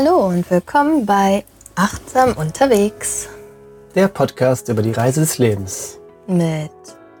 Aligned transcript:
Hallo 0.00 0.28
und 0.28 0.48
willkommen 0.48 1.06
bei 1.06 1.44
Achtsam 1.74 2.34
unterwegs 2.34 3.28
Der 3.96 4.06
Podcast 4.06 4.68
über 4.68 4.80
die 4.80 4.92
Reise 4.92 5.22
des 5.22 5.38
Lebens. 5.38 5.98
mit 6.28 6.70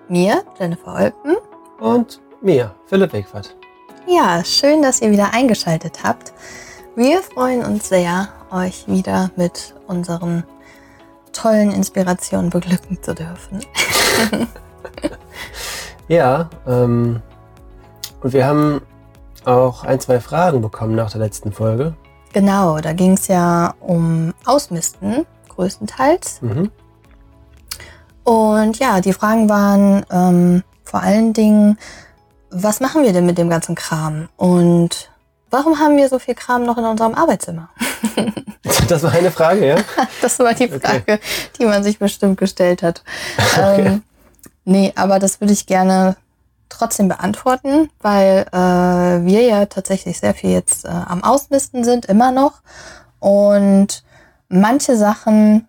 mir, 0.08 0.44
Jennifer 0.60 0.94
Olpen. 0.94 1.38
Und 1.80 2.20
mir, 2.40 2.72
Philipp 2.86 3.12
Wegwart. 3.12 3.56
Ja, 4.06 4.44
schön, 4.44 4.80
dass 4.80 5.02
ihr 5.02 5.10
wieder 5.10 5.34
eingeschaltet 5.34 6.04
habt. 6.04 6.32
Wir 6.94 7.20
freuen 7.20 7.64
uns 7.64 7.88
sehr, 7.88 8.28
euch 8.52 8.86
wieder 8.86 9.32
mit 9.34 9.74
unseren 9.88 10.44
tollen 11.32 11.72
Inspirationen 11.72 12.50
beglücken 12.50 13.02
zu 13.02 13.12
dürfen. 13.12 13.58
Ja, 16.06 16.48
ähm, 16.66 17.20
und 18.22 18.32
wir 18.32 18.46
haben 18.46 18.80
auch 19.44 19.82
ein, 19.82 19.98
zwei 19.98 20.20
Fragen 20.20 20.62
bekommen 20.62 20.94
nach 20.94 21.10
der 21.10 21.20
letzten 21.20 21.52
Folge. 21.52 21.96
Genau, 22.38 22.78
da 22.78 22.92
ging 22.92 23.14
es 23.14 23.26
ja 23.26 23.74
um 23.80 24.32
Ausmisten, 24.44 25.26
größtenteils. 25.48 26.40
Mhm. 26.40 26.70
Und 28.22 28.78
ja, 28.78 29.00
die 29.00 29.12
Fragen 29.12 29.48
waren 29.48 30.06
ähm, 30.12 30.62
vor 30.84 31.02
allen 31.02 31.32
Dingen, 31.32 31.78
was 32.50 32.78
machen 32.78 33.02
wir 33.02 33.12
denn 33.12 33.26
mit 33.26 33.38
dem 33.38 33.50
ganzen 33.50 33.74
Kram? 33.74 34.28
Und 34.36 35.10
warum 35.50 35.80
haben 35.80 35.96
wir 35.96 36.08
so 36.08 36.20
viel 36.20 36.36
Kram 36.36 36.62
noch 36.64 36.78
in 36.78 36.84
unserem 36.84 37.14
Arbeitszimmer? 37.14 37.70
Das 38.86 39.02
war 39.02 39.10
eine 39.12 39.32
Frage, 39.32 39.66
ja? 39.66 39.76
Das 40.22 40.38
war 40.38 40.54
die 40.54 40.72
Okay. 40.72 40.78
Frage, 40.78 41.20
die 41.58 41.64
man 41.64 41.82
sich 41.82 41.98
bestimmt 41.98 42.38
gestellt 42.38 42.84
hat. 42.84 43.02
Ähm, 43.60 44.02
nee, 44.64 44.92
aber 44.94 45.18
das 45.18 45.40
würde 45.40 45.52
ich 45.52 45.66
gerne 45.66 46.16
trotzdem 46.68 47.08
beantworten, 47.08 47.90
weil 48.00 48.46
äh, 48.52 49.24
wir 49.24 49.42
ja 49.42 49.66
tatsächlich 49.66 50.18
sehr 50.18 50.34
viel 50.34 50.50
jetzt 50.50 50.84
äh, 50.84 50.88
am 50.88 51.24
Ausmisten 51.24 51.84
sind, 51.84 52.06
immer 52.06 52.30
noch. 52.30 52.60
Und 53.20 54.04
manche 54.48 54.96
Sachen 54.96 55.66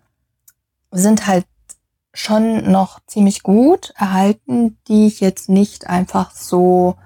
sind 0.90 1.26
halt 1.26 1.46
schon 2.12 2.70
noch 2.70 3.00
ziemlich 3.06 3.42
gut 3.42 3.92
erhalten, 3.96 4.78
die 4.88 5.06
ich 5.06 5.20
jetzt 5.20 5.48
nicht 5.48 5.88
einfach 5.88 6.32
so 6.32 6.96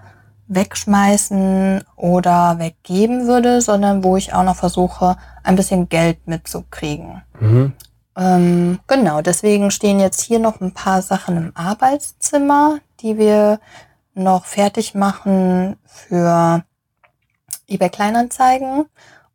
wegschmeißen 0.46 1.84
oder 1.96 2.58
weggeben 2.58 3.26
würde, 3.26 3.60
sondern 3.60 4.04
wo 4.04 4.16
ich 4.16 4.34
auch 4.34 4.44
noch 4.44 4.56
versuche, 4.56 5.16
ein 5.42 5.56
bisschen 5.56 5.88
Geld 5.88 6.26
mitzukriegen. 6.26 7.22
Mhm. 7.40 7.72
Ähm, 8.16 8.78
genau, 8.86 9.22
deswegen 9.22 9.70
stehen 9.70 9.98
jetzt 9.98 10.20
hier 10.20 10.38
noch 10.38 10.60
ein 10.60 10.72
paar 10.72 11.02
Sachen 11.02 11.36
im 11.36 11.52
Arbeitszimmer, 11.54 12.78
die 13.04 13.18
wir 13.18 13.60
noch 14.14 14.46
fertig 14.46 14.94
machen 14.94 15.76
für 15.84 16.64
eBay 17.68 17.90
Kleinanzeigen 17.90 18.86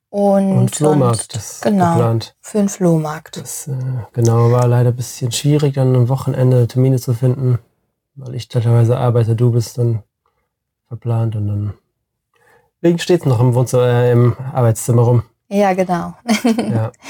und, 0.09 0.58
Und 0.58 0.76
Flohmarkt 0.76 1.36
ist 1.36 1.61
genau, 1.61 1.94
geplant. 1.94 2.36
für 2.42 2.58
den 2.58 2.70
Flohmarkt. 2.70 3.38
Das 3.38 3.67
äh, 3.67 3.73
genau 4.14 4.52
war 4.52 4.67
leider 4.67 4.89
ein 4.89 4.95
bisschen 4.95 5.31
schwierig, 5.31 5.76
dann 5.76 5.95
am 5.95 6.09
Wochenende 6.09 6.67
Termine 6.67 7.00
zu 7.00 7.14
finden, 7.14 7.59
weil 8.16 8.34
ich 8.34 8.48
teilweise 8.48 8.98
arbeite, 8.98 9.36
du 9.36 9.52
bist 9.52 9.78
dann 9.78 10.02
verplant 10.88 11.36
und 11.36 11.48
dann. 11.48 11.73
Wegen 12.81 12.98
steht 12.98 13.22
es 13.22 13.26
noch 13.28 13.39
im 13.39 13.54
Wohnzimmer, 13.54 13.83
äh, 13.83 14.11
im 14.11 14.36
Arbeitszimmer 14.52 15.04
rum. 15.04 15.23
Ja, 15.48 15.73
genau. 15.73 16.16
Ja. 16.58 16.92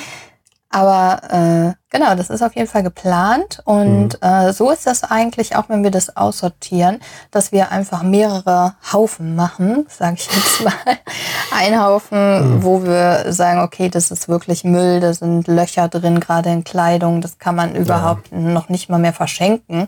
Aber 0.71 1.21
äh, 1.31 1.73
genau, 1.89 2.13
das 2.13 2.29
ist 2.29 2.43
auf 2.43 2.55
jeden 2.55 2.67
Fall 2.67 2.83
geplant. 2.83 3.59
Und 3.65 4.19
äh, 4.21 4.53
so 4.53 4.69
ist 4.69 4.85
das 4.85 5.03
eigentlich 5.03 5.55
auch, 5.55 5.67
wenn 5.67 5.83
wir 5.83 5.89
das 5.89 6.15
aussortieren, 6.15 6.99
dass 7.31 7.51
wir 7.51 7.71
einfach 7.71 8.03
mehrere 8.03 8.75
Haufen 8.93 9.35
machen, 9.35 9.87
sage 9.89 10.17
ich 10.19 10.27
jetzt 10.31 10.61
mal. 10.63 10.73
Ein 11.51 11.81
Haufen, 11.81 12.57
Mhm. 12.57 12.63
wo 12.63 12.83
wir 12.83 13.33
sagen, 13.33 13.61
okay, 13.61 13.89
das 13.89 14.11
ist 14.11 14.29
wirklich 14.29 14.63
Müll, 14.63 14.99
da 14.99 15.11
sind 15.13 15.47
Löcher 15.47 15.87
drin, 15.87 16.19
gerade 16.19 16.49
in 16.51 16.63
Kleidung, 16.63 17.21
das 17.21 17.39
kann 17.39 17.55
man 17.55 17.73
überhaupt 17.75 18.31
noch 18.31 18.69
nicht 18.69 18.89
mal 18.89 18.99
mehr 18.99 19.13
verschenken, 19.13 19.87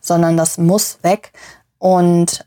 sondern 0.00 0.38
das 0.38 0.56
muss 0.56 0.98
weg. 1.02 1.32
Und 1.78 2.46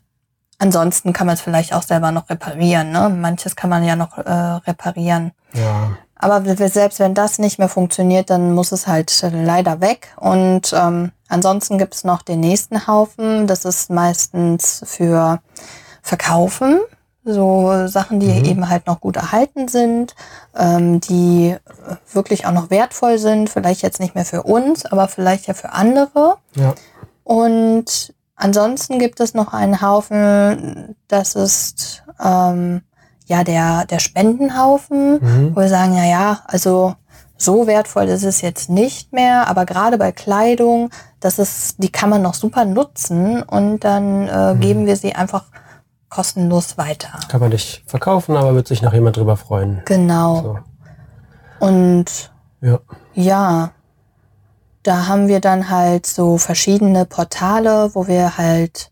ansonsten 0.58 1.12
kann 1.12 1.28
man 1.28 1.34
es 1.34 1.40
vielleicht 1.42 1.72
auch 1.72 1.82
selber 1.84 2.10
noch 2.10 2.28
reparieren. 2.28 2.90
Ne? 2.90 3.08
Manches 3.08 3.54
kann 3.54 3.70
man 3.70 3.84
ja 3.84 3.94
noch 3.94 4.18
äh, 4.18 4.30
reparieren. 4.30 5.30
ja. 5.52 5.90
Aber 6.18 6.42
selbst 6.68 6.98
wenn 6.98 7.14
das 7.14 7.38
nicht 7.38 7.58
mehr 7.58 7.68
funktioniert, 7.68 8.30
dann 8.30 8.52
muss 8.54 8.72
es 8.72 8.86
halt 8.86 9.24
leider 9.32 9.80
weg. 9.80 10.08
Und 10.16 10.72
ähm, 10.72 11.12
ansonsten 11.28 11.78
gibt 11.78 11.94
es 11.94 12.04
noch 12.04 12.22
den 12.22 12.40
nächsten 12.40 12.86
Haufen. 12.86 13.46
Das 13.46 13.64
ist 13.64 13.88
meistens 13.90 14.82
für 14.84 15.40
Verkaufen. 16.02 16.80
So 17.24 17.86
Sachen, 17.88 18.20
die 18.20 18.26
Mhm. 18.26 18.44
eben 18.44 18.68
halt 18.70 18.86
noch 18.86 19.00
gut 19.00 19.16
erhalten 19.16 19.68
sind, 19.68 20.14
ähm, 20.56 21.00
die 21.00 21.56
wirklich 22.12 22.46
auch 22.46 22.52
noch 22.52 22.70
wertvoll 22.70 23.18
sind. 23.18 23.50
Vielleicht 23.50 23.82
jetzt 23.82 24.00
nicht 24.00 24.14
mehr 24.14 24.24
für 24.24 24.42
uns, 24.44 24.86
aber 24.86 25.08
vielleicht 25.08 25.46
ja 25.46 25.54
für 25.54 25.72
andere. 25.72 26.36
Ja. 26.54 26.74
Und 27.24 28.14
ansonsten 28.34 28.98
gibt 28.98 29.20
es 29.20 29.34
noch 29.34 29.52
einen 29.52 29.82
Haufen, 29.82 30.96
das 31.08 31.34
ist 31.34 32.02
ähm, 32.24 32.82
ja 33.28 33.44
der, 33.44 33.84
der 33.86 33.98
Spendenhaufen, 34.00 35.20
Mhm. 35.20 35.56
wo 35.56 35.60
wir 35.60 35.68
sagen, 35.68 35.94
ja, 35.96 36.04
ja, 36.04 36.38
also 36.46 36.94
so 37.36 37.66
wertvoll 37.68 38.04
ist 38.08 38.24
es 38.24 38.40
jetzt 38.40 38.68
nicht 38.68 39.12
mehr, 39.12 39.46
aber 39.48 39.64
gerade 39.64 39.96
bei 39.96 40.10
Kleidung, 40.10 40.90
das 41.20 41.38
ist, 41.38 41.76
die 41.78 41.90
kann 41.92 42.10
man 42.10 42.20
noch 42.22 42.34
super 42.34 42.64
nutzen 42.64 43.42
und 43.44 43.80
dann 43.84 44.26
äh, 44.26 44.54
Mhm. 44.54 44.60
geben 44.60 44.86
wir 44.86 44.96
sie 44.96 45.14
einfach 45.14 45.44
kostenlos 46.08 46.78
weiter. 46.78 47.10
Kann 47.28 47.40
man 47.40 47.50
nicht 47.50 47.84
verkaufen, 47.86 48.36
aber 48.36 48.54
wird 48.54 48.66
sich 48.66 48.82
noch 48.82 48.92
jemand 48.94 49.16
drüber 49.18 49.36
freuen. 49.36 49.82
Genau. 49.84 50.42
So. 50.42 50.58
Und 51.66 52.06
Ja. 52.60 52.78
Ja, 53.14 53.70
da 54.82 55.06
haben 55.06 55.28
wir 55.28 55.40
dann 55.40 55.70
halt 55.70 56.06
so 56.06 56.38
verschiedene 56.38 57.04
Portale, 57.04 57.90
wo 57.94 58.06
wir 58.08 58.38
halt 58.38 58.90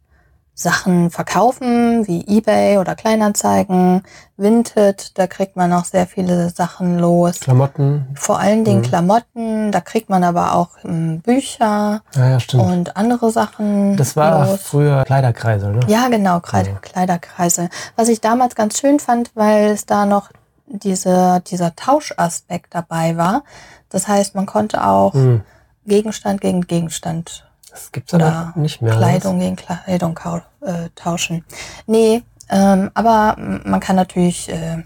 Sachen 0.58 1.10
verkaufen, 1.10 2.06
wie 2.08 2.24
eBay 2.26 2.78
oder 2.78 2.94
Kleinanzeigen, 2.94 4.02
Vinted, 4.38 5.12
da 5.18 5.26
kriegt 5.26 5.54
man 5.54 5.70
auch 5.74 5.84
sehr 5.84 6.06
viele 6.06 6.48
Sachen 6.48 6.98
los. 6.98 7.40
Klamotten. 7.40 8.06
Vor 8.14 8.38
allen 8.38 8.64
Dingen 8.64 8.78
Mhm. 8.78 8.82
Klamotten, 8.84 9.70
da 9.70 9.80
kriegt 9.82 10.08
man 10.08 10.24
aber 10.24 10.54
auch 10.54 10.70
ähm, 10.82 11.20
Bücher 11.20 12.00
Ja, 12.14 12.28
ja, 12.30 12.40
stimmt. 12.40 12.62
und 12.64 12.96
andere 12.96 13.30
Sachen 13.30 13.98
das 13.98 14.16
war 14.16 14.46
los. 14.48 14.62
früher 14.62 15.04
Kleiderkreisel, 15.04 15.74
ne? 15.74 15.80
Ja, 15.88 16.08
genau, 16.08 16.40
Kleid 16.40 16.68
Ja. 16.68 16.72
Kleiderkreise. 16.80 17.68
Was 17.96 18.08
ich 18.08 18.22
damals 18.22 18.54
ganz 18.54 18.78
schön 18.78 18.98
fand, 18.98 19.32
weil 19.34 19.66
es 19.66 19.84
da 19.84 20.06
noch 20.06 20.30
diese, 20.68 21.42
dieser 21.46 21.76
Tauschaspekt 21.76 22.74
dabei 22.74 23.18
war. 23.18 23.44
Das 23.90 24.08
heißt, 24.08 24.34
man 24.34 24.46
konnte 24.46 24.82
auch 24.86 25.12
Hm. 25.12 25.42
Gegenstand 25.84 26.40
gegen 26.40 26.62
Gegenstand 26.62 27.45
Das 27.76 27.92
gibt's 27.92 28.14
aber 28.14 28.24
oder 28.24 28.52
nicht 28.56 28.80
mehr. 28.80 28.96
Kleidung 28.96 29.38
gegen 29.38 29.56
Kleidung 29.56 30.18
äh, 30.62 30.88
tauschen. 30.94 31.44
Nee, 31.86 32.22
ähm, 32.48 32.90
aber 32.94 33.36
man 33.38 33.80
kann 33.80 33.96
natürlich 33.96 34.48
äh, 34.50 34.82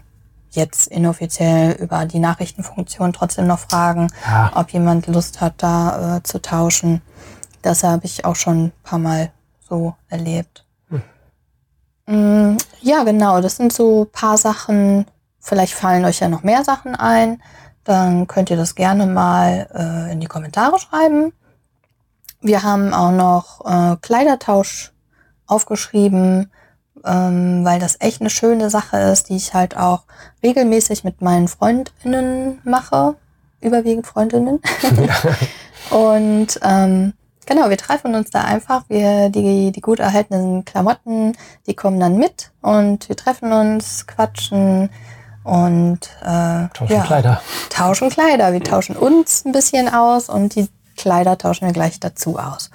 jetzt 0.49 0.87
inoffiziell 0.87 1.71
über 1.73 2.05
die 2.05 2.19
Nachrichtenfunktion 2.19 3.13
trotzdem 3.13 3.47
noch 3.47 3.59
fragen, 3.59 4.07
Ja. 4.29 4.51
ob 4.55 4.71
jemand 4.71 5.07
Lust 5.07 5.39
hat, 5.39 5.53
da 5.59 6.17
äh, 6.17 6.23
zu 6.23 6.41
tauschen. 6.41 7.01
Das 7.61 7.83
habe 7.83 8.05
ich 8.05 8.25
auch 8.25 8.35
schon 8.35 8.65
ein 8.65 8.71
paar 8.83 8.99
Mal 8.99 9.31
so 9.69 9.95
erlebt. 10.09 10.65
Mm, 12.07 12.57
Ja, 12.81 13.03
genau, 13.05 13.39
das 13.39 13.55
sind 13.55 13.71
so 13.71 14.03
ein 14.03 14.11
paar 14.11 14.37
Sachen. 14.37 15.05
Vielleicht 15.39 15.73
fallen 15.73 16.03
euch 16.03 16.19
ja 16.19 16.27
noch 16.27 16.43
mehr 16.43 16.65
Sachen 16.65 16.95
ein. 16.95 17.41
Dann 17.85 18.27
könnt 18.27 18.49
ihr 18.49 18.57
das 18.57 18.75
gerne 18.75 19.05
mal 19.05 19.67
äh, 19.73 20.11
in 20.11 20.19
die 20.19 20.27
Kommentare 20.27 20.77
schreiben. 20.79 21.31
Wir 22.41 22.63
haben 22.63 22.93
auch 22.93 23.11
noch 23.11 23.65
äh, 23.65 23.97
Kleidertausch 24.01 24.91
aufgeschrieben, 25.47 26.51
ähm, 27.05 27.63
weil 27.63 27.79
das 27.79 27.97
echt 27.99 28.21
eine 28.21 28.29
schöne 28.29 28.69
Sache 28.69 28.97
ist, 28.97 29.29
die 29.29 29.35
ich 29.35 29.53
halt 29.53 29.77
auch 29.77 30.03
regelmäßig 30.43 31.03
mit 31.03 31.21
meinen 31.21 31.47
Freundinnen 31.47 32.59
mache. 32.63 33.15
Überwiegend 33.61 34.07
Freundinnen. 34.07 34.59
Und 35.91 36.59
ähm, 36.63 37.13
genau, 37.45 37.69
wir 37.69 37.77
treffen 37.77 38.15
uns 38.15 38.31
da 38.31 38.43
einfach. 38.43 38.85
Wir, 38.87 39.29
die, 39.29 39.71
die 39.71 39.81
gut 39.81 39.99
erhaltenen 39.99 40.65
Klamotten, 40.65 41.33
die 41.67 41.75
kommen 41.75 41.99
dann 41.99 42.17
mit 42.17 42.51
und 42.61 43.09
wir 43.09 43.17
treffen 43.17 43.51
uns, 43.51 44.07
quatschen 44.07 44.89
und 45.43 45.99
äh, 46.21 46.67
Tauschen 46.73 46.95
ja, 46.95 47.03
Kleider. 47.03 47.41
tauschen 47.69 48.09
Kleider. 48.09 48.53
Wir 48.53 48.63
tauschen 48.63 48.95
uns 48.95 49.43
ein 49.43 49.51
bisschen 49.51 49.89
aus 49.93 50.29
und 50.29 50.55
die 50.55 50.69
Kleider 51.01 51.37
tauschen 51.37 51.65
wir 51.65 51.73
gleich 51.73 51.99
dazu 51.99 52.37
aus. 52.37 52.69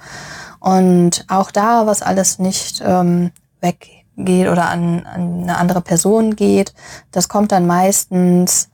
Und 0.59 1.25
auch 1.29 1.49
da, 1.51 1.85
was 1.87 2.01
alles 2.01 2.39
nicht 2.39 2.83
ähm, 2.85 3.31
weggeht 3.61 4.49
oder 4.49 4.69
an, 4.69 5.05
an 5.05 5.43
eine 5.43 5.57
andere 5.57 5.81
Person 5.81 6.35
geht, 6.35 6.73
das 7.11 7.29
kommt 7.29 7.51
dann 7.51 7.65
meistens 7.67 8.69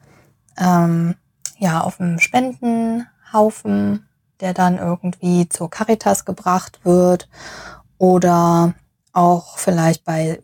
ähm, 0.58 1.16
ja 1.60 1.82
auf 1.82 1.98
dem 1.98 2.20
Spendenhaufen, 2.20 4.08
der 4.40 4.54
dann 4.54 4.78
irgendwie 4.80 5.48
zur 5.50 5.70
Caritas 5.70 6.26
gebracht 6.26 6.80
wird 6.84 7.30
oder 7.98 8.74
auch 9.14 9.58
vielleicht 9.58 10.04
bei 10.04 10.40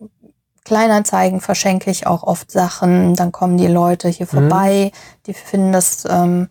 Kleinanzeigen 0.66 1.42
verschenke 1.42 1.90
ich 1.90 2.06
auch 2.06 2.22
oft 2.22 2.52
Sachen. 2.52 3.16
Dann 3.16 3.32
kommen 3.32 3.58
die 3.58 3.66
Leute 3.68 4.08
hier 4.08 4.28
Mhm. 4.28 4.30
vorbei, 4.30 4.92
die 5.26 5.34
finden 5.34 5.72
das 5.72 6.06
ähm, 6.08 6.50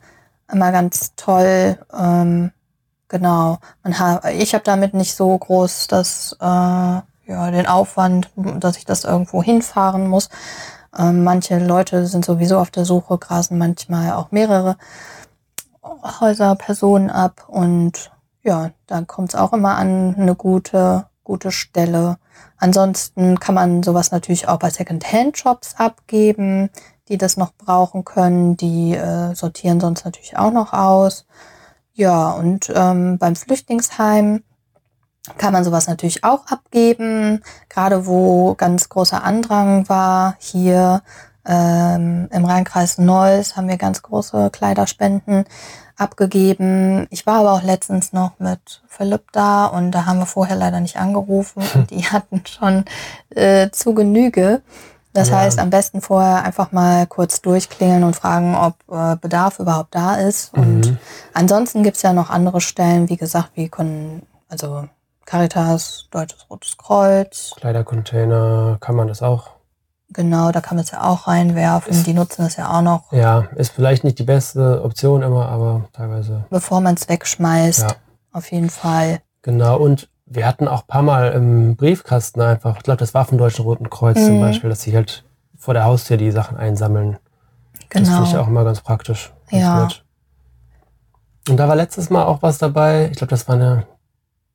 immer 0.50 0.72
ganz 0.72 1.14
toll. 1.16 1.78
Ähm, 1.96 2.52
genau. 3.08 3.58
Man 3.82 3.98
ha 3.98 4.28
ich 4.30 4.54
habe 4.54 4.64
damit 4.64 4.94
nicht 4.94 5.14
so 5.14 5.36
groß 5.36 5.86
das, 5.88 6.36
äh, 6.40 6.44
ja, 6.44 7.50
den 7.50 7.66
Aufwand, 7.66 8.30
dass 8.36 8.76
ich 8.78 8.84
das 8.84 9.04
irgendwo 9.04 9.42
hinfahren 9.42 10.08
muss. 10.08 10.28
Ähm, 10.96 11.24
manche 11.24 11.58
Leute 11.58 12.06
sind 12.06 12.24
sowieso 12.24 12.58
auf 12.58 12.70
der 12.70 12.84
Suche, 12.84 13.18
grasen 13.18 13.58
manchmal 13.58 14.12
auch 14.12 14.30
mehrere 14.30 14.76
Häuser, 16.20 16.54
Personen 16.56 17.10
ab 17.10 17.44
und 17.48 18.10
ja, 18.42 18.70
da 18.86 19.02
kommt 19.02 19.30
es 19.30 19.34
auch 19.34 19.52
immer 19.52 19.76
an 19.76 20.14
eine 20.16 20.34
gute, 20.34 21.06
gute 21.24 21.50
Stelle. 21.52 22.18
Ansonsten 22.56 23.38
kann 23.38 23.54
man 23.54 23.82
sowas 23.82 24.10
natürlich 24.10 24.48
auch 24.48 24.58
bei 24.58 24.70
Second-Hand-Shops 24.70 25.74
abgeben, 25.76 26.70
die 27.08 27.18
das 27.18 27.36
noch 27.36 27.52
brauchen 27.54 28.04
können. 28.04 28.56
Die 28.56 28.94
äh, 28.94 29.34
sortieren 29.34 29.80
sonst 29.80 30.04
natürlich 30.04 30.36
auch 30.36 30.52
noch 30.52 30.72
aus. 30.72 31.26
Ja, 31.94 32.30
und 32.30 32.70
ähm, 32.74 33.18
beim 33.18 33.36
Flüchtlingsheim 33.36 34.42
kann 35.36 35.52
man 35.52 35.64
sowas 35.64 35.88
natürlich 35.88 36.24
auch 36.24 36.46
abgeben. 36.46 37.42
Gerade 37.68 38.06
wo 38.06 38.54
ganz 38.54 38.88
großer 38.88 39.22
Andrang 39.22 39.88
war, 39.88 40.36
hier 40.38 41.02
ähm, 41.44 42.28
im 42.30 42.44
Rheinkreis 42.44 42.98
Neuss 42.98 43.56
haben 43.56 43.68
wir 43.68 43.78
ganz 43.78 44.02
große 44.02 44.50
Kleiderspenden 44.50 45.44
abgegeben. 45.96 47.06
Ich 47.10 47.26
war 47.26 47.40
aber 47.40 47.52
auch 47.52 47.62
letztens 47.62 48.12
noch 48.12 48.38
mit 48.38 48.82
Philipp 48.86 49.32
da 49.32 49.66
und 49.66 49.90
da 49.90 50.06
haben 50.06 50.18
wir 50.18 50.26
vorher 50.26 50.56
leider 50.56 50.80
nicht 50.80 50.96
angerufen 50.96 51.62
und 51.74 51.90
die 51.90 52.04
hatten 52.04 52.42
schon 52.46 52.84
äh, 53.30 53.70
zu 53.70 53.94
Genüge. 53.94 54.62
Das 55.18 55.30
Ja. 55.30 55.38
heißt, 55.38 55.58
am 55.58 55.70
besten 55.70 56.00
vorher 56.00 56.44
einfach 56.44 56.70
mal 56.72 57.06
kurz 57.06 57.40
durchklingeln 57.42 58.04
und 58.04 58.14
fragen, 58.14 58.54
ob 58.54 58.74
äh, 58.90 59.16
Bedarf 59.16 59.58
überhaupt 59.58 59.94
da 59.94 60.14
ist. 60.14 60.54
Und 60.54 60.86
Mhm. 60.90 60.98
ansonsten 61.34 61.82
gibt's 61.82 62.02
ja 62.02 62.12
noch 62.12 62.30
andere 62.30 62.60
Stellen, 62.60 63.08
wie 63.08 63.16
gesagt, 63.16 63.50
wie 63.54 63.68
können, 63.68 64.22
also 64.48 64.84
Caritas, 65.26 66.06
Deutsches 66.10 66.46
Rotes 66.48 66.76
Kreuz, 66.78 67.52
Kleidercontainer, 67.56 68.78
kann 68.80 68.94
man 68.96 69.08
das 69.08 69.22
auch? 69.22 69.50
genau, 70.10 70.50
da 70.52 70.62
kann 70.62 70.76
man 70.76 70.84
es 70.84 70.90
ja 70.90 71.02
auch 71.02 71.26
reinwerfen. 71.28 72.02
Die 72.04 72.14
nutzen 72.14 72.42
das 72.42 72.56
ja 72.56 72.70
auch 72.70 72.80
noch, 72.80 73.12
Ja, 73.12 73.40
ist 73.56 73.72
vielleicht 73.72 74.04
nicht 74.04 74.18
die 74.18 74.22
beste 74.24 74.82
Option 74.82 75.20
immer, 75.22 75.48
aber 75.50 75.84
teilweise. 75.92 76.46
bevor 76.48 76.80
man 76.80 76.94
es 76.94 77.08
wegschmeißt. 77.10 77.82
Ja. 77.82 77.88
Auf 78.32 78.50
jeden 78.50 78.70
Fall. 78.70 79.20
Genau, 79.42 79.76
und 79.78 80.08
wir 80.30 80.46
hatten 80.46 80.68
auch 80.68 80.82
ein 80.82 80.86
paar 80.86 81.02
Mal 81.02 81.32
im 81.32 81.76
Briefkasten 81.76 82.40
einfach, 82.40 82.76
ich 82.76 82.82
glaube, 82.82 82.98
das 82.98 83.14
war 83.14 83.24
vom 83.24 83.38
Deutschen 83.38 83.64
Roten 83.64 83.88
Kreuz 83.90 84.16
zum 84.24 84.36
Mhm. 84.36 84.40
Beispiel, 84.40 84.70
dass 84.70 84.82
sie 84.82 84.94
halt 84.94 85.24
vor 85.56 85.74
der 85.74 85.84
Haustür 85.84 86.16
die 86.16 86.30
Sachen 86.30 86.56
einsammeln. 86.56 87.18
Das 87.90 88.02
Genau. 88.02 88.16
finde 88.16 88.30
ich 88.30 88.36
auch 88.36 88.48
immer 88.48 88.64
ganz 88.64 88.80
praktisch. 88.80 89.32
Ganz 89.50 89.62
Ja. 89.62 89.82
nett. 89.84 90.04
Und 91.48 91.56
da 91.56 91.66
war 91.68 91.76
letztes 91.76 92.10
Mal 92.10 92.24
auch 92.24 92.42
was 92.42 92.58
dabei, 92.58 93.08
ich 93.10 93.16
glaube, 93.16 93.30
das 93.30 93.48
war 93.48 93.54
eine 93.54 93.86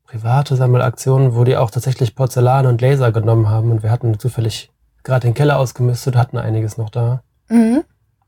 private 0.06 0.56
Sammelaktion, 0.56 1.36
wo 1.36 1.44
die 1.44 1.58
auch 1.58 1.72
tatsächlich 1.72 2.16
Porzellan 2.16 2.68
und 2.68 2.82
Laser 2.82 3.12
genommen 3.12 3.50
haben 3.50 3.72
und 3.72 3.82
wir 3.82 3.90
hatten 3.90 4.20
zufällig 4.20 4.72
gerade 5.04 5.28
den 5.28 5.34
Keller 5.34 5.58
ausgemistet, 5.58 6.16
hatten 6.16 6.38
einiges 6.38 6.78
noch 6.78 6.90
da 6.92 7.24
Mhm. 7.50 7.84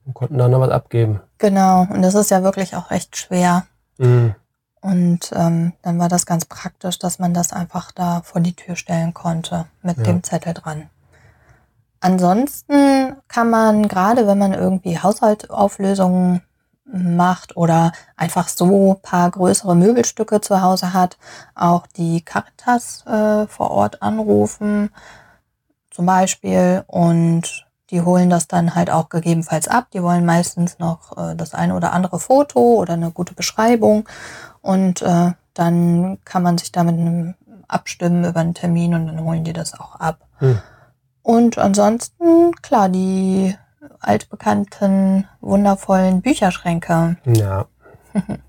und 0.05 0.13
konnten 0.15 0.37
da 0.39 0.47
noch 0.47 0.59
was 0.61 0.71
abgeben. 0.71 1.21
Genau. 1.37 1.81
Und 1.91 2.01
das 2.01 2.15
ist 2.15 2.31
ja 2.31 2.41
wirklich 2.43 2.75
auch 2.75 2.89
recht 2.89 3.15
schwer. 3.15 3.65
Mhm. 3.99 4.33
Und 4.85 5.31
ähm, 5.33 5.73
dann 5.81 5.97
war 5.97 6.09
das 6.09 6.27
ganz 6.27 6.45
praktisch, 6.45 6.99
dass 6.99 7.17
man 7.17 7.33
das 7.33 7.51
einfach 7.51 7.91
da 7.91 8.21
vor 8.21 8.39
die 8.39 8.55
Tür 8.55 8.75
stellen 8.75 9.15
konnte 9.15 9.65
mit 9.81 9.97
Ja. 9.97 10.03
dem 10.03 10.21
Zettel 10.21 10.53
dran. 10.53 10.91
Ansonsten 12.01 13.15
kann 13.27 13.49
man, 13.49 13.87
gerade 13.87 14.27
wenn 14.27 14.37
man 14.37 14.53
irgendwie 14.53 14.99
Haushaltsauflösungen 14.99 16.43
macht 16.85 17.57
oder 17.57 17.93
einfach 18.15 18.47
so 18.47 18.99
paar 19.01 19.31
größere 19.31 19.75
Möbelstücke 19.75 20.39
zu 20.39 20.61
Hause 20.61 20.93
hat, 20.93 21.17
auch 21.55 21.87
die 21.87 22.21
Caritas 22.21 23.03
äh, 23.07 23.47
vor 23.47 23.71
Ort 23.71 24.03
anrufen 24.03 24.91
zum 25.89 26.05
Beispiel 26.05 26.83
und 26.85 27.65
die 27.91 28.01
holen 28.01 28.29
das 28.29 28.47
dann 28.47 28.75
halt 28.75 28.89
auch 28.89 29.09
gegebenenfalls 29.09 29.67
ab. 29.67 29.87
Die 29.93 30.01
wollen 30.01 30.25
meistens 30.25 30.79
noch 30.79 31.17
äh, 31.17 31.35
das 31.35 31.53
eine 31.53 31.75
oder 31.75 31.93
andere 31.93 32.19
Foto 32.19 32.59
oder 32.59 32.93
eine 32.93 33.11
gute 33.11 33.33
Beschreibung 33.33 34.07
und 34.61 35.01
äh, 35.01 35.31
dann 35.53 36.17
kann 36.25 36.43
man 36.43 36.57
sich 36.57 36.71
da 36.71 36.83
mit 36.83 36.95
einem 36.99 37.35
abstimmen 37.67 38.25
über 38.25 38.41
einen 38.41 38.53
Termin 38.53 38.93
und 38.93 39.07
dann 39.07 39.21
holen 39.21 39.43
die 39.43 39.53
das 39.53 39.79
auch 39.79 39.95
ab. 39.95 40.19
Hm. 40.37 40.59
Und 41.23 41.57
ansonsten, 41.57 42.51
klar, 42.61 42.89
die 42.89 43.55
altbekannten, 43.99 45.27
wundervollen 45.41 46.21
Bücherschränke. 46.21 47.17
Ja, 47.25 47.65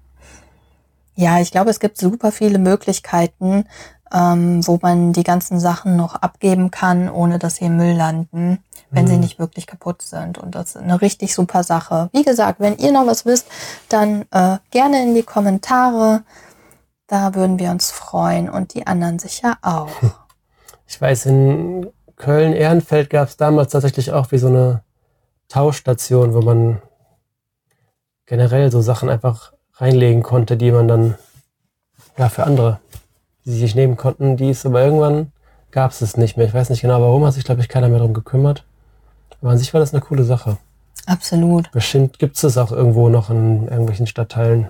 Ja, 1.18 1.40
ich 1.40 1.50
glaube, 1.50 1.70
es 1.70 1.80
gibt 1.80 1.96
super 1.96 2.30
viele 2.30 2.58
Möglichkeiten, 2.58 3.64
ähm, 4.12 4.66
wo 4.66 4.78
man 4.82 5.14
die 5.14 5.22
ganzen 5.22 5.58
Sachen 5.58 5.96
noch 5.96 6.14
abgeben 6.14 6.70
kann, 6.70 7.08
ohne 7.08 7.38
dass 7.38 7.56
sie 7.56 7.64
im 7.64 7.78
Müll 7.78 7.94
landen, 7.96 8.58
wenn 8.90 9.06
sie 9.06 9.14
Mhm. 9.14 9.20
nicht 9.20 9.38
wirklich 9.38 9.66
kaputt 9.66 10.02
sind. 10.02 10.38
Und 10.38 10.54
das 10.54 10.70
ist 10.70 10.76
eine 10.76 11.00
richtig 11.00 11.34
super 11.34 11.62
Sache. 11.62 12.08
Wie 12.12 12.22
gesagt, 12.24 12.60
wenn 12.60 12.76
ihr 12.78 12.92
noch 12.92 13.06
was 13.06 13.26
wisst, 13.26 13.46
dann 13.88 14.22
äh, 14.30 14.58
gerne 14.70 15.02
in 15.02 15.14
die 15.14 15.22
Kommentare. 15.22 16.22
Da 17.08 17.34
würden 17.34 17.58
wir 17.58 17.70
uns 17.70 17.90
freuen 17.90 18.48
und 18.48 18.74
die 18.74 18.86
anderen 18.86 19.18
sicher 19.18 19.58
auch. 19.62 19.88
Ich 20.88 21.00
weiß, 21.00 21.26
in 21.26 21.90
Köln-Ehrenfeld 22.16 23.10
gab 23.10 23.28
es 23.28 23.36
damals 23.36 23.72
tatsächlich 23.72 24.12
auch 24.12 24.30
wie 24.32 24.38
so 24.38 24.46
eine 24.48 24.82
Tauschstation, 25.48 26.32
wo 26.34 26.40
man 26.42 26.80
generell 28.26 28.70
so 28.72 28.80
Sachen 28.80 29.08
einfach 29.08 29.52
reinlegen 29.74 30.22
konnte, 30.22 30.56
die 30.56 30.72
man 30.72 30.88
dann 30.88 31.14
ja 32.16 32.28
für 32.28 32.44
andere, 32.44 32.80
die 33.44 33.50
sich 33.52 33.62
nicht 33.62 33.74
nehmen 33.76 33.96
konnten, 33.96 34.36
die 34.36 34.50
ist 34.50 34.66
aber 34.66 34.82
irgendwann 34.82 35.32
gab 35.70 35.90
es 35.90 36.00
es 36.00 36.16
nicht 36.16 36.36
mehr. 36.36 36.46
Ich 36.46 36.54
weiß 36.54 36.70
nicht 36.70 36.80
genau 36.80 37.00
warum, 37.02 37.24
hat 37.26 37.34
sich 37.34 37.44
glaube 37.44 37.60
ich 37.60 37.68
keiner 37.68 37.88
mehr 37.88 37.98
darum 37.98 38.14
gekümmert. 38.14 38.64
Aber 39.40 39.50
an 39.50 39.58
sich 39.58 39.72
war 39.72 39.80
das 39.80 39.92
eine 39.92 40.02
coole 40.02 40.24
Sache. 40.24 40.58
Absolut. 41.06 41.70
Bestimmt 41.70 42.18
gibt 42.18 42.36
es 42.36 42.44
es 42.44 42.58
auch 42.58 42.72
irgendwo 42.72 43.08
noch 43.08 43.30
in 43.30 43.68
irgendwelchen 43.68 44.06
Stadtteilen. 44.06 44.69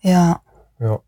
Ja. 0.00 0.40
Ja. 0.78 0.98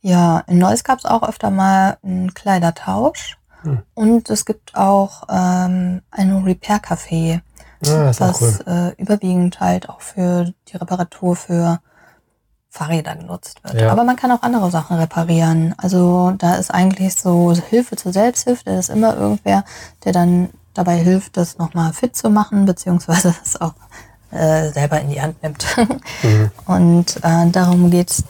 Ja, 0.00 0.38
in 0.46 0.58
Neuss 0.58 0.84
gab 0.84 0.98
es 0.98 1.04
auch 1.04 1.22
öfter 1.22 1.50
mal 1.50 1.98
einen 2.02 2.32
Kleidertausch. 2.34 3.38
Hm. 3.62 3.82
Und 3.94 4.30
es 4.30 4.44
gibt 4.44 4.76
auch 4.76 5.24
ähm, 5.28 6.02
ein 6.10 6.44
Repair-Café, 6.44 7.40
Ja, 7.84 8.12
das 8.12 8.40
cool. 8.40 8.58
äh, 8.66 9.02
überwiegend 9.02 9.60
halt 9.60 9.88
auch 9.88 10.00
für 10.00 10.52
die 10.68 10.76
Reparatur 10.76 11.34
für 11.36 11.80
Fahrräder 12.70 13.16
genutzt 13.16 13.62
wird. 13.64 13.80
Ja. 13.80 13.90
Aber 13.90 14.04
man 14.04 14.16
kann 14.16 14.30
auch 14.30 14.42
andere 14.42 14.70
Sachen 14.70 14.96
reparieren. 14.98 15.74
Also 15.78 16.32
da 16.38 16.54
ist 16.56 16.70
eigentlich 16.70 17.16
so 17.16 17.54
Hilfe 17.54 17.96
zur 17.96 18.12
Selbsthilfe. 18.12 18.64
Da 18.64 18.78
ist 18.78 18.90
immer 18.90 19.16
irgendwer, 19.16 19.64
der 20.04 20.12
dann 20.12 20.50
dabei 20.76 20.96
hilft, 20.96 21.36
das 21.36 21.58
nochmal 21.58 21.92
fit 21.92 22.16
zu 22.16 22.30
machen, 22.30 22.64
beziehungsweise 22.66 23.34
es 23.44 23.60
auch 23.60 23.74
äh, 24.30 24.70
selber 24.72 25.00
in 25.00 25.10
die 25.10 25.20
Hand 25.20 25.42
nimmt. 25.42 25.66
Mhm. 26.22 26.50
Und 26.66 27.16
äh, 27.22 27.50
darum 27.50 27.90
geht's 27.90 28.24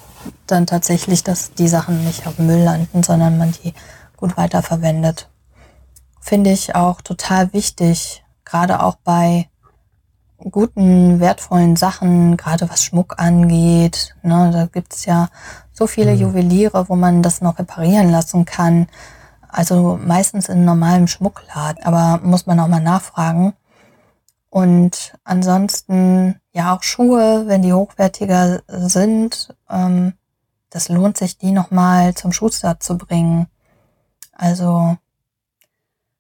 dann 0.46 0.66
tatsächlich, 0.66 1.22
dass 1.24 1.52
die 1.54 1.68
Sachen 1.68 2.04
nicht 2.04 2.26
auf 2.26 2.38
Müll 2.38 2.62
landen, 2.62 3.02
sondern 3.02 3.38
man 3.38 3.52
die 3.52 3.74
gut 4.16 4.36
weiterverwendet. 4.36 5.28
Finde 6.20 6.50
ich 6.50 6.74
auch 6.74 7.00
total 7.00 7.52
wichtig, 7.52 8.24
gerade 8.44 8.82
auch 8.82 8.96
bei 9.04 9.48
guten, 10.38 11.20
wertvollen 11.20 11.76
Sachen, 11.76 12.36
gerade 12.36 12.68
was 12.68 12.82
Schmuck 12.82 13.14
angeht. 13.18 14.14
Ne, 14.22 14.50
da 14.52 14.66
gibt's 14.66 15.06
ja 15.06 15.28
so 15.72 15.86
viele 15.86 16.12
Mhm. 16.12 16.20
Juweliere, 16.20 16.88
wo 16.88 16.96
man 16.96 17.22
das 17.22 17.40
noch 17.40 17.58
reparieren 17.58 18.10
lassen 18.10 18.44
kann. 18.44 18.88
Also 19.56 19.98
meistens 20.04 20.50
in 20.50 20.66
normalem 20.66 21.08
Schmuckladen, 21.08 21.82
aber 21.82 22.20
muss 22.22 22.44
man 22.44 22.60
auch 22.60 22.68
mal 22.68 22.82
nachfragen. 22.82 23.54
Und 24.50 25.14
ansonsten 25.24 26.38
ja 26.52 26.76
auch 26.76 26.82
Schuhe, 26.82 27.44
wenn 27.46 27.62
die 27.62 27.72
hochwertiger 27.72 28.60
sind, 28.68 29.56
ähm, 29.70 30.12
das 30.68 30.90
lohnt 30.90 31.16
sich, 31.16 31.38
die 31.38 31.52
nochmal 31.52 32.12
zum 32.14 32.32
Schuster 32.32 32.80
zu 32.80 32.98
bringen. 32.98 33.46
Also 34.32 34.98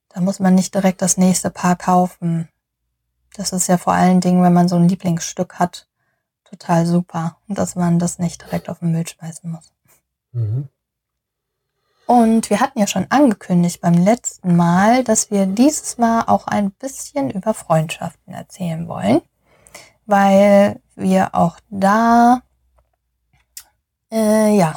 da 0.08 0.22
muss 0.22 0.40
man 0.40 0.54
nicht 0.54 0.74
direkt 0.74 1.02
das 1.02 1.18
nächste 1.18 1.50
Paar 1.50 1.76
kaufen. 1.76 2.48
Das 3.36 3.52
ist 3.52 3.66
ja 3.66 3.76
vor 3.76 3.92
allen 3.92 4.22
Dingen, 4.22 4.42
wenn 4.42 4.54
man 4.54 4.66
so 4.66 4.76
ein 4.76 4.88
Lieblingsstück 4.88 5.58
hat, 5.58 5.88
total 6.44 6.86
super, 6.86 7.36
dass 7.48 7.76
man 7.76 7.98
das 7.98 8.18
nicht 8.18 8.40
direkt 8.40 8.70
auf 8.70 8.78
den 8.78 8.92
Müll 8.92 9.06
schmeißen 9.06 9.50
muss. 9.50 9.74
Mhm. 10.32 10.70
Und 12.06 12.50
wir 12.50 12.60
hatten 12.60 12.78
ja 12.78 12.86
schon 12.86 13.06
angekündigt 13.10 13.80
beim 13.80 13.94
letzten 13.94 14.54
Mal, 14.56 15.02
dass 15.02 15.30
wir 15.30 15.46
dieses 15.46 15.98
Mal 15.98 16.22
auch 16.26 16.46
ein 16.46 16.70
bisschen 16.70 17.30
über 17.30 17.52
Freundschaften 17.52 18.32
erzählen 18.32 18.86
wollen, 18.86 19.22
weil 20.06 20.80
wir 20.94 21.34
auch 21.34 21.58
da, 21.68 22.42
äh, 24.12 24.56
ja, 24.56 24.74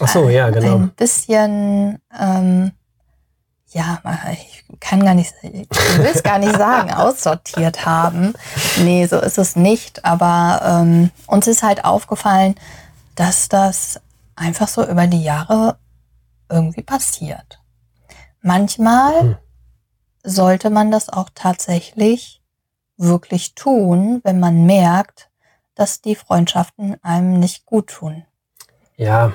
Ach 0.00 0.08
so, 0.08 0.28
ja, 0.28 0.50
genau. 0.50 0.76
ein 0.76 0.90
bisschen, 0.90 2.00
ähm, 2.18 2.72
ja, 3.68 4.00
ich 4.32 4.64
kann 4.80 5.04
gar 5.04 5.14
nicht, 5.14 5.32
ich 5.42 5.52
will 5.98 6.10
es 6.12 6.22
gar 6.24 6.38
nicht 6.38 6.56
sagen, 6.56 6.92
aussortiert 6.94 7.86
haben. 7.86 8.32
Nee, 8.78 9.06
so 9.06 9.20
ist 9.20 9.38
es 9.38 9.54
nicht. 9.54 10.04
Aber 10.04 10.60
ähm, 10.64 11.10
uns 11.28 11.46
ist 11.46 11.62
halt 11.62 11.84
aufgefallen, 11.84 12.56
dass 13.14 13.48
das 13.48 14.00
einfach 14.34 14.66
so 14.66 14.84
über 14.84 15.06
die 15.06 15.22
Jahre 15.22 15.76
irgendwie 16.50 16.82
passiert. 16.82 17.60
Manchmal 18.42 19.20
hm. 19.20 19.36
sollte 20.22 20.70
man 20.70 20.90
das 20.90 21.08
auch 21.08 21.30
tatsächlich 21.34 22.42
wirklich 22.96 23.54
tun, 23.54 24.20
wenn 24.24 24.40
man 24.40 24.66
merkt, 24.66 25.30
dass 25.74 26.00
die 26.02 26.14
Freundschaften 26.14 27.02
einem 27.02 27.38
nicht 27.38 27.64
gut 27.66 27.88
tun. 27.88 28.24
Ja. 28.96 29.32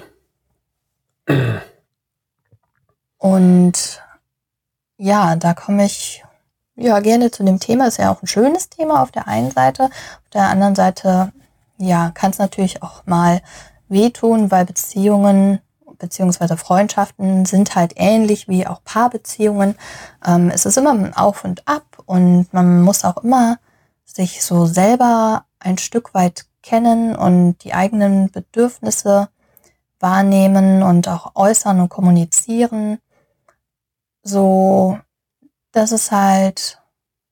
Und 3.17 4.03
ja, 4.98 5.36
da 5.36 5.53
komme 5.55 5.86
ich 5.86 6.24
ja 6.75 7.00
gerne 7.00 7.31
zu 7.31 7.43
dem 7.43 7.60
Thema. 7.60 7.88
Ist 7.88 7.98
ja 7.98 8.12
auch 8.12 8.22
ein 8.22 8.27
schönes 8.27 8.69
Thema 8.69 9.01
auf 9.01 9.12
der 9.12 9.27
einen 9.27 9.50
Seite. 9.50 9.86
Auf 9.86 10.29
der 10.34 10.43
anderen 10.50 10.75
Seite, 10.75 11.34
ja, 11.77 12.12
kann 12.12 12.31
es 12.31 12.38
natürlich 12.38 12.84
auch 12.84 13.05
mal 13.07 13.41
wehtun, 13.88 14.51
weil 14.51 14.65
Beziehungen 14.65 15.60
beziehungsweise 15.97 16.57
Freundschaften 16.57 17.45
sind 17.45 17.75
halt 17.75 17.93
ähnlich 17.95 18.47
wie 18.47 18.67
auch 18.67 18.83
Paarbeziehungen. 18.83 19.75
Ähm, 20.25 20.49
es 20.53 20.65
ist 20.65 20.77
immer 20.77 20.91
ein 20.91 21.13
Auf 21.13 21.43
und 21.43 21.67
Ab 21.67 21.85
und 22.05 22.53
man 22.53 22.81
muss 22.81 23.05
auch 23.05 23.23
immer 23.23 23.57
sich 24.05 24.43
so 24.43 24.65
selber 24.65 25.45
ein 25.59 25.77
Stück 25.77 26.13
weit 26.13 26.45
kennen 26.61 27.15
und 27.15 27.63
die 27.63 27.73
eigenen 27.73 28.31
Bedürfnisse 28.31 29.29
wahrnehmen 29.99 30.83
und 30.83 31.07
auch 31.07 31.35
äußern 31.35 31.79
und 31.79 31.89
kommunizieren 31.89 32.99
so, 34.25 34.99
dass 35.71 35.91
es 35.91 36.11
halt, 36.11 36.81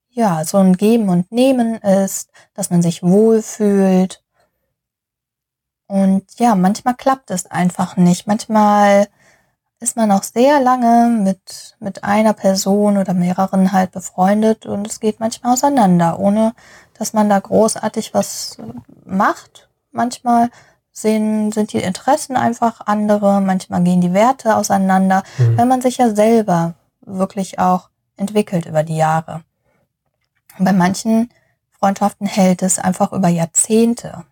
ja, 0.09 0.45
so 0.45 0.57
ein 0.57 0.77
Geben 0.77 1.09
und 1.09 1.31
Nehmen 1.31 1.75
ist, 1.77 2.29
dass 2.53 2.69
man 2.69 2.81
sich 2.81 3.03
wohlfühlt. 3.03 4.22
Und 5.93 6.39
ja, 6.39 6.55
manchmal 6.55 6.95
klappt 6.95 7.29
es 7.29 7.45
einfach 7.45 7.97
nicht. 7.97 8.25
Manchmal 8.25 9.07
ist 9.79 9.95
man 9.95 10.11
auch 10.11 10.23
sehr 10.23 10.59
lange 10.59 11.15
mit, 11.21 11.75
mit 11.79 12.03
einer 12.03 12.33
Person 12.33 12.97
oder 12.97 13.13
mehreren 13.13 13.71
halt 13.71 13.91
befreundet 13.91 14.65
und 14.65 14.87
es 14.87 14.99
geht 14.99 15.19
manchmal 15.19 15.53
auseinander, 15.53 16.17
ohne 16.17 16.55
dass 16.97 17.13
man 17.13 17.29
da 17.29 17.37
großartig 17.37 18.11
was 18.15 18.57
macht. 19.05 19.69
Manchmal 19.91 20.49
sehen, 20.91 21.51
sind 21.51 21.73
die 21.73 21.83
Interessen 21.83 22.37
einfach 22.37 22.81
andere, 22.87 23.39
manchmal 23.39 23.83
gehen 23.83 24.01
die 24.01 24.13
Werte 24.13 24.55
auseinander, 24.55 25.21
mhm. 25.37 25.59
wenn 25.59 25.67
man 25.67 25.81
sich 25.83 25.97
ja 25.97 26.15
selber 26.15 26.73
wirklich 27.01 27.59
auch 27.59 27.89
entwickelt 28.17 28.65
über 28.65 28.81
die 28.81 28.97
Jahre. 28.97 29.43
bei 30.57 30.73
manchen 30.73 31.29
Freundschaften 31.69 32.25
hält 32.25 32.63
es 32.63 32.79
einfach 32.79 33.11
über 33.11 33.27
Jahrzehnte. 33.27 34.23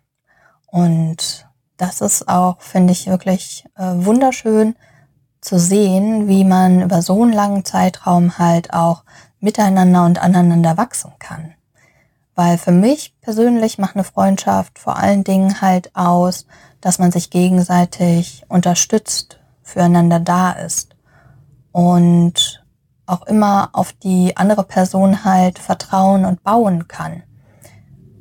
Und 0.66 1.46
das 1.82 2.00
ist 2.00 2.28
auch, 2.28 2.60
finde 2.60 2.92
ich, 2.92 3.08
wirklich 3.08 3.64
äh, 3.76 3.82
wunderschön 3.82 4.76
zu 5.40 5.58
sehen, 5.58 6.28
wie 6.28 6.44
man 6.44 6.80
über 6.80 7.02
so 7.02 7.20
einen 7.22 7.32
langen 7.32 7.64
Zeitraum 7.64 8.38
halt 8.38 8.72
auch 8.72 9.02
miteinander 9.40 10.04
und 10.04 10.22
aneinander 10.22 10.76
wachsen 10.76 11.10
kann. 11.18 11.54
Weil 12.36 12.56
für 12.56 12.70
mich 12.70 13.16
persönlich 13.20 13.78
macht 13.78 13.96
eine 13.96 14.04
Freundschaft 14.04 14.78
vor 14.78 14.96
allen 14.96 15.24
Dingen 15.24 15.60
halt 15.60 15.90
aus, 15.96 16.46
dass 16.80 17.00
man 17.00 17.10
sich 17.10 17.30
gegenseitig 17.30 18.44
unterstützt, 18.48 19.40
füreinander 19.64 20.20
da 20.20 20.52
ist. 20.52 20.94
Und 21.72 22.64
auch 23.06 23.26
immer 23.26 23.70
auf 23.72 23.92
die 23.92 24.36
andere 24.36 24.62
Person 24.62 25.24
halt 25.24 25.58
vertrauen 25.58 26.24
und 26.26 26.44
bauen 26.44 26.86
kann. 26.86 27.24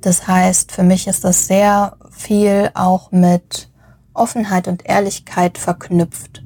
Das 0.01 0.27
heißt, 0.27 0.71
für 0.71 0.83
mich 0.83 1.07
ist 1.07 1.23
das 1.23 1.47
sehr 1.47 1.97
viel 2.09 2.71
auch 2.73 3.11
mit 3.11 3.71
Offenheit 4.13 4.67
und 4.67 4.85
Ehrlichkeit 4.85 5.57
verknüpft, 5.57 6.43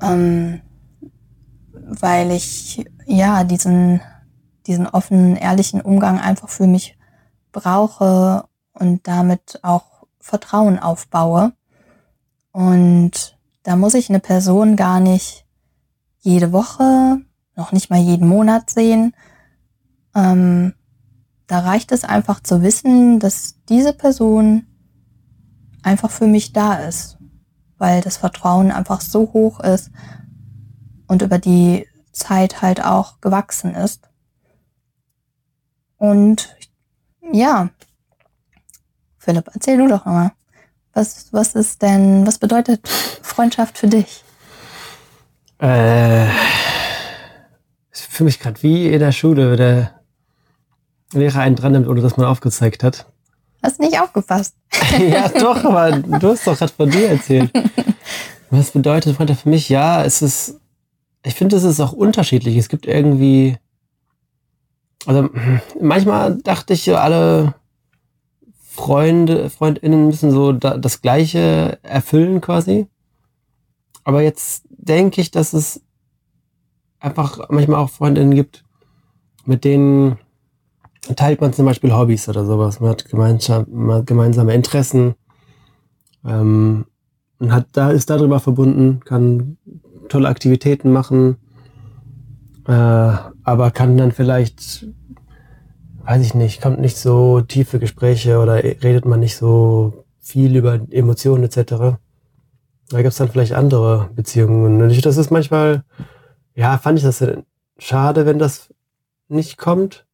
ähm, 0.00 0.60
weil 1.72 2.30
ich 2.30 2.84
ja 3.06 3.44
diesen, 3.44 4.00
diesen 4.66 4.86
offenen, 4.86 5.36
ehrlichen 5.36 5.80
Umgang 5.80 6.20
einfach 6.20 6.48
für 6.48 6.66
mich 6.66 6.96
brauche 7.52 8.44
und 8.74 9.06
damit 9.08 9.60
auch 9.62 10.06
Vertrauen 10.20 10.78
aufbaue. 10.78 11.52
Und 12.52 13.38
da 13.64 13.76
muss 13.76 13.94
ich 13.94 14.08
eine 14.08 14.20
Person 14.20 14.76
gar 14.76 15.00
nicht 15.00 15.46
jede 16.20 16.52
Woche 16.52 17.20
noch 17.58 17.72
nicht 17.72 17.90
mal 17.90 17.98
jeden 18.00 18.28
Monat 18.28 18.70
sehen. 18.70 19.14
Ähm, 20.14 20.74
da 21.48 21.60
reicht 21.60 21.92
es 21.92 22.04
einfach 22.04 22.40
zu 22.40 22.62
wissen, 22.62 23.18
dass 23.18 23.56
diese 23.68 23.94
Person 23.94 24.66
einfach 25.82 26.10
für 26.10 26.26
mich 26.26 26.52
da 26.52 26.74
ist, 26.74 27.18
weil 27.78 28.02
das 28.02 28.18
Vertrauen 28.18 28.70
einfach 28.70 29.00
so 29.00 29.32
hoch 29.32 29.58
ist 29.60 29.90
und 31.06 31.22
über 31.22 31.38
die 31.38 31.88
Zeit 32.12 32.60
halt 32.60 32.84
auch 32.84 33.20
gewachsen 33.20 33.74
ist. 33.74 34.08
Und 35.96 36.54
ja, 37.32 37.70
Philipp, 39.16 39.50
erzähl 39.52 39.78
du 39.78 39.88
doch 39.88 40.04
mal. 40.04 40.32
Was, 40.92 41.32
was 41.32 41.54
ist 41.54 41.80
denn, 41.80 42.26
was 42.26 42.38
bedeutet 42.38 42.86
Freundschaft 42.88 43.78
für 43.78 43.88
dich? 43.88 44.22
Äh, 45.58 46.26
für 47.90 48.24
mich 48.24 48.38
gerade 48.38 48.62
wie 48.62 48.88
in 48.88 49.00
der 49.00 49.12
Schule, 49.12 49.58
wenn 49.58 49.88
Lehrer 51.12 51.40
einen 51.40 51.56
dran 51.56 51.72
nimmt, 51.72 51.88
ohne 51.88 52.00
dass 52.00 52.16
man 52.16 52.26
aufgezeigt 52.26 52.82
hat. 52.82 53.06
Hast 53.62 53.80
nicht 53.80 54.00
aufgepasst. 54.00 54.54
ja, 54.98 55.28
doch, 55.28 55.64
aber 55.64 55.92
du 55.92 56.28
hast 56.28 56.46
doch 56.46 56.56
gerade 56.56 56.72
von 56.72 56.90
dir 56.90 57.08
erzählt. 57.08 57.50
Was 58.50 58.70
bedeutet 58.70 59.16
Freundschaft 59.16 59.42
für 59.42 59.48
mich? 59.48 59.68
Ja, 59.68 60.04
es 60.04 60.22
ist, 60.22 60.60
ich 61.24 61.34
finde, 61.34 61.56
es 61.56 61.64
ist 61.64 61.80
auch 61.80 61.92
unterschiedlich. 61.92 62.56
Es 62.56 62.68
gibt 62.68 62.86
irgendwie, 62.86 63.58
also 65.06 65.28
manchmal 65.80 66.36
dachte 66.36 66.72
ich, 66.72 66.96
alle 66.96 67.54
Freunde, 68.70 69.50
Freundinnen 69.50 70.06
müssen 70.06 70.30
so 70.30 70.52
das 70.52 71.02
Gleiche 71.02 71.78
erfüllen 71.82 72.40
quasi. 72.40 72.86
Aber 74.04 74.22
jetzt 74.22 74.62
denke 74.70 75.20
ich, 75.20 75.30
dass 75.30 75.52
es 75.52 75.82
einfach 77.00 77.50
manchmal 77.50 77.80
auch 77.80 77.90
Freundinnen 77.90 78.34
gibt, 78.34 78.64
mit 79.44 79.64
denen 79.64 80.18
teilt 81.16 81.40
man 81.40 81.52
zum 81.52 81.66
Beispiel 81.66 81.92
Hobbys 81.92 82.28
oder 82.28 82.44
sowas. 82.44 82.80
Man 82.80 82.90
hat 82.90 83.08
gemeinsam, 83.08 84.04
gemeinsame 84.04 84.54
Interessen 84.54 85.14
ähm, 86.24 86.86
und 87.38 87.52
hat 87.52 87.66
da 87.72 87.90
ist 87.90 88.10
darüber 88.10 88.40
verbunden, 88.40 89.00
kann 89.04 89.56
tolle 90.08 90.28
Aktivitäten 90.28 90.92
machen, 90.92 91.36
äh, 92.66 92.72
aber 92.72 93.70
kann 93.72 93.96
dann 93.96 94.12
vielleicht, 94.12 94.86
weiß 96.04 96.22
ich 96.22 96.34
nicht, 96.34 96.60
kommt 96.60 96.80
nicht 96.80 96.96
so 96.96 97.40
tiefe 97.40 97.78
Gespräche 97.78 98.38
oder 98.38 98.62
redet 98.62 99.04
man 99.04 99.20
nicht 99.20 99.36
so 99.36 100.04
viel 100.20 100.56
über 100.56 100.80
Emotionen 100.90 101.44
etc. 101.44 101.98
Da 102.90 102.96
gibt 102.96 103.08
es 103.08 103.16
dann 103.16 103.28
vielleicht 103.28 103.52
andere 103.52 104.10
Beziehungen. 104.14 104.82
Und 104.82 104.90
ich, 104.90 105.00
das 105.02 105.16
ist 105.16 105.30
manchmal 105.30 105.84
ja, 106.58 106.76
fand 106.76 106.98
ich 106.98 107.04
das 107.04 107.24
schade, 107.78 108.26
wenn 108.26 108.40
das 108.40 108.74
nicht 109.28 109.58
kommt 109.58 110.07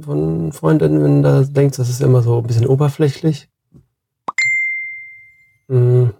von 0.00 0.52
Freundinnen, 0.52 1.02
wenn 1.02 1.22
da 1.22 1.42
denkst, 1.42 1.76
das 1.76 1.88
ist 1.88 2.00
immer 2.00 2.22
so 2.22 2.38
ein 2.38 2.46
bisschen 2.46 2.66
oberflächlich. 2.66 3.48
Hm, 5.68 6.12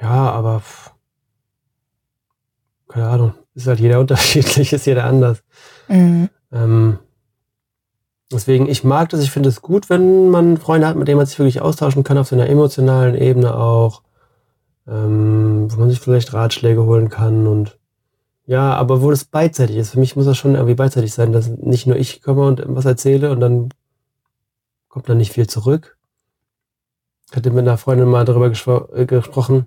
ja, 0.00 0.30
aber 0.30 0.60
pff, 0.60 0.92
keine 2.88 3.08
Ahnung, 3.08 3.34
ist 3.54 3.66
halt 3.66 3.80
jeder 3.80 4.00
unterschiedlich, 4.00 4.72
ist 4.72 4.86
jeder 4.86 5.04
anders. 5.04 5.42
Mhm. 5.88 6.28
Ähm, 6.52 6.98
deswegen, 8.32 8.68
ich 8.68 8.84
mag 8.84 9.08
das, 9.10 9.22
ich 9.22 9.30
finde 9.30 9.48
es 9.48 9.62
gut, 9.62 9.90
wenn 9.90 10.30
man 10.30 10.56
Freunde 10.56 10.86
hat, 10.86 10.96
mit 10.96 11.08
denen 11.08 11.18
man 11.18 11.26
sich 11.26 11.38
wirklich 11.38 11.60
austauschen 11.60 12.04
kann, 12.04 12.18
auf 12.18 12.28
so 12.28 12.36
einer 12.36 12.48
emotionalen 12.48 13.14
Ebene 13.14 13.54
auch 13.54 14.02
ähm, 14.88 15.68
wo 15.70 15.80
man 15.80 15.90
sich 15.90 16.00
vielleicht 16.00 16.32
Ratschläge 16.32 16.84
holen 16.84 17.08
kann 17.08 17.46
und 17.46 17.78
ja, 18.46 18.74
aber 18.74 19.02
wo 19.02 19.10
das 19.10 19.24
beidseitig 19.24 19.76
ist. 19.76 19.90
Für 19.90 20.00
mich 20.00 20.16
muss 20.16 20.24
das 20.24 20.38
schon 20.38 20.54
irgendwie 20.54 20.74
beidseitig 20.74 21.12
sein, 21.12 21.32
dass 21.32 21.48
nicht 21.48 21.86
nur 21.86 21.96
ich 21.96 22.22
komme 22.22 22.46
und 22.46 22.62
was 22.66 22.84
erzähle 22.84 23.30
und 23.30 23.40
dann 23.40 23.70
kommt 24.88 25.08
dann 25.08 25.18
nicht 25.18 25.32
viel 25.32 25.48
zurück. 25.48 25.98
Ich 27.30 27.36
hatte 27.36 27.50
mit 27.50 27.66
einer 27.66 27.76
Freundin 27.76 28.08
mal 28.08 28.24
darüber 28.24 28.46
äh, 28.94 29.04
gesprochen, 29.04 29.66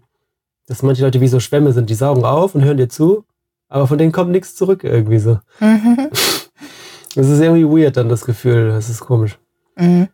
dass 0.65 0.81
manche 0.81 1.03
Leute 1.03 1.19
wie 1.19 1.27
so 1.27 1.39
Schwämme 1.41 1.73
sind, 1.73 1.89
die 1.89 1.95
saugen 1.95 2.23
auf 2.23 2.55
und 2.55 2.63
hören 2.63 2.77
dir 2.77 2.87
zu, 2.87 3.25
aber 3.67 3.85
von 3.85 3.97
denen 3.97 4.13
kommt 4.13 4.31
nichts 4.31 4.55
zurück 4.55 4.83
irgendwie 4.83 5.19
so. 5.19 5.39
Mhm. 5.59 6.09
Das 7.15 7.27
ist 7.27 7.39
irgendwie 7.39 7.65
weird 7.65 7.97
dann 7.97 8.07
das 8.07 8.23
Gefühl, 8.23 8.69
das 8.69 8.89
ist 8.89 9.01
komisch. 9.01 9.39
Mhm. 9.75 10.07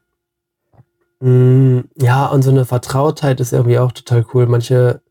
Mm, 1.19 1.79
ja, 1.97 2.25
und 2.27 2.41
so 2.41 2.51
eine 2.51 2.65
Vertrautheit 2.65 3.39
ist 3.39 3.53
irgendwie 3.53 3.79
auch 3.79 3.91
total 3.91 4.25
cool. 4.33 4.47
Manche 4.47 5.01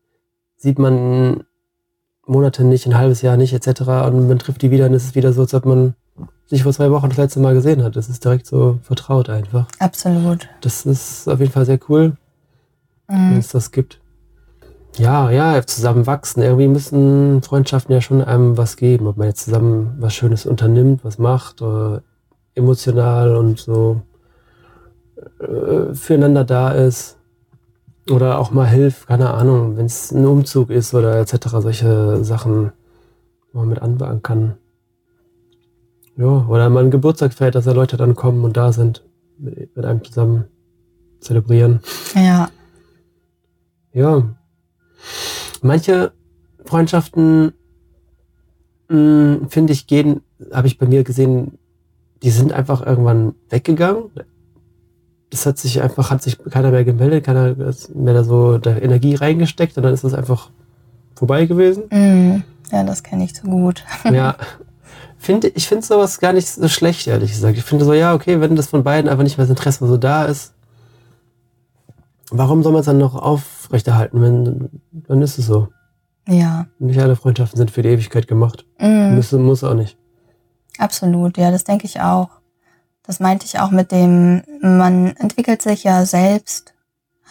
sieht 0.57 0.79
man 0.79 1.45
Monate 2.27 2.63
nicht, 2.63 2.85
ein 2.85 2.97
halbes 2.97 3.21
Jahr 3.21 3.37
nicht, 3.37 3.53
etc. 3.53 3.81
Und 4.07 4.27
man 4.27 4.39
trifft 4.39 4.61
die 4.61 4.71
wieder 4.71 4.85
und 4.87 4.93
es 4.93 5.05
ist 5.05 5.15
wieder 5.15 5.33
so, 5.33 5.41
als 5.41 5.53
ob 5.53 5.65
man 5.65 5.93
sich 6.47 6.63
vor 6.63 6.73
zwei 6.73 6.91
Wochen 6.91 7.09
das 7.09 7.17
letzte 7.17 7.39
Mal 7.39 7.53
gesehen 7.53 7.83
hat. 7.83 7.95
Das 7.95 8.09
ist 8.09 8.23
direkt 8.23 8.45
so 8.47 8.79
vertraut 8.83 9.29
einfach. 9.29 9.67
Absolut. 9.79 10.47
Das 10.61 10.85
ist 10.85 11.27
auf 11.27 11.39
jeden 11.39 11.51
Fall 11.51 11.65
sehr 11.65 11.79
cool, 11.89 12.13
wenn 13.07 13.33
Mhm. 13.33 13.37
es 13.37 13.49
das 13.49 13.71
gibt. 13.71 13.99
Ja, 14.97 15.29
ja, 15.29 15.61
zusammen 15.65 16.07
wachsen. 16.07 16.41
Irgendwie 16.41 16.67
müssen 16.67 17.41
Freundschaften 17.41 17.93
ja 17.93 17.99
schon 18.01 18.21
einem 18.23 18.57
was 18.57 18.77
geben. 18.77 19.07
Ob 19.07 19.17
man 19.17 19.27
jetzt 19.27 19.43
zusammen 19.43 19.95
was 19.99 20.13
Schönes 20.15 20.45
unternimmt, 20.45 21.03
was 21.03 21.17
macht, 21.17 21.61
oder 21.61 22.01
emotional 22.53 23.35
und 23.35 23.59
so 23.59 24.01
äh, 25.39 25.93
füreinander 25.93 26.45
da 26.45 26.71
ist. 26.71 27.14
Oder 28.09 28.37
auch 28.37 28.51
mal 28.51 28.67
hilft, 28.67 29.07
keine 29.07 29.31
Ahnung, 29.33 29.77
wenn 29.77 29.87
es 29.87 30.11
ein 30.11 30.25
Umzug 30.25 30.69
ist 30.69 30.93
oder 30.93 31.19
etc. 31.19 31.47
Solche 31.59 32.23
Sachen, 32.23 32.71
wo 33.51 33.59
man 33.59 33.69
mit 33.69 33.81
anbauen 33.81 34.21
kann. 34.21 34.57
Ja, 36.17 36.45
oder 36.47 36.69
mal 36.69 36.81
einen 36.81 36.91
Geburtstag 36.91 37.33
feiert, 37.33 37.55
dass 37.55 37.65
da 37.65 37.71
Leute 37.71 37.97
dann 37.97 38.15
kommen 38.15 38.43
und 38.43 38.55
da 38.55 38.71
sind, 38.71 39.03
mit, 39.37 39.75
mit 39.75 39.85
einem 39.85 40.03
zusammen 40.03 40.45
zelebrieren. 41.19 41.81
Ja. 42.13 42.49
Ja. 43.91 44.35
Manche 45.61 46.11
Freundschaften, 46.63 47.53
mh, 48.87 49.47
finde 49.49 49.73
ich, 49.73 49.87
gehen, 49.87 50.21
habe 50.51 50.67
ich 50.67 50.77
bei 50.77 50.85
mir 50.85 51.03
gesehen, 51.03 51.57
die 52.23 52.29
sind 52.29 52.53
einfach 52.53 52.85
irgendwann 52.85 53.35
weggegangen. 53.49 54.11
Das 55.29 55.45
hat 55.45 55.57
sich 55.57 55.81
einfach, 55.81 56.11
hat 56.11 56.21
sich 56.21 56.37
keiner 56.49 56.71
mehr 56.71 56.85
gemeldet, 56.85 57.25
keiner 57.25 57.55
mehr 57.55 58.13
da 58.13 58.23
so 58.23 58.57
da 58.57 58.77
Energie 58.77 59.15
reingesteckt 59.15 59.75
und 59.77 59.83
dann 59.83 59.93
ist 59.93 60.03
es 60.03 60.13
einfach 60.13 60.49
vorbei 61.15 61.45
gewesen. 61.45 61.83
Mhm. 61.91 62.43
Ja, 62.71 62.83
das 62.83 63.03
kenne 63.03 63.23
ich 63.25 63.35
so 63.35 63.47
gut. 63.47 63.83
Ja. 64.11 64.35
Finde, 65.17 65.47
ich 65.47 65.67
finde 65.67 65.83
sowas 65.83 66.19
gar 66.19 66.33
nicht 66.33 66.47
so 66.47 66.67
schlecht, 66.67 67.07
ehrlich 67.07 67.31
gesagt. 67.31 67.57
Ich 67.57 67.63
finde 67.63 67.83
so, 67.83 67.93
ja, 67.93 68.13
okay, 68.13 68.41
wenn 68.41 68.55
das 68.55 68.67
von 68.67 68.83
beiden 68.83 69.09
einfach 69.09 69.23
nicht 69.23 69.37
mehr 69.37 69.47
das 69.47 69.57
Interesse 69.57 69.87
so 69.87 69.97
da 69.97 70.25
ist, 70.25 70.53
warum 72.29 72.61
soll 72.61 72.73
man 72.73 72.81
es 72.81 72.85
dann 72.85 72.99
noch 72.99 73.15
aufrechterhalten, 73.15 74.21
wenn, 74.21 74.69
dann 74.91 75.21
ist 75.23 75.39
es 75.39 75.47
so. 75.47 75.69
Ja. 76.27 76.67
Nicht 76.79 76.99
alle 76.99 77.15
Freundschaften 77.15 77.57
sind 77.57 77.71
für 77.71 77.81
die 77.81 77.89
Ewigkeit 77.89 78.27
gemacht. 78.27 78.65
Mhm. 78.79 79.15
Müssen, 79.15 79.43
muss 79.43 79.63
auch 79.63 79.73
nicht. 79.73 79.97
Absolut, 80.77 81.37
ja, 81.37 81.49
das 81.49 81.63
denke 81.63 81.85
ich 81.85 82.01
auch. 82.01 82.29
Das 83.07 83.19
meinte 83.19 83.45
ich 83.45 83.59
auch 83.59 83.71
mit 83.71 83.91
dem, 83.91 84.43
man 84.61 85.15
entwickelt 85.17 85.61
sich 85.61 85.83
ja 85.83 86.05
selbst 86.05 86.73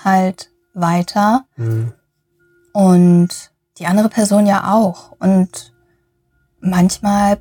halt 0.04 0.50
weiter 0.75 1.45
Mhm. 1.57 1.93
und 2.73 3.28
die 3.78 3.87
andere 3.87 4.09
Person 4.09 4.47
ja 4.47 4.73
auch. 4.73 5.12
Und 5.19 5.73
manchmal 6.61 7.38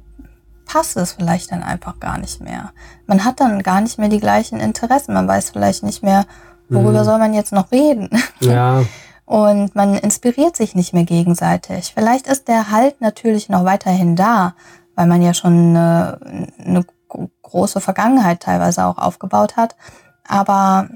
passt 0.65 0.97
es 0.97 1.13
vielleicht 1.13 1.51
dann 1.51 1.63
einfach 1.63 1.99
gar 1.99 2.17
nicht 2.17 2.41
mehr. 2.41 2.71
Man 3.05 3.23
hat 3.25 3.39
dann 3.39 3.61
gar 3.63 3.81
nicht 3.81 3.99
mehr 3.99 4.09
die 4.09 4.19
gleichen 4.19 4.59
Interessen. 4.59 5.13
Man 5.13 5.27
weiß 5.27 5.51
vielleicht 5.51 5.83
nicht 5.83 6.01
mehr, 6.03 6.25
worüber 6.69 7.01
Mhm. 7.01 7.05
soll 7.05 7.19
man 7.19 7.33
jetzt 7.33 7.51
noch 7.51 7.71
reden. 7.71 8.09
Ja, 8.39 8.83
Und 9.25 9.73
man 9.75 9.93
inspiriert 9.95 10.57
sich 10.57 10.75
nicht 10.75 10.93
mehr 10.93 11.05
gegenseitig. 11.05 11.93
Vielleicht 11.93 12.27
ist 12.27 12.47
der 12.49 12.71
Halt 12.71 12.99
natürlich 12.99 13.47
noch 13.47 13.63
weiterhin 13.63 14.15
da, 14.17 14.53
weil 14.95 15.07
man 15.07 15.21
ja 15.21 15.33
schon 15.33 15.75
eine, 15.77 16.19
eine 16.59 16.85
große 17.43 17.79
Vergangenheit 17.81 18.41
teilweise 18.41 18.85
auch 18.85 18.97
aufgebaut 18.97 19.55
hat. 19.57 19.75
Aber 20.27 20.89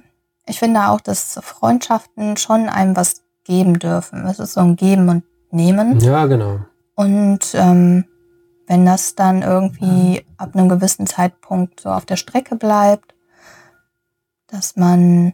ich 0.46 0.60
finde 0.60 0.88
auch, 0.88 1.02
dass 1.02 1.40
Freundschaften 1.44 2.38
schon 2.38 2.70
einem 2.70 2.96
was 2.96 3.22
geben 3.44 3.80
dürfen. 3.80 4.26
Es 4.26 4.40
ist 4.40 4.54
so 4.54 4.62
ein 4.62 4.76
Geben 4.76 5.10
und 5.10 5.24
Nehmen. 5.52 6.00
ja, 6.00 6.26
genau. 6.26 6.60
Und 6.96 7.40
ähm, 7.54 8.06
wenn 8.68 8.86
das 8.86 9.16
dann 9.16 9.44
irgendwie 9.44 10.26
ab 10.38 10.56
einem 10.56 10.68
gewissen 10.68 11.08
Zeitpunkt 11.08 11.80
so 11.80 11.90
auf 11.90 12.06
der 12.06 12.18
Strecke 12.18 12.56
bleibt, 12.56 13.14
dass 14.48 14.76
man 14.76 15.34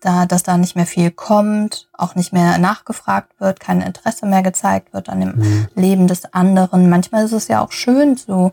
da, 0.00 0.26
dass 0.26 0.42
da 0.42 0.56
nicht 0.56 0.76
mehr 0.76 0.86
viel 0.86 1.10
kommt, 1.10 1.88
auch 1.92 2.14
nicht 2.14 2.32
mehr 2.32 2.58
nachgefragt 2.58 3.40
wird, 3.40 3.58
kein 3.60 3.80
Interesse 3.80 4.26
mehr 4.26 4.42
gezeigt 4.42 4.92
wird 4.92 5.08
an 5.08 5.20
dem 5.20 5.36
Mhm. 5.36 5.68
Leben 5.74 6.06
des 6.06 6.32
anderen. 6.32 6.88
Manchmal 6.88 7.24
ist 7.24 7.32
es 7.32 7.48
ja 7.48 7.62
auch 7.64 7.72
schön 7.72 8.16
zu, 8.16 8.52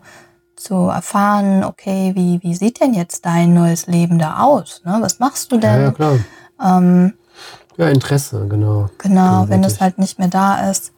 zu 0.56 0.74
erfahren, 0.88 1.64
okay, 1.64 2.12
wie, 2.14 2.40
wie 2.42 2.54
sieht 2.54 2.80
denn 2.80 2.94
jetzt 2.94 3.24
dein 3.26 3.54
neues 3.54 3.86
Leben 3.86 4.18
da 4.18 4.40
aus? 4.40 4.82
Ne? 4.84 4.98
Was 5.00 5.18
machst 5.18 5.50
du 5.52 5.56
Ja, 5.56 5.60
denn? 5.60 5.80
ja, 5.82 5.90
klar. 5.92 6.18
ähm, 6.62 7.14
Ja, 7.76 7.88
Interesse, 7.88 8.46
genau. 8.48 8.88
Genau, 8.98 9.48
wenn 9.48 9.62
das 9.62 9.72
Gegenseitig. 9.74 9.80
halt 9.80 9.98
nicht 9.98 10.18
mehr 10.18 10.28
da 10.28 10.70
ist 10.70 10.92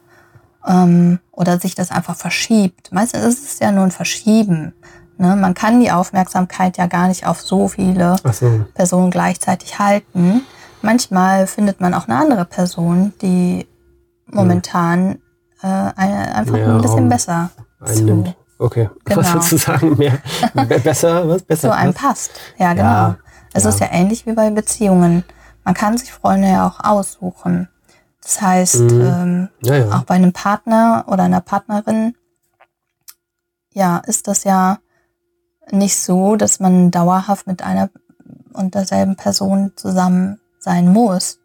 ähm, 0.66 1.18
oder 1.32 1.58
sich 1.58 1.74
das 1.74 1.90
einfach 1.90 2.16
verschiebt. 2.16 2.92
Meistens 2.92 3.22
ist 3.24 3.44
es 3.52 3.58
ja 3.60 3.70
nur 3.72 3.84
ein 3.84 3.90
Verschieben. 3.90 4.74
Ne? 5.18 5.36
Man 5.36 5.54
kann 5.54 5.80
die 5.80 5.92
Aufmerksamkeit 5.92 6.76
ja 6.76 6.86
gar 6.86 7.08
nicht 7.08 7.26
auf 7.26 7.40
so 7.40 7.68
viele 7.68 8.16
so. 8.32 8.64
Personen 8.74 9.10
gleichzeitig 9.10 9.78
halten. 9.78 10.42
Manchmal 10.82 11.46
findet 11.46 11.80
man 11.80 11.94
auch 11.94 12.08
eine 12.08 12.18
andere 12.18 12.44
Person, 12.44 13.12
die 13.22 13.66
momentan 14.26 15.20
äh, 15.62 15.66
eine, 15.66 16.34
einfach 16.34 16.52
Mehr 16.54 16.68
ein 16.74 16.82
bisschen 16.82 17.08
besser 17.08 17.50
Einnimmt. 17.80 18.28
zu, 18.28 18.34
Okay. 18.64 18.88
Genau. 19.04 19.20
Was 19.20 19.32
würdest 19.34 19.52
du 19.52 19.56
sagen? 19.58 19.96
Mehr, 19.98 20.18
be- 20.54 20.78
besser, 20.80 21.28
was? 21.28 21.42
Besser 21.42 21.68
zu 21.68 21.74
einem 21.74 21.92
passt? 21.94 22.30
Ja, 22.58 22.72
genau. 22.72 22.84
Ja, 22.84 23.18
es 23.52 23.64
ja. 23.64 23.68
ist 23.70 23.80
ja 23.80 23.88
ähnlich 23.92 24.26
wie 24.26 24.32
bei 24.32 24.48
Beziehungen. 24.50 25.24
Man 25.64 25.74
kann 25.74 25.96
sich 25.98 26.12
Freunde 26.12 26.48
ja 26.48 26.66
auch 26.66 26.80
aussuchen. 26.82 27.68
Das 28.22 28.40
heißt, 28.40 28.80
Mhm. 28.80 29.00
ähm, 29.02 29.48
ja. 29.62 29.90
auch 29.96 30.04
bei 30.04 30.14
einem 30.14 30.32
Partner 30.32 31.04
oder 31.08 31.24
einer 31.24 31.42
Partnerin, 31.42 32.14
ja, 33.72 33.98
ist 33.98 34.28
das 34.28 34.44
ja 34.44 34.78
nicht 35.70 35.98
so, 35.98 36.36
dass 36.36 36.60
man 36.60 36.90
dauerhaft 36.90 37.46
mit 37.46 37.62
einer 37.62 37.90
und 38.52 38.74
derselben 38.74 39.16
Person 39.16 39.72
zusammen 39.76 40.40
sein 40.58 40.90
muss, 40.92 41.38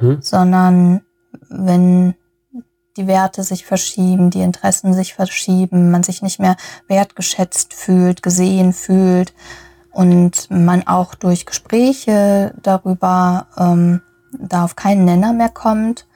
Mhm. 0.00 0.18
sondern 0.22 1.02
wenn 1.48 2.14
die 2.96 3.06
Werte 3.06 3.42
sich 3.42 3.64
verschieben, 3.64 4.30
die 4.30 4.42
Interessen 4.42 4.94
sich 4.94 5.14
verschieben, 5.14 5.90
man 5.90 6.02
sich 6.02 6.22
nicht 6.22 6.38
mehr 6.38 6.56
wertgeschätzt 6.88 7.74
fühlt, 7.74 8.22
gesehen 8.22 8.72
fühlt 8.72 9.34
und 9.92 10.48
man 10.50 10.86
auch 10.86 11.14
durch 11.14 11.46
Gespräche 11.46 12.54
darüber 12.62 13.46
ähm, 13.56 14.00
da 14.38 14.64
auf 14.64 14.76
keinen 14.76 15.04
Nenner 15.04 15.32
mehr 15.32 15.48
kommt, 15.48 16.06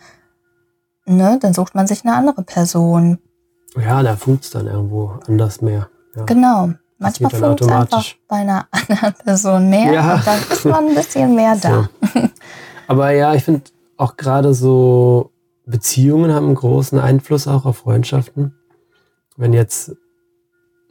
ne, 1.07 1.39
dann 1.41 1.55
sucht 1.55 1.75
man 1.75 1.87
sich 1.87 2.05
eine 2.05 2.15
andere 2.15 2.43
Person. 2.43 3.19
Ja, 3.77 4.03
da 4.03 4.17
funkt's 4.17 4.51
dann 4.51 4.67
irgendwo 4.67 5.13
anders 5.27 5.61
mehr. 5.61 5.89
Ja. 6.17 6.25
Genau. 6.25 6.71
Manchmal 7.01 7.31
funkt 7.31 7.61
es 7.61 7.69
einfach 7.69 8.05
bei 8.27 8.37
einer 8.37 8.67
anderen 8.73 9.15
Person 9.15 9.71
mehr 9.71 9.93
Ja. 9.93 10.15
und 10.15 10.27
dann 10.27 10.39
ist 10.51 10.65
man 10.65 10.89
ein 10.89 10.95
bisschen 10.95 11.35
mehr 11.35 11.55
da. 11.63 11.89
So. 12.13 12.21
Aber 12.89 13.11
ja, 13.11 13.35
ich 13.35 13.45
finde 13.45 13.63
auch 13.97 14.17
gerade 14.17 14.53
so 14.55 15.31
Beziehungen 15.69 16.33
haben 16.33 16.47
einen 16.47 16.55
großen 16.55 16.99
Einfluss 16.99 17.47
auch 17.47 17.67
auf 17.67 17.79
Freundschaften. 17.79 18.55
Wenn 19.37 19.53
jetzt 19.53 19.95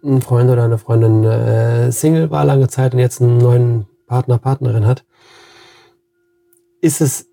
ein 0.03 0.21
Freund 0.21 0.49
oder 0.49 0.63
eine 0.63 0.77
Freundin 0.77 1.23
äh, 1.23 1.91
Single 1.91 2.29
war 2.29 2.45
lange 2.45 2.67
Zeit 2.67 2.93
und 2.93 2.99
jetzt 2.99 3.21
einen 3.21 3.39
neuen 3.39 3.87
Partner, 4.05 4.37
Partnerin 4.37 4.85
hat, 4.85 5.03
ist 6.81 7.01
es 7.01 7.27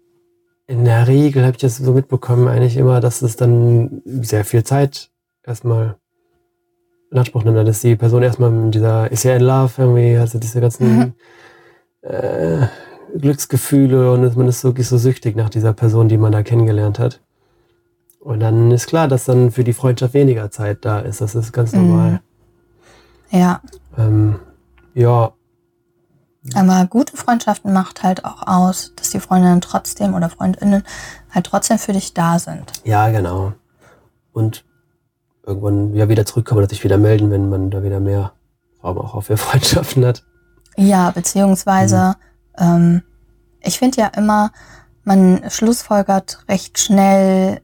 in 0.66 0.85
der 0.87 1.07
Regel, 1.07 1.42
habe 1.42 1.52
ich 1.52 1.61
das 1.61 1.76
so 1.76 1.92
mitbekommen, 1.92 2.48
eigentlich 2.48 2.78
immer, 2.78 3.00
dass 3.00 3.20
es 3.20 3.37
dann 3.37 4.02
sehr 4.04 4.44
viel 4.44 4.64
Zeit 4.64 5.11
erstmal 5.44 5.96
in 7.11 7.18
Anspruch 7.18 7.44
nimmt, 7.44 7.68
dass 7.68 7.80
die 7.80 7.96
Person 7.96 8.22
erstmal 8.22 8.50
in 8.50 8.70
dieser, 8.70 9.12
ist 9.12 9.22
ja 9.24 9.37
in 9.37 9.42
Love 9.42 9.72
irgendwie, 9.76 10.16
also 10.16 10.38
diese 10.38 10.61
ganzen 10.61 10.98
Mhm. 10.98 11.12
äh, 12.00 12.66
Glücksgefühle 13.16 14.11
und 14.11 14.37
man 14.37 14.48
ist 14.48 14.64
wirklich 14.64 14.88
so 14.88 14.98
süchtig 14.98 15.37
nach 15.37 15.50
dieser 15.50 15.74
Person, 15.74 16.09
die 16.09 16.16
man 16.16 16.33
da 16.33 16.42
kennengelernt 16.42 16.98
hat. 16.98 17.20
Und 18.24 18.40
dann 18.40 18.70
ist 18.70 18.87
klar, 18.87 19.06
dass 19.06 19.24
dann 19.26 19.50
für 19.52 19.64
die 19.64 19.72
Freundschaft 19.74 20.14
weniger 20.14 20.50
Zeit 20.50 20.84
da 20.84 20.98
ist. 21.00 21.20
Das 21.20 21.34
ist 21.34 21.52
ganz 21.52 21.72
Mhm. 21.72 21.88
normal. 21.88 22.20
Ja, 23.30 23.60
Ähm, 23.96 24.40
ja, 24.94 25.32
aber 26.54 26.87
gute 26.87 27.16
Freundschaften 27.16 27.72
macht 27.72 28.02
halt 28.02 28.24
auch 28.24 28.46
aus, 28.46 28.92
dass 28.96 29.10
die 29.10 29.18
Freundinnen 29.20 29.60
trotzdem 29.62 30.14
oder 30.14 30.28
Freundinnen 30.28 30.82
halt 31.30 31.46
trotzdem 31.46 31.78
für 31.78 31.92
dich 31.94 32.12
da 32.12 32.38
sind. 32.38 32.72
ja, 32.84 33.08
genau. 33.10 33.52
Und 34.32 34.64
irgendwann 35.46 35.94
ja 35.94 36.08
wieder 36.08 36.26
zurückkommen 36.26 36.62
und 36.62 36.68
sich 36.68 36.84
wieder 36.84 36.98
melden, 36.98 37.30
wenn 37.30 37.48
man 37.48 37.70
da 37.70 37.82
wieder 37.82 37.98
mehr 38.00 38.32
Raum 38.82 38.98
auch 38.98 39.20
für 39.22 39.37
Freundschaften 39.38 40.04
hat. 40.04 40.22
Ja, 40.76 41.10
beziehungsweise, 41.10 42.16
ähm, 42.58 43.02
ich 43.60 43.78
finde 43.78 44.00
ja 44.02 44.06
immer, 44.08 44.50
man 45.04 45.48
schlussfolgert 45.50 46.44
recht 46.48 46.78
schnell, 46.78 47.60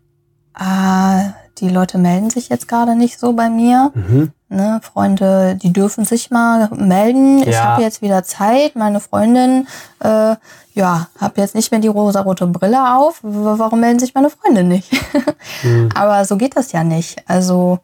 ah, 0.60 1.32
die 1.58 1.68
Leute 1.68 1.98
melden 1.98 2.30
sich 2.30 2.48
jetzt 2.48 2.68
gerade 2.68 2.94
nicht 2.94 3.18
so 3.18 3.32
bei 3.32 3.50
mir. 3.50 3.90
Mhm. 3.94 4.32
Ne, 4.48 4.80
Freunde, 4.82 5.54
die 5.56 5.72
dürfen 5.72 6.04
sich 6.04 6.30
mal 6.30 6.68
melden. 6.74 7.38
Ich 7.40 7.54
Ja. 7.54 7.64
habe 7.64 7.82
jetzt 7.82 8.02
wieder 8.02 8.24
Zeit. 8.24 8.74
Meine 8.76 8.98
Freundin, 9.00 9.66
äh, 10.00 10.34
ja, 10.74 11.06
habe 11.20 11.40
jetzt 11.40 11.54
nicht 11.54 11.70
mehr 11.70 11.80
die 11.80 11.88
rosarote 11.88 12.46
Brille 12.46 12.96
auf. 12.96 13.20
Warum 13.22 13.80
melden 13.80 13.98
sich 14.00 14.14
meine 14.14 14.30
Freunde 14.30 14.64
nicht? 14.64 14.90
Hm. 15.62 15.88
Aber 15.94 16.24
so 16.24 16.36
geht 16.36 16.56
das 16.56 16.72
ja 16.72 16.82
nicht. 16.84 17.22
Also 17.28 17.78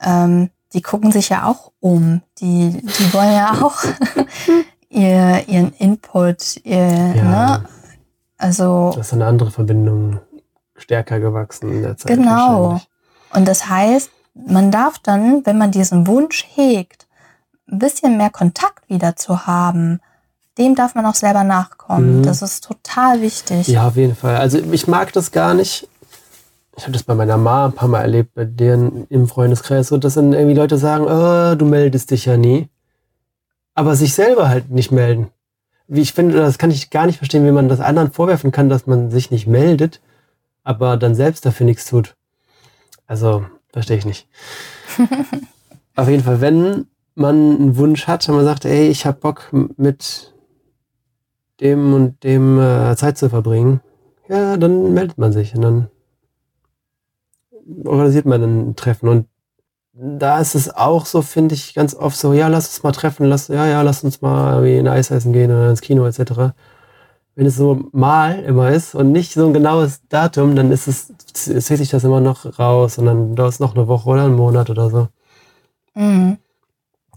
ähm, 0.00 0.50
die 0.72 0.82
gucken 0.82 1.12
sich 1.12 1.28
ja 1.28 1.44
auch 1.46 1.70
um. 1.80 2.22
Die, 2.40 2.70
die 2.82 3.12
wollen 3.14 3.32
ja 3.32 3.52
auch 3.62 3.76
ihr, 4.88 5.48
ihren 5.48 5.72
Input. 5.74 6.56
Ihr, 6.64 6.76
Ja. 7.16 7.22
ne? 7.58 7.64
Also 8.38 8.92
Das 8.96 9.08
ist 9.08 9.12
eine 9.12 9.26
andere 9.26 9.50
Verbindung 9.50 10.18
stärker 10.90 11.20
gewachsen 11.20 11.70
in 11.70 11.82
der 11.82 11.96
Zeit. 11.96 12.16
Genau. 12.16 12.80
Und 13.32 13.46
das 13.46 13.68
heißt, 13.68 14.10
man 14.34 14.72
darf 14.72 14.98
dann, 14.98 15.46
wenn 15.46 15.56
man 15.56 15.70
diesen 15.70 16.08
Wunsch 16.08 16.44
hegt, 16.52 17.06
ein 17.70 17.78
bisschen 17.78 18.16
mehr 18.16 18.30
Kontakt 18.30 18.90
wieder 18.90 19.14
zu 19.14 19.46
haben, 19.46 20.00
dem 20.58 20.74
darf 20.74 20.96
man 20.96 21.06
auch 21.06 21.14
selber 21.14 21.44
nachkommen. 21.44 22.18
Mhm. 22.18 22.22
Das 22.24 22.42
ist 22.42 22.64
total 22.64 23.22
wichtig. 23.22 23.68
Ja, 23.68 23.86
auf 23.86 23.94
jeden 23.94 24.16
Fall. 24.16 24.36
Also 24.38 24.58
ich 24.58 24.88
mag 24.88 25.12
das 25.12 25.30
gar 25.30 25.54
nicht. 25.54 25.88
Ich 26.76 26.82
habe 26.82 26.92
das 26.92 27.04
bei 27.04 27.14
meiner 27.14 27.36
Mama 27.36 27.66
ein 27.66 27.72
paar 27.72 27.88
Mal 27.88 28.00
erlebt, 28.00 28.34
bei 28.34 28.44
deren 28.44 29.06
im 29.10 29.28
Freundeskreis, 29.28 29.88
so 29.88 29.96
dass 29.96 30.14
dann 30.14 30.32
irgendwie 30.32 30.56
Leute 30.56 30.76
sagen, 30.76 31.04
oh, 31.04 31.54
du 31.54 31.66
meldest 31.66 32.10
dich 32.10 32.24
ja 32.24 32.36
nie. 32.36 32.68
Aber 33.74 33.94
sich 33.94 34.12
selber 34.14 34.48
halt 34.48 34.70
nicht 34.70 34.90
melden. 34.90 35.28
Wie 35.86 36.00
ich 36.00 36.14
finde, 36.14 36.36
das 36.36 36.58
kann 36.58 36.72
ich 36.72 36.90
gar 36.90 37.06
nicht 37.06 37.18
verstehen, 37.18 37.46
wie 37.46 37.52
man 37.52 37.68
das 37.68 37.78
anderen 37.78 38.10
vorwerfen 38.10 38.50
kann, 38.50 38.68
dass 38.68 38.88
man 38.88 39.12
sich 39.12 39.30
nicht 39.30 39.46
meldet, 39.46 40.00
aber 40.70 40.96
dann 40.96 41.16
selbst 41.16 41.44
dafür 41.44 41.66
nichts 41.66 41.84
tut. 41.84 42.14
Also, 43.08 43.44
verstehe 43.72 43.96
ich 43.96 44.06
nicht. 44.06 44.28
Auf 45.96 46.08
jeden 46.08 46.22
Fall, 46.22 46.40
wenn 46.40 46.86
man 47.16 47.34
einen 47.34 47.76
Wunsch 47.76 48.06
hat 48.06 48.28
und 48.28 48.36
man 48.36 48.44
sagt, 48.44 48.64
ey, 48.64 48.88
ich 48.88 49.04
habe 49.04 49.18
Bock 49.18 49.48
mit 49.52 50.32
dem 51.60 51.92
und 51.92 52.22
dem 52.22 52.60
äh, 52.60 52.94
Zeit 52.94 53.18
zu 53.18 53.28
verbringen, 53.28 53.80
ja, 54.28 54.56
dann 54.56 54.94
meldet 54.94 55.18
man 55.18 55.32
sich 55.32 55.56
und 55.56 55.62
dann 55.62 55.88
organisiert 57.84 58.26
man 58.26 58.42
ein 58.42 58.76
Treffen. 58.76 59.08
Und 59.08 59.26
da 59.92 60.38
ist 60.38 60.54
es 60.54 60.70
auch 60.72 61.04
so, 61.04 61.20
finde 61.20 61.56
ich, 61.56 61.74
ganz 61.74 61.96
oft 61.96 62.16
so, 62.16 62.32
ja, 62.32 62.46
lass 62.46 62.68
uns 62.68 62.82
mal 62.84 62.92
treffen, 62.92 63.26
lass, 63.26 63.48
ja, 63.48 63.66
ja, 63.66 63.82
lass 63.82 64.04
uns 64.04 64.22
mal 64.22 64.52
irgendwie 64.52 64.78
in 64.78 64.86
Eis 64.86 65.10
essen 65.10 65.32
gehen 65.32 65.50
oder 65.50 65.68
ins 65.68 65.80
Kino 65.80 66.06
etc. 66.06 66.54
Wenn 67.36 67.46
es 67.46 67.56
so 67.56 67.88
mal 67.92 68.40
immer 68.40 68.70
ist 68.70 68.94
und 68.94 69.12
nicht 69.12 69.32
so 69.32 69.46
ein 69.46 69.52
genaues 69.54 70.00
Datum, 70.08 70.56
dann 70.56 70.72
ist 70.72 70.88
es, 70.88 71.12
zieht 71.32 71.78
sich 71.78 71.88
das 71.90 72.04
immer 72.04 72.20
noch 72.20 72.58
raus 72.58 72.98
und 72.98 73.06
dann 73.06 73.34
dauert 73.36 73.52
es 73.52 73.60
noch 73.60 73.74
eine 73.74 73.88
Woche 73.88 74.08
oder 74.10 74.24
einen 74.24 74.34
Monat 74.34 74.68
oder 74.68 74.90
so. 74.90 75.08
Mhm. 75.94 76.38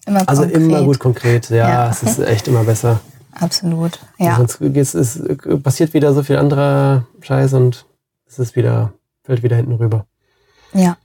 Immer 0.06 0.28
Also 0.28 0.43
konkret. 0.43 0.62
immer 0.62 0.84
gut 0.84 0.99
konkret, 0.99 1.49
ja, 1.49 1.67
Ja. 1.69 1.89
es 1.89 2.04
ist 2.04 2.19
echt 2.19 2.47
immer 2.47 2.63
besser. 2.63 2.99
Absolut. 3.39 3.99
Ja. 4.19 4.36
Sonst 4.38 4.60
geht's, 4.60 4.93
es 4.93 5.19
passiert 5.63 5.93
wieder 5.93 6.13
so 6.13 6.21
viel 6.23 6.38
anderer 6.38 7.06
Scheiß 7.21 7.54
und 7.54 7.86
es 8.28 8.38
ist 8.38 8.56
wieder, 8.56 8.93
fällt 9.23 9.41
wieder 9.43 9.56
hinten 9.56 9.73
rüber. 9.73 10.06
Ja. 10.73 10.97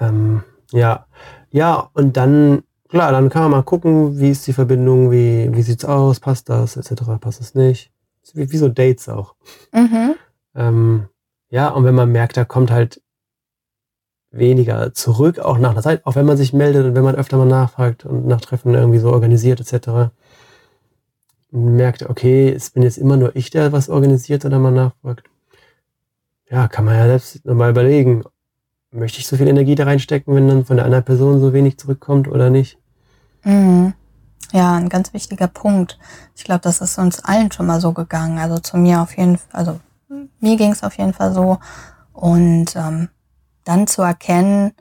Ähm, 0.00 0.42
ja. 0.72 1.06
Ja, 1.50 1.88
und 1.94 2.16
dann, 2.16 2.62
klar, 2.90 3.12
dann 3.12 3.30
kann 3.30 3.42
man 3.42 3.50
mal 3.52 3.62
gucken, 3.62 4.18
wie 4.18 4.30
ist 4.30 4.46
die 4.46 4.52
Verbindung, 4.52 5.10
wie, 5.10 5.48
wie 5.54 5.62
sieht's 5.62 5.84
aus, 5.86 6.20
passt 6.20 6.48
das, 6.50 6.76
etc., 6.76 7.02
passt 7.20 7.40
es 7.40 7.54
nicht. 7.54 7.90
Wie, 8.34 8.50
wie 8.50 8.56
so 8.56 8.68
Dates 8.68 9.08
auch. 9.08 9.34
Mhm. 9.72 10.14
Ähm, 10.54 11.08
ja, 11.50 11.68
und 11.68 11.84
wenn 11.84 11.94
man 11.94 12.10
merkt, 12.10 12.36
da 12.36 12.44
kommt 12.44 12.70
halt 12.70 13.00
weniger 14.30 14.92
zurück, 14.92 15.38
auch 15.38 15.58
nach 15.58 15.70
einer 15.70 15.82
Zeit, 15.82 16.04
auch 16.04 16.16
wenn 16.16 16.26
man 16.26 16.36
sich 16.36 16.52
meldet 16.52 16.84
und 16.84 16.94
wenn 16.94 17.04
man 17.04 17.14
öfter 17.14 17.38
mal 17.38 17.46
nachfragt 17.46 18.04
und 18.04 18.26
nach 18.26 18.40
Treffen 18.40 18.74
irgendwie 18.74 18.98
so 18.98 19.10
organisiert, 19.10 19.60
etc., 19.60 20.10
und 21.50 21.76
merkt, 21.76 22.02
okay, 22.02 22.50
es 22.50 22.70
bin 22.70 22.82
jetzt 22.82 22.98
immer 22.98 23.16
nur 23.16 23.34
ich, 23.34 23.48
der 23.48 23.72
was 23.72 23.88
organisiert 23.88 24.44
oder 24.44 24.58
mal 24.58 24.70
nachfragt. 24.70 25.24
Ja, 26.50 26.68
kann 26.68 26.84
man 26.84 26.94
ja 26.94 27.06
selbst 27.06 27.44
nochmal 27.46 27.70
überlegen, 27.70 28.24
möchte 28.90 29.18
ich 29.18 29.26
so 29.26 29.36
viel 29.36 29.48
Energie 29.48 29.74
da 29.74 29.84
reinstecken, 29.84 30.34
wenn 30.34 30.48
dann 30.48 30.64
von 30.64 30.76
der 30.76 30.84
anderen 30.84 31.04
Person 31.04 31.40
so 31.40 31.52
wenig 31.52 31.78
zurückkommt 31.78 32.28
oder 32.28 32.50
nicht? 32.50 32.78
Mhm. 33.44 33.94
Ja, 34.52 34.74
ein 34.74 34.88
ganz 34.88 35.12
wichtiger 35.12 35.48
Punkt. 35.48 35.98
Ich 36.34 36.44
glaube, 36.44 36.60
das 36.60 36.80
ist 36.80 36.98
uns 36.98 37.20
allen 37.20 37.52
schon 37.52 37.66
mal 37.66 37.80
so 37.80 37.92
gegangen. 37.92 38.38
Also 38.38 38.58
zu 38.58 38.76
mir 38.76 39.00
auf 39.02 39.16
jeden 39.16 39.38
Fall, 39.38 39.48
also 39.52 39.80
mir 40.40 40.56
ging 40.56 40.72
es 40.72 40.82
auf 40.82 40.96
jeden 40.96 41.12
Fall 41.12 41.34
so. 41.34 41.58
Und 42.12 42.74
ähm, 42.74 43.10
dann 43.64 43.86
zu 43.86 44.02
erkennen, 44.02 44.72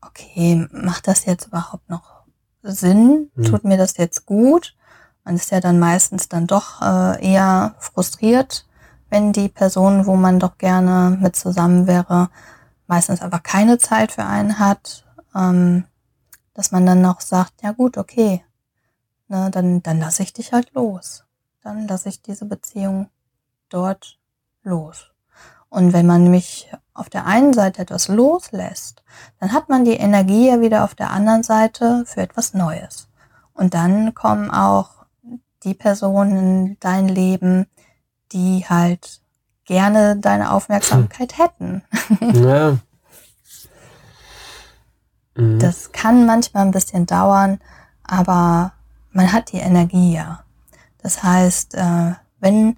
okay, 0.00 0.66
macht 0.72 1.06
das 1.06 1.24
jetzt 1.24 1.46
überhaupt 1.46 1.88
noch 1.88 2.24
Sinn? 2.62 3.30
Hm. 3.36 3.44
Tut 3.44 3.64
mir 3.64 3.76
das 3.76 3.96
jetzt 3.96 4.26
gut? 4.26 4.76
Man 5.24 5.36
ist 5.36 5.50
ja 5.52 5.60
dann 5.60 5.78
meistens 5.78 6.28
dann 6.28 6.48
doch 6.48 6.82
äh, 6.82 7.24
eher 7.24 7.76
frustriert, 7.78 8.66
wenn 9.08 9.32
die 9.32 9.48
Person, 9.48 10.06
wo 10.06 10.16
man 10.16 10.40
doch 10.40 10.58
gerne 10.58 11.16
mit 11.20 11.36
zusammen 11.36 11.86
wäre, 11.86 12.30
meistens 12.88 13.22
einfach 13.22 13.44
keine 13.44 13.78
Zeit 13.78 14.10
für 14.12 14.24
einen 14.24 14.58
hat. 14.58 15.04
Ähm, 15.34 15.84
dass 16.54 16.70
man 16.72 16.84
dann 16.84 17.00
noch 17.00 17.20
sagt, 17.20 17.62
ja 17.62 17.72
gut, 17.72 17.96
okay, 17.96 18.44
ne, 19.32 19.50
dann, 19.50 19.82
dann 19.82 19.98
lasse 19.98 20.22
ich 20.22 20.32
dich 20.32 20.52
halt 20.52 20.72
los. 20.74 21.24
Dann 21.62 21.88
lasse 21.88 22.08
ich 22.08 22.22
diese 22.22 22.44
Beziehung 22.44 23.08
dort 23.68 24.18
los. 24.62 25.10
Und 25.68 25.92
wenn 25.92 26.06
man 26.06 26.24
nämlich 26.24 26.70
auf 26.92 27.08
der 27.08 27.26
einen 27.26 27.54
Seite 27.54 27.82
etwas 27.82 28.08
loslässt, 28.08 29.02
dann 29.40 29.52
hat 29.52 29.68
man 29.68 29.84
die 29.84 29.96
Energie 29.96 30.48
ja 30.48 30.60
wieder 30.60 30.84
auf 30.84 30.94
der 30.94 31.10
anderen 31.10 31.42
Seite 31.42 32.04
für 32.06 32.20
etwas 32.20 32.52
Neues. 32.52 33.08
Und 33.54 33.74
dann 33.74 34.14
kommen 34.14 34.50
auch 34.50 35.06
die 35.64 35.74
Personen 35.74 36.66
in 36.66 36.76
dein 36.80 37.08
Leben, 37.08 37.66
die 38.32 38.66
halt 38.68 39.20
gerne 39.64 40.16
deine 40.16 40.52
Aufmerksamkeit 40.52 41.38
hätten. 41.38 41.82
Ja. 42.20 42.78
Mhm. 45.34 45.58
Das 45.58 45.92
kann 45.92 46.26
manchmal 46.26 46.66
ein 46.66 46.72
bisschen 46.72 47.06
dauern, 47.06 47.58
aber 48.02 48.72
man 49.12 49.32
hat 49.32 49.52
die 49.52 49.58
Energie 49.58 50.14
ja. 50.14 50.44
Das 51.02 51.22
heißt, 51.22 51.74
äh, 51.74 52.12
wenn 52.40 52.76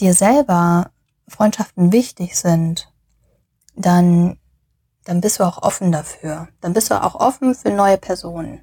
dir 0.00 0.14
selber 0.14 0.90
Freundschaften 1.28 1.92
wichtig 1.92 2.36
sind, 2.36 2.92
dann, 3.74 4.38
dann 5.04 5.20
bist 5.20 5.40
du 5.40 5.44
auch 5.44 5.62
offen 5.62 5.92
dafür. 5.92 6.48
Dann 6.60 6.72
bist 6.72 6.90
du 6.90 7.02
auch 7.02 7.14
offen 7.14 7.54
für 7.54 7.70
neue 7.70 7.98
Personen. 7.98 8.60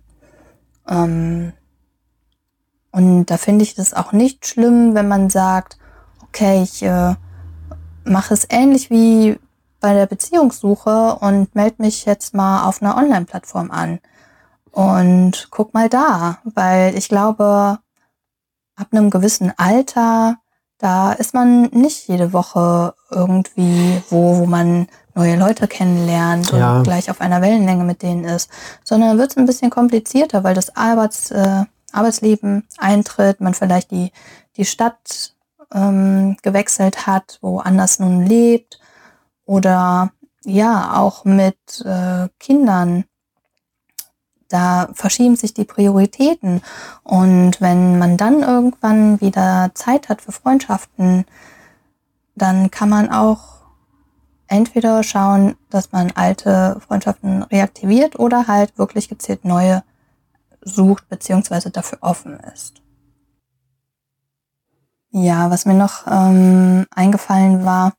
Ähm, 0.88 1.54
und 2.92 3.26
da 3.28 3.38
finde 3.38 3.64
ich 3.64 3.76
das 3.76 3.94
auch 3.94 4.12
nicht 4.12 4.48
schlimm, 4.48 4.96
wenn 4.96 5.08
man 5.08 5.30
sagt, 5.30 5.78
okay, 6.24 6.64
ich 6.64 6.82
äh, 6.82 7.16
mache 8.04 8.34
es 8.34 8.48
ähnlich 8.50 8.90
wie 8.90 9.40
bei 9.80 9.94
der 9.94 10.08
Beziehungssuche 10.08 11.16
und 11.16 11.54
melde 11.56 11.82
mich 11.82 12.06
jetzt 12.06 12.34
mal 12.34 12.68
auf 12.68 12.82
einer 12.82 12.98
Online-Plattform 12.98 13.72
an 13.72 14.00
und 14.72 15.48
guck 15.52 15.74
mal 15.74 15.90
da, 15.90 16.40
weil 16.44 16.98
ich 16.98 17.10
glaube, 17.10 17.80
ab 18.76 18.88
einem 18.92 19.10
gewissen 19.10 19.52
Alter, 19.58 20.38
da 20.78 21.12
ist 21.12 21.34
man 21.34 21.64
nicht 21.72 22.08
jede 22.08 22.32
Woche 22.34 22.94
irgendwie 23.12 24.02
wo, 24.10 24.38
wo 24.40 24.46
man 24.46 24.88
neue 25.16 25.36
Leute 25.38 25.68
kennenlernt 25.68 26.54
und 26.54 26.60
Ja. 26.60 26.82
gleich 26.84 27.10
auf 27.12 27.20
einer 27.20 27.42
Wellenlänge 27.42 27.84
mit 27.84 28.02
denen 28.02 28.24
ist, 28.24 28.50
sondern 28.84 29.18
wird 29.18 29.32
es 29.32 29.38
ein 29.38 29.46
bisschen 29.46 29.70
komplizierter, 29.70 30.44
weil 30.44 30.56
das 30.56 30.76
Arbeits, 30.78 31.32
äh, 31.32 31.66
Arbeitsleben 31.92 32.68
eintritt, 32.78 33.42
man 33.42 33.54
vielleicht 33.54 33.92
die, 33.92 34.12
die 34.56 34.66
Stadt 34.66 35.34
ähm, 35.74 36.38
gewechselt 36.42 37.08
hat, 37.08 37.40
woanders 37.42 38.00
nun 38.00 38.26
lebt 38.26 38.80
oder 39.46 40.12
ja, 40.46 40.96
auch 40.96 41.26
mit 41.26 41.58
äh, 41.86 42.30
Kindern. 42.40 43.04
Da 44.50 44.90
verschieben 44.94 45.36
sich 45.36 45.54
die 45.54 45.64
Prioritäten. 45.64 46.62
Und 47.04 47.62
wenn 47.62 47.98
man 48.00 48.18
dann 48.18 48.42
irgendwann 48.42 49.22
wieder 49.22 49.72
Zeit 49.76 50.10
hat 50.10 50.22
für 50.22 50.32
Freundschaften, 50.32 51.26
dann 52.36 52.72
kann 52.72 52.90
man 52.90 53.12
auch 53.12 53.60
entweder 54.48 55.04
schauen, 55.04 55.56
dass 55.70 55.92
man 55.92 56.12
alte 56.12 56.82
Freundschaften 56.86 57.44
reaktiviert 57.44 58.20
oder 58.20 58.48
halt 58.48 58.78
wirklich 58.78 59.08
gezielt 59.08 59.46
neue 59.46 59.84
sucht 60.62 61.08
beziehungsweise 61.08 61.70
dafür 61.70 62.00
offen 62.02 62.40
ist. 62.54 62.82
Ja, 65.12 65.50
was 65.50 65.66
mir 65.66 65.74
noch 65.74 66.06
ähm, 66.08 66.86
eingefallen 66.92 67.66
war, 67.66 67.94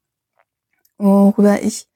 worüber 0.99 1.63
ich 1.63 1.89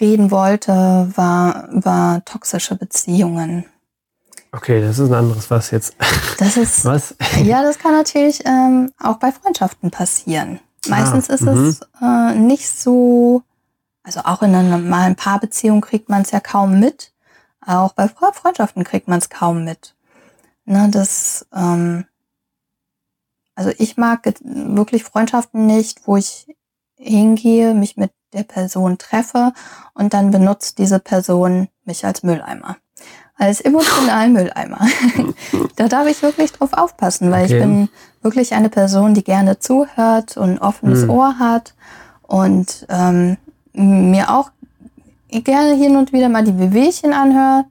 reden 0.00 0.30
wollte, 0.30 0.72
war 1.16 1.68
über 1.68 2.22
toxische 2.24 2.76
Beziehungen. 2.76 3.64
Okay, 4.56 4.80
das 4.80 4.98
ist 4.98 5.10
ein 5.10 5.14
anderes 5.14 5.50
Was 5.50 5.70
jetzt. 5.70 5.94
Das 6.38 6.56
ist, 6.56 6.84
Was? 6.86 7.14
ja, 7.42 7.62
das 7.62 7.78
kann 7.78 7.92
natürlich 7.92 8.42
ähm, 8.46 8.90
auch 8.98 9.18
bei 9.18 9.30
Freundschaften 9.30 9.90
passieren. 9.90 10.60
Meistens 10.88 11.28
Ah, 11.28 11.34
ist 11.34 11.40
mhm. 11.42 11.66
es 11.66 11.80
äh, 12.00 12.34
nicht 12.34 12.68
so, 12.68 13.42
also 14.02 14.20
auch 14.20 14.42
in 14.42 14.54
einer 14.54 14.78
normalen 14.78 15.14
Paarbeziehung 15.14 15.82
kriegt 15.82 16.08
man 16.08 16.22
es 16.22 16.30
ja 16.30 16.40
kaum 16.40 16.80
mit, 16.80 17.12
auch 17.66 17.92
bei 17.92 18.08
Freundschaften 18.08 18.82
kriegt 18.84 19.08
man 19.08 19.18
es 19.18 19.28
kaum 19.28 19.64
mit. 19.64 19.94
Ne, 20.64 20.88
das, 20.90 21.46
ähm, 21.54 22.06
also 23.54 23.72
ich 23.76 23.96
mag 23.96 24.24
wirklich 24.40 25.04
Freundschaften 25.04 25.66
nicht, 25.66 26.06
wo 26.06 26.16
ich 26.16 26.46
hingehe, 26.96 27.74
mich 27.74 27.96
mit 27.96 28.12
der 28.32 28.44
Person 28.44 28.96
treffe 28.96 29.52
und 29.92 30.14
dann 30.14 30.30
benutzt 30.30 30.78
diese 30.78 30.98
Person 30.98 31.68
mich 31.84 32.06
als 32.06 32.22
Mülleimer. 32.22 32.76
Als 33.38 33.60
emotionalen 33.60 34.32
Mülleimer. 34.32 34.80
da 35.76 35.88
darf 35.88 36.06
ich 36.06 36.22
wirklich 36.22 36.52
drauf 36.52 36.72
aufpassen, 36.72 37.30
weil 37.30 37.44
okay. 37.44 37.54
ich 37.54 37.60
bin 37.60 37.88
wirklich 38.22 38.54
eine 38.54 38.70
Person, 38.70 39.12
die 39.12 39.24
gerne 39.24 39.58
zuhört 39.58 40.36
und 40.36 40.52
ein 40.52 40.58
offenes 40.58 41.02
hm. 41.02 41.10
Ohr 41.10 41.38
hat 41.38 41.74
und 42.22 42.86
ähm, 42.88 43.36
mir 43.72 44.30
auch 44.30 44.50
gerne 45.30 45.74
hin 45.74 45.96
und 45.96 46.12
wieder 46.12 46.28
mal 46.28 46.44
die 46.44 46.58
Wehwehchen 46.58 47.12
anhört, 47.12 47.66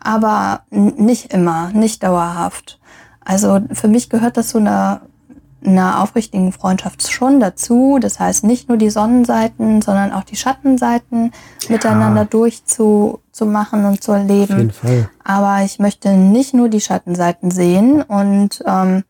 aber 0.00 0.62
nicht 0.70 1.32
immer, 1.32 1.70
nicht 1.72 2.02
dauerhaft. 2.02 2.78
Also 3.24 3.60
für 3.72 3.88
mich 3.88 4.08
gehört 4.08 4.36
das 4.36 4.48
zu 4.48 4.58
einer, 4.58 5.02
einer 5.64 6.02
aufrichtigen 6.02 6.52
Freundschaft 6.52 7.10
schon 7.10 7.40
dazu. 7.40 7.98
Das 8.00 8.18
heißt 8.18 8.44
nicht 8.44 8.68
nur 8.68 8.78
die 8.78 8.90
Sonnenseiten, 8.90 9.82
sondern 9.82 10.12
auch 10.12 10.24
die 10.24 10.36
Schattenseiten 10.36 11.32
ja. 11.64 11.72
miteinander 11.72 12.24
durchzumachen 13.38 13.84
und 13.84 14.02
zu 14.02 14.12
erleben. 14.12 14.52
Auf 14.52 14.58
jeden 14.58 14.70
Fall. 14.72 15.10
Aber 15.24 15.64
ich 15.64 15.78
möchte 15.78 16.10
nicht 16.10 16.54
nur 16.54 16.68
die 16.68 16.80
Schattenseiten 16.80 17.50
sehen 17.50 18.02
und 18.02 18.62
ähm, 18.66 19.04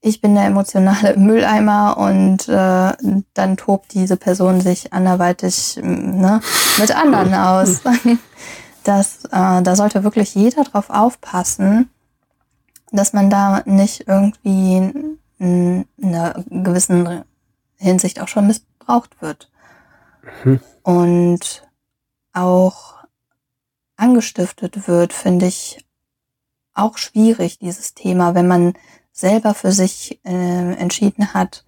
ich 0.00 0.20
bin 0.20 0.34
der 0.34 0.44
emotionale 0.44 1.16
Mülleimer 1.16 1.96
und 1.98 2.48
äh, 2.48 2.92
dann 3.34 3.56
tobt 3.56 3.94
diese 3.94 4.16
Person 4.16 4.60
sich 4.60 4.92
anderweitig 4.92 5.78
ne, 5.82 6.40
mit 6.78 6.94
anderen 6.94 7.34
aus. 7.34 7.80
Das, 8.84 9.24
äh, 9.26 9.60
da 9.60 9.76
sollte 9.76 10.02
wirklich 10.02 10.34
jeder 10.34 10.64
drauf 10.64 10.88
aufpassen, 10.88 11.90
dass 12.90 13.12
man 13.12 13.28
da 13.28 13.60
nicht 13.66 14.04
irgendwie 14.06 15.12
in 15.38 15.86
einer 16.02 16.42
gewissen 16.48 17.22
Hinsicht 17.76 18.18
auch 18.22 18.28
schon 18.28 18.46
missbraucht 18.46 19.20
wird. 19.20 19.50
Mhm. 20.42 20.60
Und 20.84 21.68
auch 22.32 22.97
angestiftet 23.98 24.88
wird, 24.88 25.12
finde 25.12 25.46
ich 25.46 25.84
auch 26.74 26.96
schwierig, 26.96 27.58
dieses 27.58 27.94
Thema, 27.94 28.34
wenn 28.34 28.46
man 28.46 28.74
selber 29.12 29.52
für 29.52 29.72
sich 29.72 30.20
äh, 30.24 30.72
entschieden 30.74 31.34
hat, 31.34 31.64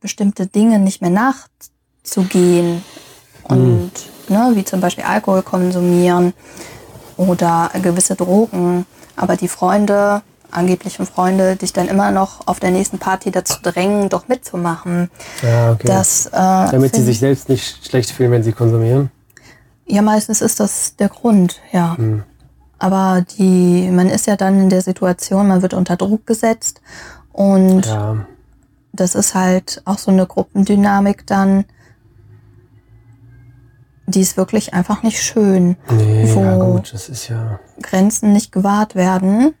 bestimmte 0.00 0.46
Dinge 0.46 0.78
nicht 0.80 1.00
mehr 1.00 1.10
nachzugehen 1.10 2.82
und 3.44 3.92
mhm. 4.28 4.34
ne, 4.34 4.52
wie 4.54 4.64
zum 4.64 4.80
Beispiel 4.80 5.04
Alkohol 5.04 5.42
konsumieren 5.42 6.34
oder 7.16 7.70
gewisse 7.82 8.16
Drogen, 8.16 8.84
aber 9.16 9.36
die 9.36 9.48
Freunde, 9.48 10.22
angeblichen 10.50 11.06
Freunde, 11.06 11.56
dich 11.56 11.72
dann 11.72 11.88
immer 11.88 12.10
noch 12.10 12.46
auf 12.46 12.58
der 12.58 12.70
nächsten 12.70 12.98
Party 12.98 13.30
dazu 13.30 13.56
drängen, 13.62 14.08
doch 14.08 14.28
mitzumachen. 14.28 15.10
Ja, 15.42 15.72
okay. 15.72 15.86
Das, 15.86 16.26
äh, 16.26 16.30
Damit 16.32 16.94
sie 16.96 17.02
sich 17.02 17.18
selbst 17.18 17.48
nicht 17.48 17.86
schlecht 17.86 18.10
fühlen, 18.10 18.32
wenn 18.32 18.42
sie 18.42 18.52
konsumieren? 18.52 19.10
Ja, 19.88 20.02
meistens 20.02 20.42
ist 20.42 20.60
das 20.60 20.96
der 20.96 21.08
Grund, 21.08 21.60
ja. 21.72 21.96
Mhm. 21.98 22.24
Aber 22.78 23.24
die, 23.36 23.90
man 23.90 24.08
ist 24.08 24.26
ja 24.26 24.36
dann 24.36 24.60
in 24.60 24.70
der 24.70 24.82
Situation, 24.82 25.48
man 25.48 25.62
wird 25.62 25.74
unter 25.74 25.96
Druck 25.96 26.26
gesetzt 26.26 26.80
und 27.32 27.86
ja. 27.86 28.26
das 28.92 29.14
ist 29.14 29.34
halt 29.34 29.82
auch 29.84 29.98
so 29.98 30.10
eine 30.10 30.26
Gruppendynamik 30.26 31.26
dann, 31.26 31.64
die 34.06 34.20
ist 34.20 34.36
wirklich 34.36 34.74
einfach 34.74 35.02
nicht 35.02 35.20
schön. 35.20 35.76
Nee, 35.90 36.30
wo 36.34 36.40
ja 36.40 36.56
gut, 36.56 36.92
das 36.92 37.08
ist 37.08 37.28
ja. 37.28 37.58
Grenzen 37.82 38.32
nicht 38.32 38.52
gewahrt 38.52 38.94
werden. 38.94 39.54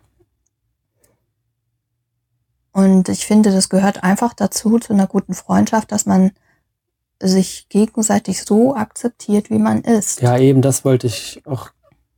Und 2.72 3.08
ich 3.08 3.26
finde, 3.26 3.50
das 3.50 3.68
gehört 3.68 4.04
einfach 4.04 4.34
dazu, 4.34 4.78
zu 4.78 4.92
einer 4.92 5.06
guten 5.06 5.34
Freundschaft, 5.34 5.90
dass 5.90 6.06
man 6.06 6.30
sich 7.20 7.68
gegenseitig 7.68 8.42
so 8.42 8.74
akzeptiert, 8.74 9.50
wie 9.50 9.58
man 9.58 9.82
ist. 9.82 10.20
Ja, 10.20 10.38
eben, 10.38 10.62
das 10.62 10.84
wollte 10.84 11.06
ich 11.06 11.42
auch 11.46 11.70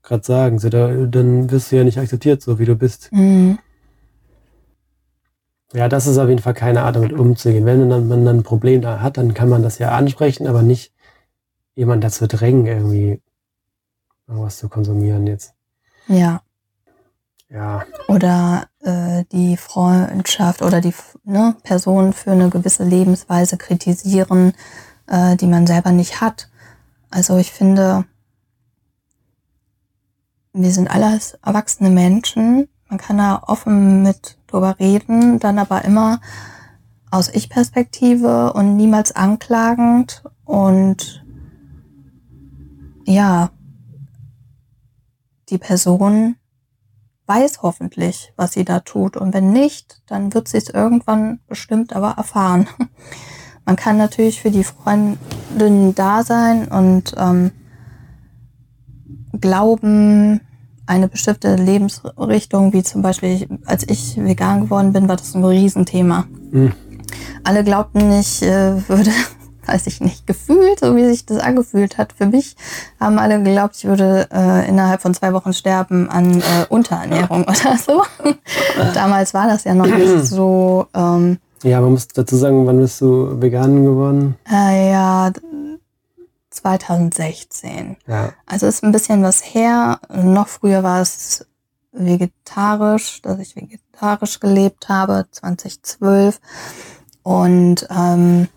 gerade 0.03 0.25
sagen. 0.25 0.59
So, 0.59 0.69
da, 0.69 0.89
dann 1.07 1.51
wirst 1.51 1.73
du 1.73 1.77
ja 1.77 1.85
nicht 1.85 1.99
akzeptiert, 1.99 2.43
so 2.43 2.59
wie 2.59 2.65
du 2.65 2.77
bist. 2.77 3.11
Mhm. 3.13 3.59
Ja, 5.73 5.89
das 5.89 6.07
ist 6.07 6.19
auf 6.19 6.29
jeden 6.29 6.43
Fall 6.43 6.55
keine 6.55 6.83
Art, 6.83 6.97
damit 6.97 7.13
umzugehen. 7.13 7.65
Wenn 7.65 7.89
man 7.89 8.09
dann, 8.09 8.27
ein 8.29 8.43
Problem 8.43 8.83
da 8.83 9.01
hat, 9.01 9.17
dann 9.17 9.35
kann 9.35 9.49
man 9.49 9.63
das 9.63 9.79
ja 9.79 9.91
ansprechen, 9.91 10.49
aber 10.49 10.63
nicht 10.63 10.93
jemand 11.77 12.03
dazu 12.03 12.27
drängen, 12.27 12.67
irgendwie 12.67 13.23
irgendwas 14.27 14.59
zu 14.59 14.69
konsumieren 14.69 15.27
jetzt. 15.27 15.55
Ja. 16.09 16.43
Ja. 17.49 17.85
Oder 18.09 18.69
äh, 18.81 19.25
die 19.33 19.57
Freundschaft 19.57 20.63
oder 20.63 20.81
die 20.81 20.95
ne, 21.25 21.57
Person 21.63 22.13
für 22.13 22.33
eine 22.33 22.49
gewisse 22.49 22.85
Lebensweise 22.85 23.57
kritisieren, 23.57 24.53
äh, 25.11 25.37
die 25.37 25.47
man 25.47 25.67
selber 25.67 25.93
nicht 25.93 26.21
hat. 26.21 26.49
Also 27.11 27.37
ich 27.37 27.53
finde, 27.53 28.07
wir 30.53 30.73
sind 30.73 30.89
alles 30.89 31.35
erwachsene 31.45 31.91
Menschen. 31.91 32.69
Man 32.89 32.99
kann 32.99 33.19
da 33.19 33.43
offen 33.47 34.03
mit 34.03 34.39
drüber 34.47 34.79
reden, 34.79 35.39
dann 35.39 35.59
aber 35.59 35.85
immer 35.85 36.21
aus 37.11 37.29
Ich-Perspektive 37.29 38.53
und 38.53 38.77
niemals 38.77 39.13
anklagend 39.13 40.23
und 40.45 41.25
ja, 43.05 43.51
die 45.49 45.59
Person 45.59 46.37
weiß 47.27 47.63
hoffentlich, 47.63 48.33
was 48.37 48.53
sie 48.53 48.65
da 48.65 48.81
tut. 48.81 49.17
Und 49.17 49.35
wenn 49.35 49.53
nicht, 49.53 50.03
dann 50.07 50.33
wird 50.35 50.49
sie 50.49 50.59
es 50.59 50.69
irgendwann 50.69 51.41
bestimmt 51.49 51.95
aber 51.95 52.13
erfahren. 52.13 52.69
Man 53.71 53.77
kann 53.77 53.99
natürlich 53.99 54.43
für 54.43 54.51
die 54.51 54.65
Freundin 54.65 55.95
da 55.95 56.25
sein 56.25 56.67
und 56.67 57.15
ähm, 57.17 57.53
glauben, 59.41 60.41
eine 60.87 61.07
bestimmte 61.07 61.55
Lebensrichtung, 61.55 62.73
wie 62.73 62.83
zum 62.83 63.03
Beispiel, 63.03 63.47
als 63.67 63.89
ich 63.89 64.17
vegan 64.17 64.63
geworden 64.63 64.93
bin, 64.93 65.09
war 65.09 65.15
das 65.15 65.37
ein 65.37 65.45
Riesenthema. 65.45 66.27
Mhm. 66.51 66.73
Alle 67.45 67.63
glaubten, 67.63 68.11
ich 68.11 68.43
äh, 68.43 68.89
würde, 68.89 69.13
weiß 69.67 69.87
ich 69.87 70.01
nicht, 70.01 70.27
gefühlt, 70.27 70.81
so 70.81 70.97
wie 70.97 71.07
sich 71.07 71.25
das 71.25 71.39
angefühlt 71.39 71.97
hat. 71.97 72.13
Für 72.13 72.27
mich 72.27 72.57
haben 72.99 73.21
alle 73.21 73.41
geglaubt, 73.41 73.77
ich 73.77 73.85
würde 73.85 74.27
äh, 74.33 74.69
innerhalb 74.69 75.01
von 75.01 75.15
zwei 75.15 75.33
Wochen 75.33 75.53
sterben 75.53 76.11
an 76.11 76.41
äh, 76.41 76.67
Unterernährung 76.71 77.43
oder 77.45 77.79
so. 77.79 78.03
Damals 78.95 79.33
war 79.33 79.47
das 79.47 79.63
ja 79.63 79.77
noch 79.77 79.87
nicht 79.87 80.27
so. 80.27 80.89
Ähm, 80.93 81.39
ja, 81.63 81.81
man 81.81 81.93
muss 81.93 82.09
dazu 82.09 82.37
sagen, 82.37 82.67
wann 82.67 82.79
bist 82.79 83.01
du 83.01 83.41
vegan 83.41 83.85
geworden? 83.85 84.37
Äh, 84.51 84.91
ja, 84.93 85.31
2016. 86.51 87.97
Ja. 88.07 88.33
Also 88.47 88.67
ist 88.67 88.83
ein 88.83 88.93
bisschen 88.93 89.23
was 89.23 89.43
her. 89.43 90.01
Noch 90.13 90.49
früher 90.49 90.83
war 90.83 91.01
es 91.01 91.47
vegetarisch, 91.93 93.23
dass 93.23 93.39
ich 93.39 93.57
vegetarisch 93.57 94.41
gelebt 94.41 94.89
habe, 94.89 95.27
2012. 95.31 96.41
Und 97.23 97.87
ähm, 97.91 98.49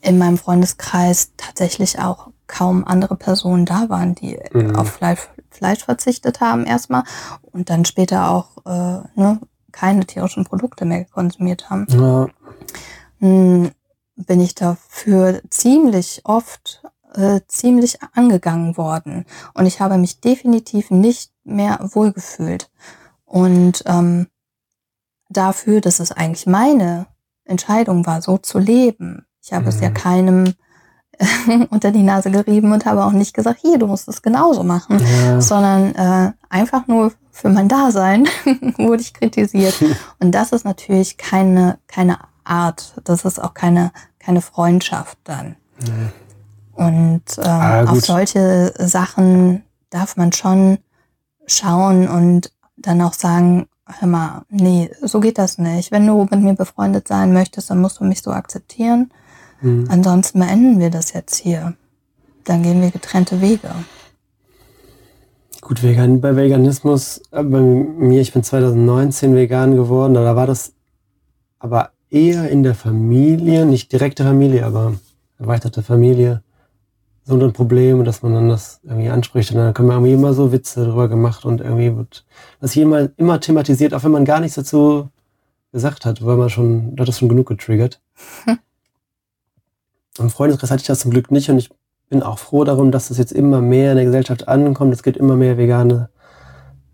in 0.00 0.18
meinem 0.18 0.38
Freundeskreis 0.38 1.32
tatsächlich 1.36 1.98
auch 1.98 2.28
kaum 2.46 2.84
andere 2.84 3.16
Personen 3.16 3.66
da 3.66 3.88
waren, 3.88 4.14
die 4.14 4.38
mhm. 4.52 4.76
auf 4.76 4.92
Fleisch, 4.92 5.28
Fleisch 5.50 5.84
verzichtet 5.84 6.40
haben 6.40 6.64
erstmal 6.64 7.04
und 7.52 7.68
dann 7.68 7.84
später 7.84 8.30
auch 8.30 8.56
äh, 8.64 9.20
ne, 9.20 9.40
keine 9.72 10.06
tierischen 10.06 10.44
Produkte 10.44 10.84
mehr 10.84 11.04
konsumiert 11.04 11.70
haben. 11.70 11.86
Ja. 11.88 12.28
Hm, 13.18 13.70
bin 14.16 14.40
ich 14.40 14.54
dafür 14.54 15.40
ziemlich 15.50 16.22
oft 16.24 16.82
äh, 17.14 17.40
ziemlich 17.46 17.98
angegangen 18.14 18.76
worden 18.76 19.24
und 19.54 19.66
ich 19.66 19.80
habe 19.80 19.98
mich 19.98 20.20
definitiv 20.20 20.90
nicht 20.90 21.32
mehr 21.44 21.78
wohlgefühlt. 21.92 22.70
Und 23.24 23.82
ähm, 23.86 24.26
dafür, 25.28 25.80
dass 25.80 26.00
es 26.00 26.12
eigentlich 26.12 26.46
meine 26.46 27.06
Entscheidung 27.44 28.06
war, 28.06 28.22
so 28.22 28.38
zu 28.38 28.58
leben. 28.58 29.26
Ich 29.42 29.52
habe 29.52 29.64
mhm. 29.64 29.68
es 29.68 29.80
ja 29.80 29.90
mhm. 29.90 29.94
keinem 29.94 30.54
unter 31.70 31.90
die 31.90 32.02
Nase 32.02 32.30
gerieben 32.30 32.72
und 32.72 32.86
habe 32.86 33.04
auch 33.04 33.12
nicht 33.12 33.34
gesagt, 33.34 33.60
hier, 33.60 33.78
du 33.78 33.86
musst 33.86 34.08
es 34.08 34.22
genauso 34.22 34.62
machen, 34.62 35.00
ja. 35.00 35.40
sondern 35.40 35.94
äh, 35.94 36.32
einfach 36.48 36.86
nur 36.86 37.12
für 37.40 37.48
mein 37.48 37.68
Dasein 37.68 38.26
wurde 38.78 39.02
ich 39.02 39.14
kritisiert. 39.14 39.74
Und 40.18 40.32
das 40.32 40.52
ist 40.52 40.64
natürlich 40.64 41.16
keine, 41.16 41.78
keine 41.86 42.18
Art, 42.42 43.00
das 43.04 43.24
ist 43.24 43.38
auch 43.38 43.54
keine, 43.54 43.92
keine 44.18 44.40
Freundschaft 44.40 45.18
dann. 45.24 45.56
Mhm. 45.80 46.12
Und 46.72 47.22
ähm, 47.38 47.44
ah, 47.44 47.84
auf 47.84 48.00
solche 48.00 48.72
Sachen 48.78 49.62
darf 49.90 50.16
man 50.16 50.32
schon 50.32 50.78
schauen 51.46 52.08
und 52.08 52.52
dann 52.76 53.02
auch 53.02 53.14
sagen, 53.14 53.66
hör 53.98 54.08
mal, 54.08 54.42
nee, 54.48 54.90
so 55.02 55.18
geht 55.18 55.38
das 55.38 55.58
nicht. 55.58 55.90
Wenn 55.90 56.06
du 56.06 56.28
mit 56.30 56.40
mir 56.40 56.54
befreundet 56.54 57.08
sein 57.08 57.32
möchtest, 57.32 57.70
dann 57.70 57.80
musst 57.80 57.98
du 57.98 58.04
mich 58.04 58.22
so 58.22 58.30
akzeptieren. 58.30 59.10
Mhm. 59.60 59.86
Ansonsten 59.90 60.38
beenden 60.38 60.78
wir 60.78 60.90
das 60.90 61.12
jetzt 61.12 61.36
hier. 61.36 61.74
Dann 62.44 62.62
gehen 62.62 62.80
wir 62.80 62.90
getrennte 62.90 63.40
Wege. 63.40 63.70
Gut, 65.60 65.82
vegan, 65.82 66.20
bei 66.20 66.36
Veganismus, 66.36 67.20
äh, 67.32 67.42
bei 67.42 67.60
mir, 67.60 68.20
ich 68.20 68.32
bin 68.32 68.44
2019 68.44 69.34
vegan 69.34 69.74
geworden, 69.74 70.14
da 70.14 70.36
war 70.36 70.46
das 70.46 70.72
aber 71.58 71.90
eher 72.10 72.48
in 72.48 72.62
der 72.62 72.74
Familie, 72.74 73.66
nicht 73.66 73.92
direkte 73.92 74.22
Familie, 74.22 74.64
aber 74.64 74.94
erweiterte 75.38 75.82
Familie, 75.82 76.42
so 77.24 77.38
ein 77.38 77.52
Problem, 77.52 78.04
dass 78.04 78.22
man 78.22 78.34
dann 78.34 78.48
das 78.48 78.80
irgendwie 78.84 79.10
anspricht. 79.10 79.50
Und 79.50 79.58
dann 79.58 79.74
können 79.74 79.88
wir 79.88 79.94
irgendwie 79.94 80.14
immer 80.14 80.32
so 80.32 80.52
Witze 80.52 80.84
darüber 80.84 81.08
gemacht 81.08 81.44
und 81.44 81.60
irgendwie 81.60 81.94
wird 81.94 82.24
das 82.60 82.74
jemand 82.74 83.18
immer 83.18 83.40
thematisiert, 83.40 83.92
auch 83.94 84.04
wenn 84.04 84.12
man 84.12 84.24
gar 84.24 84.40
nichts 84.40 84.54
dazu 84.54 85.10
gesagt 85.72 86.06
hat, 86.06 86.24
weil 86.24 86.36
man 86.36 86.50
schon, 86.50 86.96
da 86.96 87.02
hat 87.02 87.08
das 87.08 87.18
schon 87.18 87.28
genug 87.28 87.48
getriggert. 87.48 88.00
Hm. 88.44 88.58
Im 90.18 90.30
Freundeskreis 90.30 90.70
hatte 90.70 90.80
ich 90.80 90.86
das 90.86 91.00
zum 91.00 91.10
Glück 91.10 91.30
nicht 91.30 91.50
und 91.50 91.58
ich 91.58 91.68
bin 92.08 92.22
auch 92.22 92.38
froh 92.38 92.64
darum, 92.64 92.90
dass 92.90 93.08
das 93.08 93.18
jetzt 93.18 93.32
immer 93.32 93.60
mehr 93.60 93.92
in 93.92 93.96
der 93.96 94.06
Gesellschaft 94.06 94.48
ankommt. 94.48 94.92
Es 94.92 95.02
gibt 95.02 95.16
immer 95.16 95.36
mehr 95.36 95.58
vegane 95.58 96.08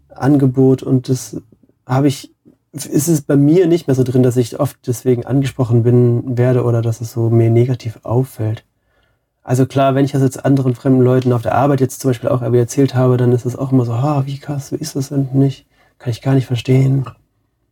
Angebot 0.09 0.83
und 0.83 1.09
das 1.09 1.41
habe 1.87 2.09
ich, 2.09 2.35
ist 2.73 3.09
es 3.09 3.23
bei 3.23 3.37
mir 3.37 3.67
nicht 3.67 3.87
mehr 3.87 3.95
so 3.95 4.05
drin, 4.05 4.23
dass 4.23 4.37
ich 4.37 4.59
oft 4.59 4.79
deswegen 4.87 5.25
angesprochen 5.27 5.83
bin, 5.83 6.37
werde 6.37 6.65
oder 6.65 6.83
dass 6.83 7.01
es 7.01 7.13
so 7.13 7.31
mir 7.31 7.51
negativ 7.51 8.01
auffällt. 8.03 8.65
Also 9.43 9.67
klar, 9.67 9.95
wenn 9.95 10.07
ich 10.07 10.13
das 10.13 10.23
jetzt 10.23 10.45
anderen 10.45 10.75
fremden 10.75 11.03
Leuten 11.03 11.33
auf 11.33 11.43
der 11.43 11.55
Arbeit 11.55 11.81
jetzt 11.81 12.01
zum 12.01 12.11
Beispiel 12.11 12.31
auch 12.31 12.41
erzählt 12.41 12.95
habe, 12.95 13.19
dann 13.19 13.33
ist 13.33 13.45
es 13.45 13.57
auch 13.57 13.73
immer 13.73 13.85
so, 13.85 13.93
ah, 13.93 14.23
wie 14.25 14.39
krass, 14.39 14.73
wie 14.73 14.77
ist 14.77 14.97
das 14.97 15.11
denn 15.11 15.29
nicht? 15.35 15.67
Kann 15.99 16.11
ich 16.11 16.23
gar 16.23 16.35
nicht 16.35 16.47
verstehen. 16.47 17.05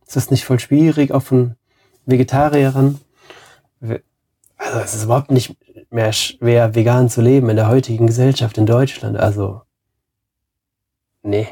Ist 0.05 0.15
das 0.15 0.29
nicht 0.29 0.45
voll 0.45 0.59
schwierig, 0.59 1.11
auch 1.11 1.23
von 1.23 1.55
Vegetariern? 2.05 2.99
Also 4.63 4.79
es 4.79 4.93
ist 4.93 5.03
überhaupt 5.03 5.31
nicht 5.31 5.55
mehr 5.91 6.13
schwer, 6.13 6.73
vegan 6.73 7.09
zu 7.09 7.21
leben 7.21 7.49
in 7.49 7.57
der 7.57 7.67
heutigen 7.67 8.07
Gesellschaft 8.07 8.57
in 8.57 8.65
Deutschland. 8.65 9.17
Also, 9.17 9.61
nee. 11.21 11.47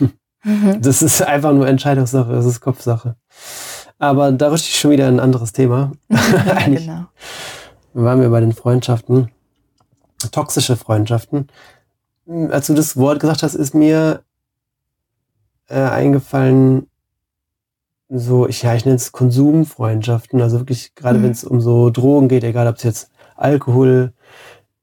Mhm. 0.00 0.12
Das 0.80 1.02
ist 1.02 1.22
einfach 1.22 1.52
nur 1.52 1.66
Entscheidungssache, 1.66 2.30
das 2.30 2.46
ist 2.46 2.60
Kopfsache. 2.60 3.16
Aber 3.98 4.30
da 4.30 4.48
rutsche 4.48 4.68
ich 4.68 4.78
schon 4.78 4.92
wieder 4.92 5.08
ein 5.08 5.18
anderes 5.18 5.52
Thema. 5.52 5.92
Ja, 6.08 6.66
genau. 6.66 7.06
waren 7.94 8.20
wir 8.20 8.30
bei 8.30 8.40
den 8.40 8.52
Freundschaften 8.52 9.32
toxische 10.30 10.76
Freundschaften. 10.76 11.48
Hm, 12.26 12.50
als 12.50 12.66
du 12.66 12.74
das 12.74 12.96
Wort 12.96 13.20
gesagt 13.20 13.42
hast, 13.42 13.54
ist 13.54 13.74
mir 13.74 14.22
äh, 15.68 15.80
eingefallen, 15.80 16.88
so, 18.08 18.46
ich, 18.46 18.62
ja, 18.62 18.74
ich 18.74 18.84
nenne 18.84 18.96
es 18.96 19.12
Konsumfreundschaften, 19.12 20.40
also 20.40 20.60
wirklich, 20.60 20.94
gerade 20.94 21.18
mhm. 21.18 21.24
wenn 21.24 21.30
es 21.32 21.44
um 21.44 21.60
so 21.60 21.90
Drogen 21.90 22.28
geht, 22.28 22.44
egal 22.44 22.68
ob 22.68 22.76
es 22.76 22.82
jetzt 22.82 23.10
Alkohol 23.36 24.12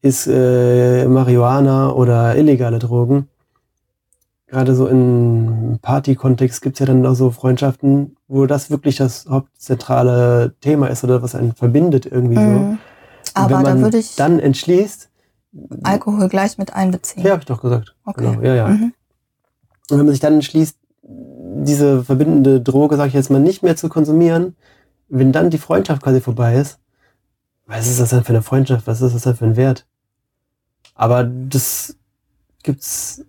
ist, 0.02 0.28
äh, 0.28 1.06
Marihuana 1.08 1.92
oder 1.92 2.36
illegale 2.36 2.80
Drogen. 2.80 3.30
Gerade 4.48 4.76
so 4.76 4.88
im 4.88 5.80
Party-Kontext 5.82 6.62
gibt 6.62 6.76
es 6.76 6.80
ja 6.82 6.86
dann 6.86 7.06
auch 7.06 7.16
so 7.16 7.32
Freundschaften, 7.32 8.18
wo 8.28 8.46
das 8.46 8.70
wirklich 8.70 8.98
das 8.98 9.26
hauptzentrale 9.28 10.54
Thema 10.62 10.88
ist 10.88 11.04
oder 11.04 11.24
was 11.24 11.34
einen 11.34 11.54
verbindet 11.54 12.06
irgendwie 12.06 12.38
mhm. 12.38 12.54
so. 12.54 12.78
Aber 13.34 13.58
wenn 13.58 13.64
man 13.64 13.78
da 13.78 13.82
würde 13.82 13.98
ich 13.98 14.16
dann 14.16 14.40
entschließt, 14.40 15.10
Alkohol 15.84 16.28
gleich 16.30 16.58
mit 16.58 16.74
einbeziehen. 16.74 17.26
Ja, 17.26 17.32
habe 17.32 17.42
ich 17.42 17.46
doch 17.46 17.62
gesagt. 17.62 17.96
Okay. 18.06 18.26
Genau. 18.26 18.42
Ja, 18.42 18.56
ja. 18.56 18.68
Mhm. 18.68 18.94
Und 19.90 19.98
wenn 19.98 20.06
man 20.06 20.12
sich 20.12 20.20
dann 20.20 20.34
entschließt, 20.34 20.78
diese 21.56 22.04
verbindende 22.04 22.62
Droge, 22.62 22.98
sage 22.98 23.10
ich 23.10 23.14
jetzt 23.14 23.30
mal, 23.30 23.40
nicht 23.40 23.64
mehr 23.64 23.76
zu 23.76 23.90
konsumieren, 23.90 24.56
wenn 25.10 25.32
dann 25.32 25.50
die 25.50 25.58
Freundschaft 25.58 26.02
quasi 26.02 26.22
vorbei 26.22 26.56
ist, 26.56 26.80
was 27.66 27.88
ist 27.88 28.00
das 28.00 28.10
denn 28.10 28.24
für 28.24 28.34
eine 28.34 28.42
Freundschaft? 28.42 28.88
Was 28.88 29.02
ist 29.02 29.16
das 29.16 29.24
denn 29.24 29.36
für 29.36 29.46
ein 29.46 29.56
Wert? 29.56 29.86
Aber 30.96 31.24
das 31.24 31.96
gibt's, 32.62 33.24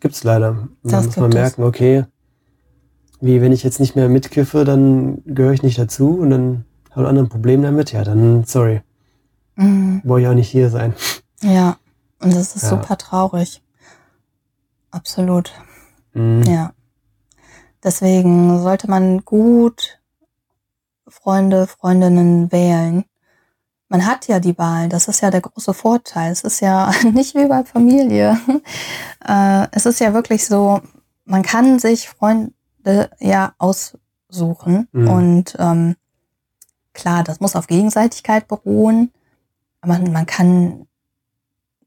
gibt's 0.00 0.24
leider. 0.24 0.68
Da 0.82 1.00
muss 1.00 1.16
man 1.16 1.30
merken, 1.30 1.62
okay, 1.62 2.04
wie 3.20 3.40
wenn 3.40 3.52
ich 3.52 3.62
jetzt 3.62 3.80
nicht 3.80 3.96
mehr 3.96 4.08
mitkiffe, 4.08 4.64
dann 4.64 5.22
gehöre 5.24 5.52
ich 5.52 5.62
nicht 5.62 5.78
dazu 5.78 6.18
und 6.18 6.30
dann 6.30 6.64
habe 6.90 7.02
ich 7.02 7.06
ein 7.06 7.06
anderes 7.06 7.28
Problem 7.30 7.62
damit, 7.62 7.92
ja, 7.92 8.04
dann 8.04 8.44
sorry. 8.44 8.82
Mhm. 9.56 10.02
Wollte 10.04 10.24
ich 10.24 10.28
auch 10.30 10.34
nicht 10.34 10.50
hier 10.50 10.70
sein. 10.70 10.94
Ja, 11.42 11.76
und 12.20 12.34
das 12.34 12.56
ist 12.56 12.62
ja. 12.62 12.68
super 12.70 12.98
traurig. 12.98 13.62
Absolut. 14.90 15.52
Mhm. 16.14 16.42
Ja. 16.42 16.72
Deswegen 17.82 18.62
sollte 18.62 18.88
man 18.88 19.24
gut 19.24 20.00
Freunde, 21.08 21.66
Freundinnen 21.66 22.50
wählen. 22.52 23.04
Man 23.88 24.06
hat 24.06 24.28
ja 24.28 24.40
die 24.40 24.56
Wahl, 24.56 24.88
das 24.88 25.08
ist 25.08 25.20
ja 25.20 25.30
der 25.30 25.42
große 25.42 25.74
Vorteil. 25.74 26.32
Es 26.32 26.42
ist 26.42 26.60
ja 26.60 26.90
nicht 27.12 27.34
wie 27.34 27.46
bei 27.46 27.64
Familie. 27.64 28.38
Äh, 29.24 29.68
es 29.70 29.86
ist 29.86 30.00
ja 30.00 30.14
wirklich 30.14 30.46
so, 30.46 30.80
man 31.24 31.42
kann 31.44 31.78
sich 31.78 32.08
Freunde 32.08 33.08
ja 33.20 33.54
aussuchen. 33.56 34.88
Mhm. 34.90 35.08
Und 35.08 35.56
ähm, 35.60 35.94
klar, 36.92 37.22
das 37.22 37.38
muss 37.38 37.54
auf 37.54 37.68
Gegenseitigkeit 37.68 38.48
beruhen. 38.48 39.12
Aber 39.80 39.96
man 40.00 40.26
kann 40.26 40.88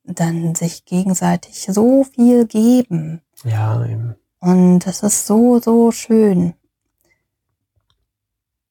dann 0.05 0.55
sich 0.55 0.85
gegenseitig 0.85 1.67
so 1.69 2.05
viel 2.05 2.45
geben. 2.45 3.21
Ja, 3.43 3.83
eben. 3.85 4.15
Und 4.45 4.81
das 4.81 5.01
ist 5.01 5.25
so, 5.25 5.59
so 5.59 5.91
schön. 5.91 6.53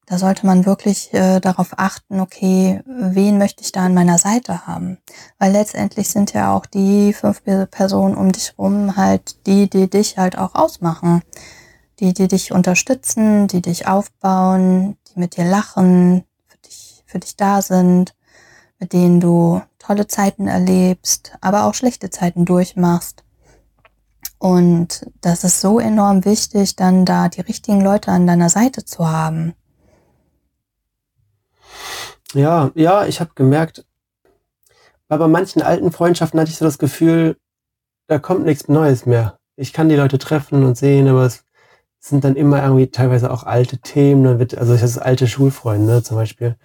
Da 0.05 0.17
sollte 0.17 0.45
man 0.45 0.65
wirklich 0.65 1.13
äh, 1.13 1.41
darauf 1.41 1.77
achten, 1.77 2.21
okay, 2.21 2.81
wen 2.85 3.37
möchte 3.37 3.61
ich 3.61 3.73
da 3.73 3.81
an 3.81 3.93
meiner 3.93 4.17
Seite 4.17 4.67
haben? 4.67 4.99
Weil 5.37 5.51
letztendlich 5.51 6.09
sind 6.09 6.31
ja 6.31 6.55
auch 6.55 6.65
die 6.65 7.11
fünf 7.11 7.43
Personen 7.71 8.15
um 8.15 8.31
dich 8.31 8.53
rum 8.57 8.95
halt 8.95 9.45
die, 9.47 9.69
die 9.69 9.89
dich 9.89 10.17
halt 10.17 10.37
auch 10.37 10.55
ausmachen. 10.55 11.23
Die, 11.99 12.13
die 12.13 12.29
dich 12.29 12.53
unterstützen, 12.53 13.47
die 13.47 13.61
dich 13.61 13.85
aufbauen, 13.85 14.95
die 15.09 15.19
mit 15.19 15.35
dir 15.35 15.45
lachen, 15.45 16.23
für 16.47 16.57
dich, 16.59 17.03
für 17.05 17.19
dich 17.19 17.35
da 17.35 17.61
sind, 17.61 18.15
mit 18.79 18.93
denen 18.93 19.19
du 19.19 19.61
tolle 19.77 20.07
Zeiten 20.07 20.47
erlebst, 20.47 21.33
aber 21.41 21.65
auch 21.65 21.73
schlechte 21.73 22.09
Zeiten 22.09 22.45
durchmachst. 22.45 23.24
Und 24.45 25.09
das 25.21 25.43
ist 25.43 25.59
so 25.59 25.79
enorm 25.79 26.23
wichtig, 26.23 26.75
dann 26.75 27.03
da 27.03 27.29
die 27.29 27.41
richtigen 27.41 27.81
Leute 27.81 28.11
an 28.11 28.27
deiner 28.27 28.49
Seite 28.49 28.85
zu 28.85 29.09
haben. 29.09 29.55
Ja, 32.35 32.69
ja, 32.75 33.07
ich 33.07 33.19
habe 33.19 33.31
gemerkt, 33.33 33.87
weil 35.07 35.17
bei 35.17 35.27
manchen 35.27 35.63
alten 35.63 35.91
Freundschaften 35.91 36.39
hatte 36.39 36.51
ich 36.51 36.57
so 36.57 36.65
das 36.65 36.77
Gefühl, 36.77 37.37
da 38.05 38.19
kommt 38.19 38.45
nichts 38.45 38.67
Neues 38.67 39.07
mehr. 39.07 39.39
Ich 39.55 39.73
kann 39.73 39.89
die 39.89 39.95
Leute 39.95 40.19
treffen 40.19 40.63
und 40.63 40.77
sehen, 40.77 41.07
aber 41.07 41.25
es 41.25 41.43
sind 41.97 42.23
dann 42.23 42.35
immer 42.35 42.61
irgendwie 42.61 42.91
teilweise 42.91 43.31
auch 43.31 43.45
alte 43.45 43.79
Themen. 43.79 44.25
Dann 44.25 44.37
wird, 44.37 44.55
also 44.55 44.75
ich 44.75 44.81
das 44.81 44.99
alte 44.99 45.27
Schulfreunde 45.27 46.03
zum 46.03 46.17
Beispiel. 46.17 46.55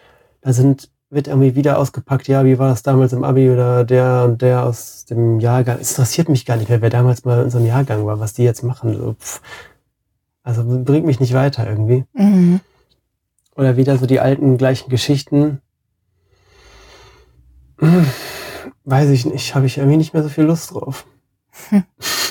Da 0.43 0.53
sind 0.53 0.90
wird 1.11 1.27
irgendwie 1.27 1.57
wieder 1.57 1.79
ausgepackt, 1.79 2.29
ja, 2.29 2.44
wie 2.44 2.59
war 2.59 2.68
das 2.68 2.83
damals 2.83 3.12
im 3.12 3.25
Abi 3.25 3.51
oder 3.51 3.85
der 3.85 4.25
und 4.25 4.42
der 4.42 4.64
aus 4.64 5.05
dem 5.07 5.40
Jahrgang. 5.40 5.79
Es 5.81 5.90
interessiert 5.90 6.29
mich 6.29 6.46
gar 6.46 6.57
nicht 6.57 6.68
mehr, 6.68 6.81
wer 6.81 6.90
damals 6.90 7.25
mal 7.25 7.38
in 7.38 7.44
unserem 7.44 7.66
Jahrgang 7.66 8.07
war, 8.07 8.20
was 8.20 8.33
die 8.33 8.44
jetzt 8.44 8.62
machen. 8.62 8.96
So, 8.96 9.16
also 10.44 10.62
bringt 10.85 11.07
mich 11.07 11.18
nicht 11.18 11.35
weiter 11.35 11.68
irgendwie. 11.68 12.05
Mhm. 12.12 12.61
Oder 13.57 13.77
wieder 13.77 13.99
so 13.99 14.07
die 14.07 14.20
alten 14.20 14.57
gleichen 14.57 14.88
Geschichten. 14.88 15.61
Hm, 17.79 18.07
weiß 18.85 19.11
ich 19.11 19.27
nicht, 19.27 19.55
habe 19.55 19.66
ich 19.66 19.79
irgendwie 19.79 19.96
nicht 19.96 20.14
mehr 20.14 20.23
so 20.23 20.29
viel 20.29 20.44
Lust 20.44 20.73
drauf. 20.73 21.07
Hm. 21.70 21.83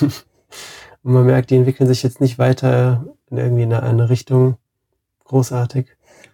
und 1.02 1.12
man 1.12 1.26
merkt, 1.26 1.50
die 1.50 1.56
entwickeln 1.56 1.86
sich 1.86 2.02
jetzt 2.02 2.20
nicht 2.20 2.38
weiter 2.38 3.04
in 3.30 3.36
irgendwie 3.36 3.64
in 3.64 3.74
eine 3.74 4.08
Richtung 4.08 4.56
großartig. 5.24 5.86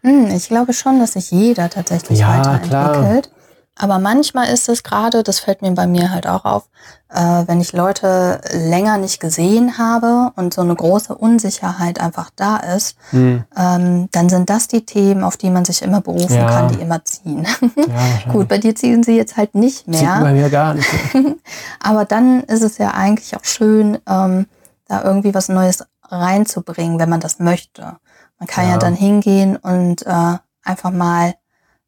Hm, 0.07 0.29
ich 0.29 0.47
glaube 0.47 0.73
schon, 0.73 1.01
dass 1.01 1.15
sich 1.15 1.33
jeder 1.33 1.69
tatsächlich 1.69 2.21
ja, 2.21 2.39
weiterentwickelt. 2.39 3.25
Klar. 3.25 3.37
Aber 3.79 3.99
manchmal 3.99 4.49
ist 4.49 4.69
es 4.69 4.85
gerade, 4.85 5.23
das 5.23 5.41
fällt 5.41 5.63
mir 5.63 5.73
bei 5.73 5.87
mir 5.87 6.11
halt 6.11 6.27
auch 6.29 6.45
auf, 6.45 6.69
äh, 7.13 7.43
wenn 7.47 7.61
ich 7.61 7.73
Leute 7.73 8.41
länger 8.53 8.99
nicht 8.99 9.21
gesehen 9.21 9.79
habe 9.79 10.33
und 10.37 10.55
so 10.55 10.63
eine 10.63 10.75
große 10.75 11.15
Unsicherheit 11.15 12.01
einfach 12.01 12.31
da 12.37 12.57
ist, 12.57 12.97
hm. 13.11 13.45
ähm, 13.55 14.09
dann 14.13 14.29
sind 14.29 14.49
das 14.49 14.69
die 14.69 14.87
Themen, 14.87 15.25
auf 15.25 15.37
die 15.37 15.51
man 15.51 15.65
sich 15.65 15.83
immer 15.83 16.01
berufen 16.01 16.37
ja. 16.37 16.49
kann, 16.49 16.69
die 16.69 16.81
immer 16.81 17.05
ziehen. 17.05 17.47
Ja, 17.77 18.33
Gut, 18.33 18.49
bei 18.49 18.59
dir 18.59 18.75
ziehen 18.77 19.03
sie 19.03 19.17
jetzt 19.17 19.37
halt 19.37 19.55
nicht 19.57 19.89
mehr. 19.89 19.99
Zieht 19.99 20.23
bei 20.23 20.33
mir 20.33 20.49
gar 20.51 20.73
nicht. 20.75 20.89
Aber 21.81 22.05
dann 22.05 22.45
ist 22.45 22.63
es 22.63 22.79
ja 22.79 22.93
eigentlich 22.93 23.37
auch 23.37 23.45
schön, 23.45 23.99
ähm, 24.09 24.47
da 24.89 25.03
irgendwie 25.03 25.35
was 25.35 25.49
Neues 25.49 25.85
reinzubringen, 26.05 26.99
wenn 27.01 27.11
man 27.11 27.21
das 27.21 27.41
möchte. 27.41 27.97
Man 28.39 28.47
kann 28.47 28.65
ja, 28.65 28.73
ja 28.73 28.79
dann 28.79 28.95
hingehen 28.95 29.57
und 29.57 30.07
äh, 30.07 30.39
einfach 30.63 30.91
mal 30.91 31.35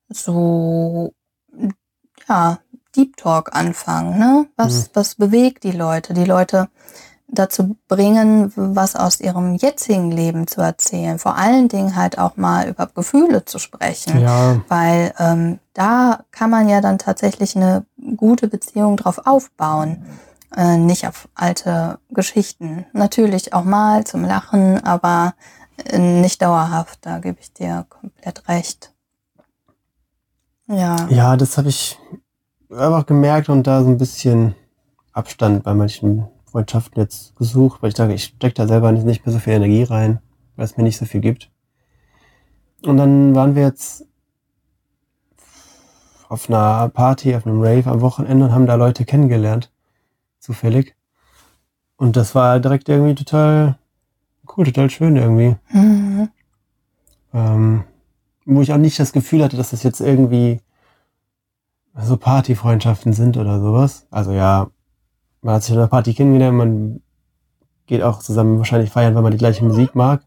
so, 0.09 1.13
ja, 2.29 2.59
Deep 2.97 3.17
Talk 3.17 3.55
anfangen. 3.55 4.19
Ne? 4.19 4.47
Was, 4.57 4.89
mhm. 4.89 4.91
was 4.95 5.15
bewegt 5.15 5.65
die 5.65 5.73
Leute? 5.73 6.15
Die 6.15 6.25
Leute 6.25 6.69
dazu 7.31 7.77
bringen, 7.89 8.51
was 8.57 8.97
aus 8.97 9.21
ihrem 9.21 9.55
jetzigen 9.55 10.11
Leben 10.11 10.47
zu 10.47 10.63
erzählen. 10.63 11.19
Vor 11.19 11.37
allen 11.37 11.69
Dingen 11.69 11.95
halt 11.95 12.19
auch 12.19 12.37
mal 12.37 12.69
über 12.69 12.87
Gefühle 12.87 13.45
zu 13.45 13.59
sprechen. 13.59 14.21
Ja. 14.23 14.63
Weil 14.69 15.13
ähm, 15.19 15.59
da 15.75 16.21
kann 16.31 16.49
man 16.49 16.71
ja 16.71 16.81
dann 16.81 16.99
tatsächlich 16.99 17.55
eine 17.55 17.85
gute 18.17 18.49
Beziehung 18.49 18.97
drauf 18.97 19.21
aufbauen. 19.27 20.07
äh, 20.57 20.79
nicht 20.79 21.07
auf 21.07 21.29
alte 21.35 21.99
Geschichten. 22.11 22.87
Natürlich 22.93 23.53
auch 23.53 23.65
mal 23.65 24.05
zum 24.05 24.25
Lachen, 24.25 24.83
aber 24.83 25.35
nicht 25.97 26.43
dauerhaft. 26.43 26.99
Da 27.03 27.19
gebe 27.19 27.39
ich 27.41 27.53
dir 27.53 27.87
komplett 27.89 28.49
recht. 28.49 28.93
Ja. 30.67 31.09
Ja, 31.09 31.37
das 31.37 31.57
habe 31.57 31.69
ich 31.69 31.99
einfach 32.71 33.07
gemerkt 33.07 33.49
und 33.49 33.67
da 33.67 33.83
so 33.83 33.89
ein 33.89 33.99
bisschen 33.99 34.55
Abstand 35.13 35.65
bei 35.65 35.75
manchen 35.75 36.29
Freundschaften 36.45 37.01
jetzt 37.01 37.35
gesucht, 37.37 37.83
weil 37.83 37.91
ich 37.91 37.97
sage, 37.97 38.15
ich 38.15 38.25
stecke 38.25 38.55
da 38.55 38.67
selber 38.67 38.93
nicht 38.93 39.25
mehr 39.25 39.33
so 39.33 39.39
viel 39.39 39.55
Energie 39.55 39.83
rein, 39.83 40.21
weil 40.57 40.65
es 40.65 40.77
mir 40.77 40.83
nicht 40.83 40.99
so 40.99 41.07
viel 41.07 41.21
gibt. 41.21 41.51
Und 42.83 42.97
dann 42.97 43.35
waren 43.35 43.55
wir 43.55 43.63
jetzt 43.63 44.05
auf 46.29 46.49
einer 46.49 46.89
Party, 46.91 47.35
auf 47.35 47.47
einem 47.47 47.61
Rave 47.61 47.91
am 47.91 48.01
Wochenende 48.01 48.47
und 48.47 48.53
haben 48.53 48.67
da 48.67 48.75
Leute 48.75 49.05
kennengelernt. 49.05 49.73
Zufällig. 50.39 50.95
Und 51.97 52.17
das 52.17 52.35
war 52.35 52.61
direkt 52.61 52.89
irgendwie 52.89 53.15
total 53.15 53.79
cool, 54.59 54.67
total 54.67 54.91
schön 54.91 55.17
irgendwie. 55.17 55.57
Mhm. 55.73 56.29
Ähm, 57.33 57.85
wo 58.45 58.61
ich 58.61 58.73
auch 58.73 58.79
nicht 58.79 58.99
das 58.99 59.13
Gefühl 59.13 59.45
hatte, 59.45 59.57
dass 59.57 59.71
das 59.71 59.83
jetzt 59.83 60.01
irgendwie 60.01 60.61
so 62.01 62.17
Partyfreundschaften 62.17 63.13
sind 63.13 63.37
oder 63.37 63.61
sowas. 63.61 64.07
Also 64.11 64.33
ja, 64.33 64.69
man 65.43 65.55
hat 65.55 65.63
sich 65.63 65.73
an 65.73 65.79
einer 65.79 65.89
Party 65.89 66.15
kennengelernt, 66.15 66.57
man 66.57 67.01
geht 67.87 68.03
auch 68.03 68.21
zusammen 68.21 68.59
wahrscheinlich 68.59 68.91
feiern, 68.91 69.15
weil 69.15 69.23
man 69.23 69.33
die 69.33 69.39
gleiche 69.39 69.65
Musik 69.65 69.95
mag. 69.95 70.23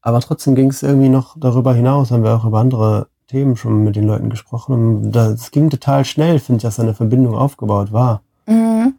Aber 0.00 0.20
trotzdem 0.20 0.54
ging 0.54 0.68
es 0.68 0.82
irgendwie 0.82 1.08
noch 1.08 1.36
darüber 1.38 1.74
hinaus, 1.74 2.10
haben 2.10 2.24
wir 2.24 2.34
auch 2.34 2.44
über 2.44 2.60
andere 2.60 3.08
Themen 3.28 3.56
schon 3.56 3.84
mit 3.84 3.96
den 3.96 4.06
Leuten 4.06 4.28
gesprochen. 4.28 4.74
Und 4.74 5.12
das 5.12 5.50
ging 5.50 5.70
total 5.70 6.04
schnell, 6.04 6.38
finde 6.38 6.58
ich, 6.58 6.62
dass 6.62 6.76
da 6.76 6.82
eine 6.82 6.94
Verbindung 6.94 7.34
aufgebaut 7.34 7.92
war. 7.92 8.22
Mhm. 8.46 8.94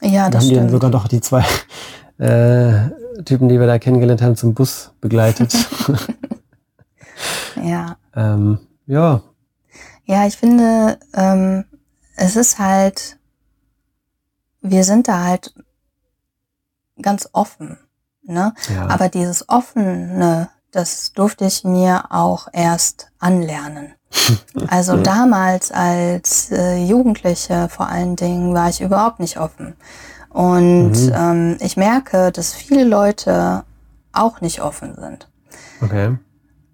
Ja, 0.00 0.28
das 0.28 0.42
haben 0.42 0.46
stimmt. 0.46 0.50
die 0.50 0.54
dann 0.56 0.68
sogar 0.70 0.90
noch 0.90 1.06
die 1.06 1.20
zwei 1.20 1.44
äh, 2.18 2.90
Typen, 3.24 3.48
die 3.48 3.58
wir 3.58 3.66
da 3.66 3.78
kennengelernt 3.78 4.22
haben, 4.22 4.36
zum 4.36 4.54
Bus 4.54 4.92
begleitet. 5.00 5.54
ja. 7.62 7.96
Ähm, 8.14 8.58
ja. 8.86 9.22
Ja, 10.04 10.26
ich 10.26 10.36
finde, 10.36 10.98
ähm, 11.14 11.64
es 12.16 12.36
ist 12.36 12.58
halt, 12.58 13.18
wir 14.60 14.84
sind 14.84 15.08
da 15.08 15.24
halt 15.24 15.54
ganz 17.00 17.28
offen. 17.32 17.78
Ne? 18.22 18.54
Ja. 18.72 18.88
Aber 18.88 19.08
dieses 19.08 19.48
Offene, 19.48 20.50
das 20.70 21.12
durfte 21.12 21.44
ich 21.44 21.64
mir 21.64 22.04
auch 22.10 22.48
erst 22.52 23.10
anlernen. 23.18 23.94
Also 24.68 24.98
damals 24.98 25.72
als 25.72 26.50
äh, 26.50 26.84
Jugendliche 26.84 27.68
vor 27.70 27.88
allen 27.88 28.14
Dingen 28.14 28.54
war 28.54 28.68
ich 28.68 28.82
überhaupt 28.82 29.20
nicht 29.20 29.38
offen. 29.38 29.74
Und 30.32 30.92
mhm. 30.92 31.12
ähm, 31.14 31.56
ich 31.60 31.76
merke, 31.76 32.32
dass 32.32 32.54
viele 32.54 32.84
Leute 32.84 33.64
auch 34.12 34.40
nicht 34.40 34.62
offen 34.62 34.94
sind. 34.94 35.28
Okay. 35.82 36.16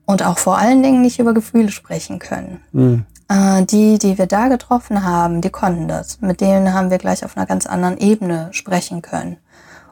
Und 0.06 0.24
auch 0.24 0.38
vor 0.38 0.58
allen 0.58 0.82
Dingen 0.82 1.02
nicht 1.02 1.18
über 1.18 1.34
Gefühle 1.34 1.70
sprechen 1.70 2.18
können. 2.18 2.60
Mhm. 2.72 3.04
Äh, 3.28 3.64
die, 3.64 3.98
die 3.98 4.16
wir 4.16 4.26
da 4.26 4.48
getroffen 4.48 5.04
haben, 5.04 5.40
die 5.40 5.50
konnten 5.50 5.88
das. 5.88 6.20
Mit 6.20 6.40
denen 6.40 6.72
haben 6.72 6.90
wir 6.90 6.98
gleich 6.98 7.24
auf 7.24 7.36
einer 7.36 7.46
ganz 7.46 7.66
anderen 7.66 7.98
Ebene 7.98 8.48
sprechen 8.52 9.02
können. 9.02 9.36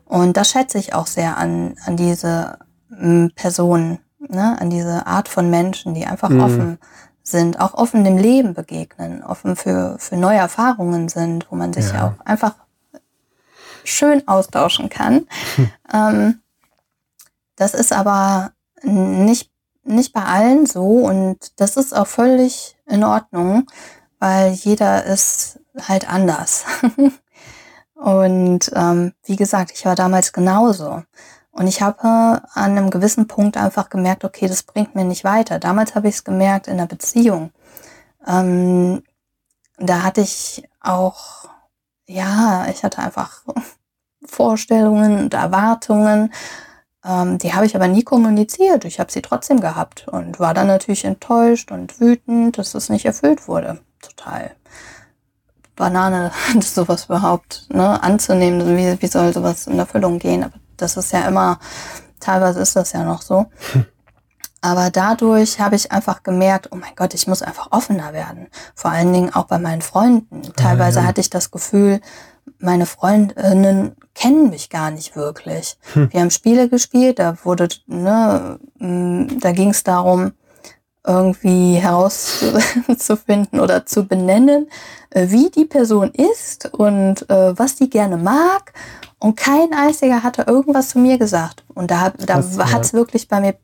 Und 0.04 0.36
das 0.36 0.50
schätze 0.50 0.78
ich 0.78 0.94
auch 0.94 1.08
sehr 1.08 1.36
an, 1.36 1.74
an 1.84 1.96
diese 1.96 2.58
m, 2.90 3.32
Personen, 3.34 3.98
ne? 4.20 4.56
an 4.60 4.70
diese 4.70 5.06
Art 5.06 5.28
von 5.28 5.50
Menschen, 5.50 5.94
die 5.94 6.06
einfach 6.06 6.30
mhm. 6.30 6.40
offen 6.40 6.78
sind, 7.24 7.60
auch 7.60 7.74
offen 7.74 8.04
dem 8.04 8.16
Leben 8.16 8.54
begegnen, 8.54 9.24
offen 9.24 9.56
für, 9.56 9.96
für 9.98 10.16
neue 10.16 10.38
Erfahrungen 10.38 11.08
sind, 11.08 11.50
wo 11.50 11.56
man 11.56 11.72
sich 11.72 11.92
ja. 11.92 12.06
auch 12.06 12.24
einfach 12.24 12.54
schön 13.86 14.26
austauschen 14.28 14.88
kann. 14.88 15.26
Hm. 15.56 15.70
Ähm, 15.92 16.40
das 17.56 17.74
ist 17.74 17.92
aber 17.92 18.52
nicht, 18.82 19.50
nicht 19.84 20.12
bei 20.12 20.22
allen 20.22 20.66
so 20.66 20.86
und 20.86 21.38
das 21.56 21.76
ist 21.76 21.96
auch 21.96 22.06
völlig 22.06 22.76
in 22.86 23.04
Ordnung, 23.04 23.66
weil 24.18 24.52
jeder 24.52 25.04
ist 25.04 25.60
halt 25.88 26.08
anders. 26.08 26.64
und 27.94 28.70
ähm, 28.74 29.12
wie 29.24 29.36
gesagt, 29.36 29.72
ich 29.74 29.84
war 29.84 29.94
damals 29.94 30.32
genauso. 30.32 31.02
Und 31.56 31.68
ich 31.68 31.80
habe 31.80 32.02
an 32.02 32.42
einem 32.52 32.90
gewissen 32.90 33.28
Punkt 33.28 33.56
einfach 33.56 33.88
gemerkt, 33.88 34.24
okay, 34.24 34.46
das 34.46 34.62
bringt 34.62 34.94
mir 34.94 35.04
nicht 35.04 35.24
weiter. 35.24 35.58
Damals 35.58 35.94
habe 35.94 36.08
ich 36.08 36.16
es 36.16 36.24
gemerkt 36.24 36.68
in 36.68 36.76
der 36.76 36.84
Beziehung. 36.84 37.50
Ähm, 38.26 39.02
da 39.78 40.02
hatte 40.02 40.20
ich 40.20 40.68
auch, 40.80 41.45
ja, 42.06 42.66
ich 42.70 42.84
hatte 42.84 42.98
einfach 42.98 43.42
Vorstellungen 44.24 45.18
und 45.18 45.34
Erwartungen. 45.34 46.32
Ähm, 47.04 47.38
die 47.38 47.54
habe 47.54 47.66
ich 47.66 47.76
aber 47.76 47.88
nie 47.88 48.02
kommuniziert. 48.02 48.84
Ich 48.84 48.98
habe 49.00 49.12
sie 49.12 49.22
trotzdem 49.22 49.60
gehabt 49.60 50.08
und 50.08 50.40
war 50.40 50.54
dann 50.54 50.66
natürlich 50.66 51.04
enttäuscht 51.04 51.70
und 51.70 52.00
wütend, 52.00 52.58
dass 52.58 52.74
es 52.74 52.88
nicht 52.88 53.04
erfüllt 53.04 53.48
wurde. 53.48 53.80
Total 54.00 54.52
Banane, 55.76 56.32
sowas 56.60 57.04
überhaupt 57.04 57.66
ne, 57.70 58.02
anzunehmen. 58.02 58.76
Wie, 58.76 59.00
wie 59.00 59.06
soll 59.06 59.32
sowas 59.32 59.66
in 59.66 59.78
Erfüllung 59.78 60.18
gehen? 60.18 60.42
Aber 60.42 60.54
das 60.76 60.96
ist 60.96 61.12
ja 61.12 61.28
immer, 61.28 61.60
teilweise 62.18 62.60
ist 62.60 62.74
das 62.76 62.92
ja 62.92 63.04
noch 63.04 63.22
so. 63.22 63.46
Aber 64.66 64.90
dadurch 64.90 65.60
habe 65.60 65.76
ich 65.76 65.92
einfach 65.92 66.24
gemerkt, 66.24 66.70
oh 66.72 66.74
mein 66.76 66.96
Gott, 66.96 67.14
ich 67.14 67.28
muss 67.28 67.40
einfach 67.40 67.70
offener 67.70 68.12
werden. 68.12 68.48
Vor 68.74 68.90
allen 68.90 69.12
Dingen 69.12 69.32
auch 69.32 69.44
bei 69.44 69.58
meinen 69.58 69.80
Freunden. 69.80 70.42
Teilweise 70.56 70.98
ah, 70.98 71.02
ja. 71.02 71.08
hatte 71.08 71.20
ich 71.20 71.30
das 71.30 71.52
Gefühl, 71.52 72.00
meine 72.58 72.86
Freundinnen 72.86 73.94
kennen 74.16 74.50
mich 74.50 74.68
gar 74.68 74.90
nicht 74.90 75.14
wirklich. 75.14 75.78
Hm. 75.92 76.12
Wir 76.12 76.20
haben 76.20 76.32
Spiele 76.32 76.68
gespielt, 76.68 77.20
da 77.20 77.38
wurde, 77.44 77.68
ne, 77.86 78.58
da 78.80 79.52
ging 79.52 79.70
es 79.70 79.84
darum, 79.84 80.32
irgendwie 81.06 81.74
herauszufinden 81.74 83.60
oder 83.60 83.86
zu 83.86 84.08
benennen, 84.08 84.68
äh, 85.10 85.28
wie 85.28 85.48
die 85.48 85.66
Person 85.66 86.10
ist 86.10 86.74
und 86.74 87.30
äh, 87.30 87.56
was 87.56 87.76
die 87.76 87.88
gerne 87.88 88.16
mag. 88.16 88.72
Und 89.20 89.36
kein 89.36 89.72
einziger 89.72 90.24
hatte 90.24 90.42
irgendwas 90.42 90.88
zu 90.88 90.98
mir 90.98 91.18
gesagt. 91.18 91.64
Und 91.72 91.92
da, 91.92 92.10
da 92.10 92.42
hat 92.72 92.82
es 92.82 92.92
wirklich 92.92 93.28
bei 93.28 93.40
mir 93.40 93.54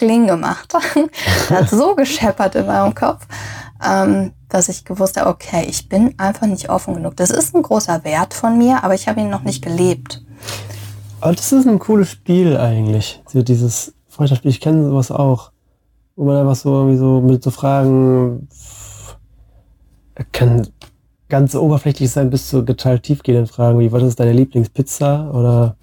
Kling 0.00 0.26
gemacht. 0.26 0.72
da 1.48 1.56
hat 1.56 1.68
so 1.68 1.94
gescheppert 1.94 2.54
in 2.54 2.64
meinem 2.66 2.94
Kopf, 2.94 3.26
ähm, 3.86 4.32
dass 4.48 4.70
ich 4.70 4.86
gewusst 4.86 5.20
habe, 5.20 5.28
okay, 5.28 5.66
ich 5.68 5.90
bin 5.90 6.14
einfach 6.18 6.46
nicht 6.46 6.70
offen 6.70 6.94
genug. 6.94 7.16
Das 7.16 7.28
ist 7.28 7.54
ein 7.54 7.60
großer 7.60 8.02
Wert 8.04 8.32
von 8.32 8.56
mir, 8.56 8.82
aber 8.82 8.94
ich 8.94 9.08
habe 9.08 9.20
ihn 9.20 9.28
noch 9.28 9.42
nicht 9.42 9.62
gelebt. 9.62 10.22
Aber 11.20 11.34
das 11.34 11.52
ist 11.52 11.68
ein 11.68 11.78
cooles 11.78 12.10
Spiel 12.10 12.56
eigentlich. 12.56 13.22
So 13.26 13.42
dieses 13.42 13.92
Freundschaftsspiel, 14.08 14.50
ich 14.50 14.60
kenne 14.62 14.88
sowas 14.88 15.10
auch. 15.10 15.52
Wo 16.16 16.24
man 16.24 16.38
einfach 16.38 16.56
so 16.56 16.74
irgendwie 16.74 16.96
so 16.96 17.20
mit 17.20 17.42
so 17.42 17.50
Fragen 17.50 18.48
kann 20.32 20.66
ganz 21.28 21.54
oberflächlich 21.54 22.10
sein 22.10 22.30
bis 22.30 22.48
zu 22.48 22.62
total 22.62 23.00
tiefgehenden 23.00 23.46
Fragen 23.46 23.78
wie, 23.78 23.92
was 23.92 24.02
ist 24.02 24.18
deine 24.18 24.32
Lieblingspizza? 24.32 25.30
Oder 25.30 25.76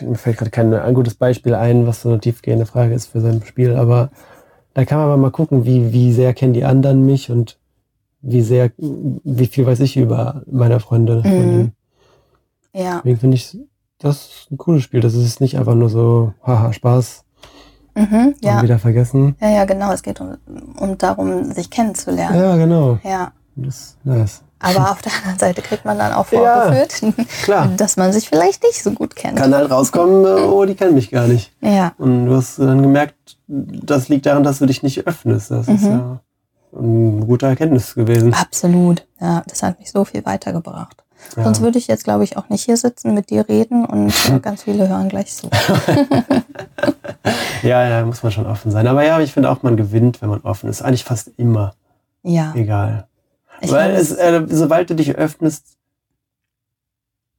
mir 0.00 0.16
fällt 0.16 0.38
gerade 0.38 0.50
kein 0.50 0.72
ein 0.72 0.94
gutes 0.94 1.14
Beispiel 1.14 1.54
ein, 1.54 1.86
was 1.86 2.02
so 2.02 2.08
eine 2.08 2.20
tiefgehende 2.20 2.66
Frage 2.66 2.94
ist 2.94 3.06
für 3.06 3.20
so 3.20 3.28
ein 3.28 3.42
Spiel, 3.44 3.76
aber 3.76 4.10
da 4.74 4.84
kann 4.84 4.98
man 4.98 5.06
aber 5.08 5.16
mal 5.16 5.30
gucken, 5.30 5.64
wie, 5.64 5.92
wie 5.92 6.12
sehr 6.12 6.32
kennen 6.34 6.54
die 6.54 6.64
anderen 6.64 7.04
mich 7.04 7.30
und 7.30 7.58
wie 8.22 8.42
sehr, 8.42 8.70
wie 8.78 9.46
viel 9.46 9.66
weiß 9.66 9.80
ich 9.80 9.96
über 9.96 10.42
meine 10.50 10.80
Freunde. 10.80 11.22
Mhm. 11.24 11.72
Ja. 12.72 12.98
Deswegen 12.98 13.18
finde 13.18 13.36
ich 13.36 13.58
das 13.98 14.46
ein 14.50 14.58
cooles 14.58 14.82
Spiel. 14.82 15.00
Das 15.00 15.14
ist 15.14 15.40
nicht 15.40 15.58
einfach 15.58 15.74
nur 15.74 15.90
so, 15.90 16.32
haha, 16.42 16.72
Spaß, 16.72 17.24
Mhm, 17.94 18.34
ja. 18.40 18.62
Wieder 18.62 18.78
vergessen. 18.78 19.36
Ja, 19.40 19.50
ja, 19.50 19.64
genau. 19.64 19.92
Es 19.92 20.02
geht 20.02 20.20
um, 20.20 20.38
um 20.78 20.96
darum, 20.98 21.52
sich 21.52 21.70
kennenzulernen. 21.70 22.38
Ja, 22.38 22.56
genau. 22.56 22.98
Ja. 23.04 23.32
Das 23.56 23.76
ist 23.76 23.98
nice. 24.04 24.42
Aber 24.62 24.92
auf 24.92 25.02
der 25.02 25.12
anderen 25.12 25.38
Seite 25.38 25.60
kriegt 25.60 25.84
man 25.84 25.98
dann 25.98 26.12
auch 26.12 26.26
vorgeführt, 26.26 27.02
ja, 27.48 27.66
dass 27.76 27.96
man 27.96 28.12
sich 28.12 28.28
vielleicht 28.28 28.62
nicht 28.62 28.82
so 28.82 28.92
gut 28.92 29.16
kennt. 29.16 29.36
Kann 29.36 29.54
halt 29.54 29.70
rauskommen, 29.70 30.24
oh, 30.24 30.64
die 30.64 30.74
kennen 30.74 30.94
mich 30.94 31.10
gar 31.10 31.26
nicht. 31.26 31.52
Ja. 31.60 31.92
Und 31.98 32.26
du 32.26 32.36
hast 32.36 32.58
dann 32.58 32.80
gemerkt, 32.80 33.38
das 33.48 34.08
liegt 34.08 34.26
daran, 34.26 34.44
dass 34.44 34.60
du 34.60 34.66
dich 34.66 34.82
nicht 34.82 35.06
öffnest. 35.06 35.50
Das 35.50 35.66
mhm. 35.66 35.74
ist 35.74 35.84
ja 35.84 36.20
eine 36.78 37.26
gute 37.26 37.46
Erkenntnis 37.46 37.94
gewesen. 37.94 38.32
Absolut. 38.34 39.06
Ja, 39.20 39.42
das 39.46 39.62
hat 39.62 39.78
mich 39.78 39.90
so 39.90 40.04
viel 40.04 40.24
weitergebracht. 40.24 41.02
Ja. 41.36 41.44
Sonst 41.44 41.60
würde 41.60 41.78
ich 41.78 41.86
jetzt, 41.86 42.04
glaube 42.04 42.24
ich, 42.24 42.36
auch 42.36 42.48
nicht 42.48 42.64
hier 42.64 42.76
sitzen, 42.76 43.14
mit 43.14 43.30
dir 43.30 43.48
reden 43.48 43.84
und 43.84 44.12
ganz 44.42 44.62
viele 44.64 44.88
hören 44.88 45.08
gleich 45.08 45.34
zu. 45.34 45.48
ja, 47.62 47.88
ja, 47.88 48.04
muss 48.04 48.22
man 48.22 48.32
schon 48.32 48.46
offen 48.46 48.70
sein. 48.70 48.86
Aber 48.86 49.04
ja, 49.04 49.20
ich 49.20 49.32
finde 49.32 49.50
auch, 49.50 49.62
man 49.62 49.76
gewinnt, 49.76 50.22
wenn 50.22 50.30
man 50.30 50.40
offen 50.40 50.68
ist. 50.68 50.82
Eigentlich 50.82 51.04
fast 51.04 51.30
immer. 51.36 51.74
Ja. 52.22 52.52
Egal. 52.54 53.06
Ich 53.62 53.70
Weil 53.70 53.92
es, 53.92 54.12
äh, 54.12 54.44
sobald 54.50 54.90
du 54.90 54.94
dich 54.94 55.16
öffnest, 55.16 55.76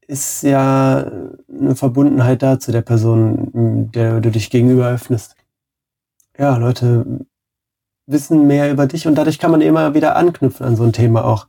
ist 0.08 0.44
ja 0.44 1.12
eine 1.50 1.76
Verbundenheit 1.76 2.42
da 2.42 2.60
zu 2.60 2.72
der 2.72 2.82
Person, 2.82 3.90
der 3.94 4.22
du 4.22 4.32
dich 4.32 4.50
gegenüber 4.50 4.90
öffnest. 4.90 5.36
Ja, 6.38 6.58
Leute 6.58 7.06
wissen 8.06 8.48
mehr 8.48 8.72
über 8.72 8.88
dich 8.88 9.08
und 9.08 9.16
dadurch 9.16 9.40
kann 9.40 9.52
man 9.52 9.62
immer 9.62 9.94
wieder 9.94 10.16
anknüpfen 10.16 10.66
an 10.66 10.76
so 10.76 10.84
ein 10.84 10.94
Thema 10.94 11.26
auch. 11.26 11.48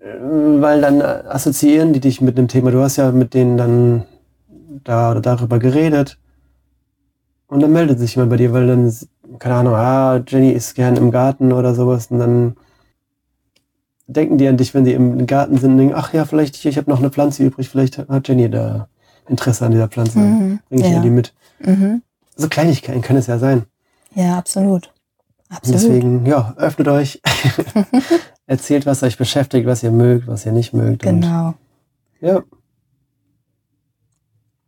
Äh, 0.00 0.18
weil 0.60 0.80
dann 0.80 1.02
assoziieren 1.02 1.92
die 1.92 2.00
dich 2.00 2.20
mit 2.20 2.38
einem 2.38 2.48
Thema. 2.48 2.70
Du 2.70 2.80
hast 2.80 2.96
ja 2.96 3.12
mit 3.12 3.34
denen 3.34 3.56
dann 3.56 4.04
da 4.84 5.10
oder 5.10 5.20
darüber 5.20 5.58
geredet. 5.58 6.18
Und 7.46 7.60
dann 7.60 7.72
meldet 7.72 7.98
sich 7.98 8.14
jemand 8.14 8.30
bei 8.30 8.36
dir, 8.38 8.52
weil 8.52 8.66
dann, 8.66 8.92
keine 9.38 9.54
Ahnung, 9.56 9.74
ah, 9.74 10.22
Jenny 10.26 10.50
ist 10.50 10.74
gern 10.74 10.96
im 10.96 11.10
Garten 11.10 11.52
oder 11.52 11.74
sowas. 11.74 12.10
Und 12.10 12.18
dann 12.18 12.56
denken 14.06 14.38
die 14.38 14.48
an 14.48 14.56
dich, 14.56 14.74
wenn 14.74 14.84
sie 14.84 14.92
im 14.92 15.26
Garten 15.26 15.58
sind 15.58 15.72
und 15.72 15.78
denken, 15.78 15.94
ach 15.94 16.12
ja, 16.12 16.24
vielleicht, 16.24 16.56
ich, 16.56 16.66
ich 16.66 16.76
habe 16.76 16.90
noch 16.90 16.98
eine 16.98 17.10
Pflanze 17.10 17.44
übrig, 17.44 17.68
vielleicht 17.68 17.98
hat 17.98 18.28
Jenny 18.28 18.50
da 18.50 18.88
Interesse 19.28 19.64
an 19.64 19.72
dieser 19.72 19.88
Pflanze. 19.88 20.18
Mhm. 20.18 20.60
Bring 20.68 20.80
ich 20.80 20.90
ja. 20.90 21.00
die 21.00 21.10
mit. 21.10 21.34
Mhm. 21.60 22.02
So 22.36 22.48
Kleinigkeiten 22.48 23.00
können 23.00 23.18
es 23.18 23.26
ja 23.26 23.38
sein. 23.38 23.64
Ja, 24.14 24.38
absolut. 24.38 24.92
absolut. 25.48 25.80
Deswegen, 25.80 26.26
ja, 26.26 26.54
öffnet 26.56 26.88
euch. 26.88 27.20
Erzählt, 28.46 28.84
was 28.84 29.02
euch 29.02 29.16
beschäftigt, 29.16 29.66
was 29.66 29.82
ihr 29.82 29.90
mögt, 29.90 30.26
was 30.26 30.44
ihr 30.44 30.52
nicht 30.52 30.74
mögt. 30.74 31.02
Genau. 31.02 31.48
Und, 31.48 31.54
ja. 32.20 32.42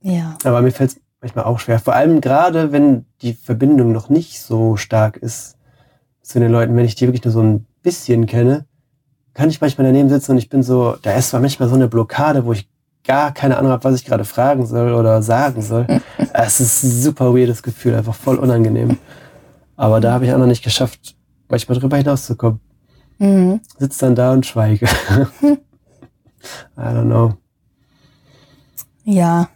Ja. 0.01 0.39
Aber 0.45 0.62
mir 0.62 0.70
fällt 0.70 0.93
es 0.93 1.01
manchmal 1.20 1.45
auch 1.45 1.59
schwer. 1.59 1.78
Vor 1.78 1.95
allem 1.95 2.20
gerade, 2.20 2.72
wenn 2.72 3.05
die 3.20 3.34
Verbindung 3.34 3.93
noch 3.93 4.09
nicht 4.09 4.41
so 4.41 4.76
stark 4.76 5.16
ist 5.16 5.57
zu 6.22 6.41
den 6.41 6.51
Leuten, 6.51 6.76
wenn 6.76 6.84
ich 6.84 6.95
die 6.95 7.07
wirklich 7.07 7.24
nur 7.24 7.32
so 7.32 7.43
ein 7.43 7.66
bisschen 7.82 8.26
kenne, 8.26 8.66
kann 9.37 9.51
ich 9.51 9.61
manchmal 9.61 9.87
daneben 9.87 10.09
sitzen 10.09 10.32
und 10.32 10.39
ich 10.39 10.49
bin 10.49 10.62
so, 10.62 10.97
da 11.03 11.12
ist 11.12 11.28
zwar 11.28 11.41
manchmal 11.41 11.68
so 11.68 11.74
eine 11.74 11.89
Blockade, 11.89 12.47
wo 12.47 12.53
ich 12.55 12.70
gar 13.05 13.32
keine 13.32 13.59
Ahnung 13.59 13.70
habe, 13.70 13.84
was 13.84 13.95
ich 13.95 14.07
gerade 14.07 14.24
fragen 14.24 14.64
soll 14.64 14.95
oder 14.95 15.20
sagen 15.22 15.61
soll. 15.61 15.87
es 16.32 16.59
ist 16.59 16.82
ein 16.82 16.91
super 16.91 17.34
weirdes 17.34 17.62
Gefühl, 17.62 17.95
einfach 17.95 18.14
voll 18.14 18.39
unangenehm. 18.39 18.97
Aber 19.76 20.01
da 20.01 20.12
habe 20.12 20.24
ich 20.24 20.32
auch 20.32 20.39
noch 20.39 20.47
nicht 20.47 20.64
geschafft, 20.64 21.14
manchmal 21.51 21.78
drüber 21.78 21.99
hinauszukommen. 21.99 22.61
Mhm. 23.18 23.61
Sitz 23.78 23.99
dann 23.99 24.14
da 24.14 24.32
und 24.32 24.47
schweige. 24.47 24.87
I 26.78 26.80
don't 26.80 27.05
know. 27.05 27.34
Ja. 29.05 29.51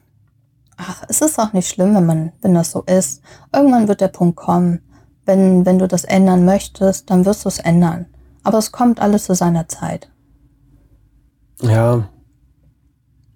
Ach, 0.76 1.04
es 1.08 1.22
ist 1.22 1.38
auch 1.38 1.54
nicht 1.54 1.68
schlimm, 1.68 1.94
wenn 1.94 2.04
man, 2.04 2.32
wenn 2.42 2.52
das 2.52 2.70
so 2.70 2.82
ist. 2.82 3.22
Irgendwann 3.50 3.88
wird 3.88 4.02
der 4.02 4.08
Punkt 4.08 4.36
kommen. 4.36 4.82
Wenn, 5.24 5.64
wenn 5.64 5.78
du 5.78 5.88
das 5.88 6.04
ändern 6.04 6.44
möchtest, 6.44 7.08
dann 7.08 7.24
wirst 7.24 7.46
du 7.46 7.48
es 7.48 7.58
ändern. 7.58 8.06
Aber 8.42 8.58
es 8.58 8.72
kommt 8.72 9.00
alles 9.00 9.24
zu 9.24 9.34
seiner 9.34 9.68
Zeit. 9.68 10.10
Ja. 11.62 12.08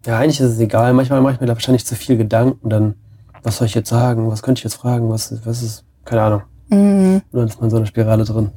Ja, 0.06 0.18
eigentlich 0.18 0.40
ist 0.40 0.52
es 0.52 0.58
egal. 0.60 0.92
Manchmal 0.92 1.20
mache 1.20 1.34
ich 1.34 1.40
mir 1.40 1.46
da 1.46 1.54
wahrscheinlich 1.54 1.86
zu 1.86 1.94
viel 1.94 2.16
Gedanken. 2.16 2.68
Dann, 2.68 2.94
was 3.42 3.56
soll 3.58 3.66
ich 3.66 3.74
jetzt 3.74 3.88
sagen? 3.88 4.30
Was 4.30 4.42
könnte 4.42 4.60
ich 4.60 4.64
jetzt 4.64 4.74
fragen? 4.74 5.08
Was, 5.08 5.46
was 5.46 5.62
ist, 5.62 5.84
keine 6.04 6.22
Ahnung. 6.22 6.42
Mhm. 6.68 7.22
Und 7.30 7.38
dann 7.38 7.48
ist 7.48 7.60
man 7.60 7.70
so 7.70 7.76
eine 7.76 7.86
Spirale 7.86 8.24
drin. 8.24 8.50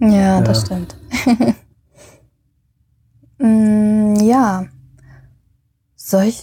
ja, 0.00 0.08
ja, 0.08 0.40
das 0.40 0.62
stimmt. 0.62 0.96
mm, 3.38 4.14
ja. 4.16 4.66
Soll 5.96 6.24
ich, 6.24 6.42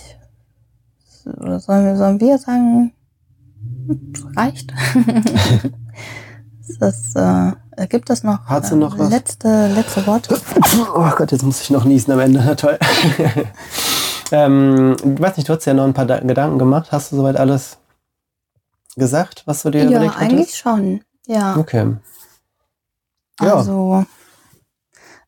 oder 1.25 1.59
sollen 1.59 1.85
wir, 1.85 1.97
sollen 1.97 2.19
wir 2.19 2.37
sagen, 2.37 2.93
reicht? 4.35 4.71
das, 6.79 7.15
äh, 7.15 7.49
äh, 7.49 7.53
gibt 7.89 8.09
es 8.09 8.23
noch, 8.23 8.45
Hat 8.45 8.65
sie 8.65 8.75
noch 8.75 8.97
äh, 8.97 9.07
letzte, 9.07 9.67
letzte 9.67 10.05
Worte? 10.07 10.39
Oh 10.95 11.09
Gott, 11.15 11.31
jetzt 11.31 11.43
muss 11.43 11.61
ich 11.61 11.69
noch 11.69 11.85
niesen 11.85 12.11
am 12.11 12.19
Ende. 12.19 12.41
Na 12.45 12.55
toll. 12.55 12.77
ähm, 14.31 14.95
ich 15.03 15.21
weiß 15.21 15.37
nicht, 15.37 15.49
du 15.49 15.53
hast 15.53 15.65
ja 15.65 15.73
noch 15.73 15.83
ein 15.83 15.93
paar 15.93 16.05
Gedanken 16.05 16.59
gemacht. 16.59 16.91
Hast 16.91 17.11
du 17.11 17.17
soweit 17.17 17.37
alles 17.37 17.77
gesagt, 18.95 19.43
was 19.45 19.63
du 19.63 19.71
dir 19.71 19.83
ja, 19.83 19.89
überlegt 19.89 20.15
hast? 20.15 20.21
Ja, 20.21 20.27
eigentlich 20.27 20.55
schon. 20.55 21.01
Ja. 21.27 21.57
Okay. 21.57 21.95
Ja. 23.41 23.55
Also 23.55 24.05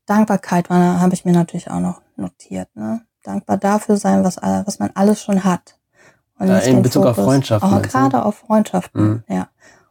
Dankbarkeit 0.05 0.69
habe 0.69 1.13
ich 1.13 1.25
mir 1.25 1.33
natürlich 1.33 1.69
auch 1.69 1.79
noch 1.79 2.01
notiert. 2.15 2.69
Ne? 2.75 3.01
Dankbar 3.23 3.57
dafür 3.57 3.97
sein, 3.97 4.23
was, 4.23 4.37
was 4.37 4.79
man 4.79 4.91
alles 4.95 5.21
schon 5.21 5.43
hat. 5.43 5.77
Und 6.39 6.47
ja, 6.47 6.59
in 6.59 6.81
Bezug 6.81 7.03
Fokus, 7.03 7.17
auf 7.17 7.25
Freundschaften. 7.25 7.73
Auch 7.73 7.81
gerade 7.81 8.23
auf 8.23 8.35
Freundschaften, 8.35 9.03
mhm. 9.03 9.23
ja 9.27 9.47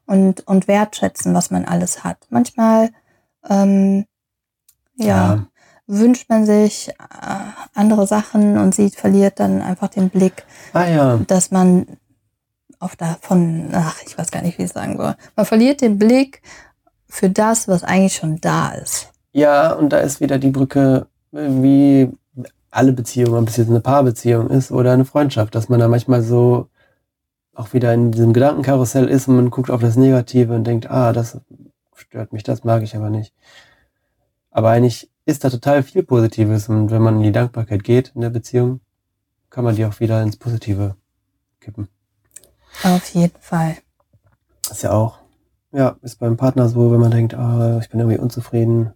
und, 0.07 0.47
und 0.47 0.69
wertschätzen, 0.69 1.35
was 1.35 1.51
man 1.51 1.65
alles 1.65 2.05
hat. 2.05 2.19
Manchmal 2.31 2.91
ähm, 3.49 4.07
ja, 4.97 5.07
ja, 5.07 5.47
wünscht 5.87 6.29
man 6.29 6.47
sich 6.47 6.89
äh, 6.89 6.93
andere 7.75 8.07
Sachen 8.07 8.59
und 8.59 8.75
sieht, 8.75 8.97
verliert 8.97 9.41
dann 9.41 9.63
einfach 9.63 9.89
den 9.89 10.11
Blick, 10.11 10.45
ah, 10.73 10.87
ja. 10.87 11.21
dass 11.27 11.51
man 11.51 11.87
auf 12.79 12.97
davon, 12.97 13.71
ach, 13.73 14.01
ich 14.07 14.17
weiß 14.19 14.31
gar 14.31 14.43
nicht, 14.43 14.59
wie 14.59 14.65
ich 14.65 14.73
sagen 14.73 14.97
soll. 14.97 15.15
Man 15.35 15.47
verliert 15.47 15.81
den 15.81 15.99
Blick 15.99 16.43
für 17.09 17.31
das, 17.31 17.69
was 17.69 17.85
eigentlich 17.85 18.15
schon 18.15 18.41
da 18.41 18.71
ist. 18.71 19.11
Ja, 19.33 19.73
und 19.73 19.91
da 19.91 19.99
ist 19.99 20.21
wieder 20.21 20.39
die 20.39 20.51
Brücke, 20.51 21.07
wie 21.31 22.11
alle 22.71 22.93
Beziehungen, 22.93 23.43
ob 23.43 23.49
es 23.49 23.57
jetzt 23.57 23.71
eine 23.71 23.81
Paarbeziehung 23.81 24.51
ist 24.51 24.71
oder 24.71 24.93
eine 24.93 25.05
Freundschaft, 25.05 25.55
dass 25.55 25.69
man 25.69 25.81
da 25.81 25.89
manchmal 25.89 26.23
so 26.23 26.69
auch 27.57 27.73
wieder 27.73 27.93
in 27.95 28.13
diesem 28.13 28.33
Gedankenkarussell 28.33 29.09
ist 29.09 29.29
und 29.29 29.37
man 29.37 29.51
guckt 29.51 29.71
auf 29.71 29.81
das 29.81 29.97
Negative 29.97 30.55
und 30.55 30.65
denkt, 30.65 30.91
ah, 30.91 31.13
das 31.13 31.41
stört 31.95 32.33
mich, 32.33 32.43
das 32.43 32.65
mag 32.65 32.83
ich 32.83 32.95
aber 32.95 33.11
nicht. 33.11 33.33
Aber 34.51 34.71
eigentlich 34.71 35.11
ist 35.25 35.45
da 35.45 35.51
total 35.51 35.83
viel 35.83 36.03
Positives 36.03 36.69
und 36.69 36.91
wenn 36.91 37.03
man 37.03 37.17
in 37.17 37.23
die 37.23 37.33
Dankbarkeit 37.33 37.83
geht 37.83 38.13
in 38.15 38.21
der 38.21 38.31
Beziehung, 38.31 38.81
kann 39.51 39.65
man 39.65 39.75
die 39.75 39.85
auch 39.85 40.01
wieder 40.01 40.23
ins 40.23 40.37
Positive 40.37 40.97
kippen. 41.61 41.89
Auf 42.83 43.09
jeden 43.15 43.41
Fall. 43.41 43.77
ist 44.71 44.83
ja 44.83 44.93
auch, 44.93 45.19
ja, 45.73 45.97
ist 46.03 46.19
beim 46.19 46.37
Partner 46.37 46.69
so, 46.69 46.93
wenn 46.93 47.01
man 47.01 47.11
denkt, 47.11 47.35
ah, 47.35 47.79
ich 47.81 47.89
bin 47.89 48.01
irgendwie 48.01 48.19
unzufrieden. 48.19 48.93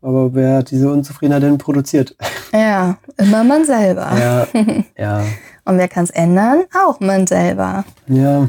Aber 0.00 0.34
wer 0.34 0.58
hat 0.58 0.70
diese 0.70 0.90
Unzufriedenheit 0.92 1.42
denn 1.42 1.58
produziert? 1.58 2.16
Ja, 2.52 2.98
immer 3.16 3.42
man 3.42 3.64
selber. 3.64 4.16
Ja, 4.16 4.46
ja. 4.96 5.24
Und 5.64 5.78
wer 5.78 5.88
kann 5.88 6.04
es 6.04 6.10
ändern? 6.10 6.64
Auch 6.86 7.00
man 7.00 7.26
selber. 7.26 7.84
Ja. 8.06 8.48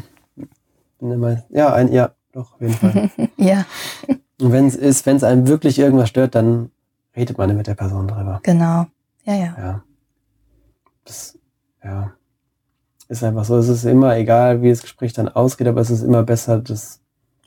Ja, 1.49 1.73
ein, 1.73 1.91
ja, 1.91 2.11
doch, 2.31 2.53
auf 2.53 2.61
jeden 2.61 2.73
Fall. 2.73 3.09
ja. 3.37 3.65
Und 4.41 4.51
wenn 4.51 4.67
es 4.67 4.75
ist, 4.75 5.05
wenn 5.05 5.17
es 5.17 5.23
einem 5.23 5.47
wirklich 5.47 5.79
irgendwas 5.79 6.09
stört, 6.09 6.35
dann 6.35 6.71
redet 7.15 7.37
man 7.37 7.55
mit 7.55 7.67
der 7.67 7.75
Person 7.75 8.07
drüber. 8.07 8.39
Genau. 8.43 8.87
Ja, 9.23 9.33
ja. 9.33 9.55
Ja. 9.57 9.83
Das, 11.05 11.37
ja. 11.83 12.11
Ist 13.07 13.23
einfach 13.23 13.45
so. 13.45 13.57
Es 13.57 13.69
ist 13.69 13.85
immer 13.85 14.17
egal, 14.17 14.61
wie 14.61 14.69
das 14.69 14.81
Gespräch 14.81 15.13
dann 15.13 15.29
ausgeht, 15.29 15.67
aber 15.67 15.79
es 15.81 15.91
ist 15.91 16.01
immer 16.01 16.23
besser, 16.23 16.59
das 16.59 17.01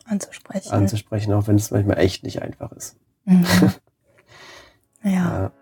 anzusprechen. 0.05 0.73
Anzusprechen, 0.73 1.33
auch 1.33 1.47
wenn 1.49 1.57
es 1.57 1.71
manchmal 1.71 1.99
echt 1.99 2.23
nicht 2.23 2.41
einfach 2.43 2.73
ist. 2.73 2.97
Mhm. 3.25 3.45
ja. 5.03 5.11
ja. 5.11 5.53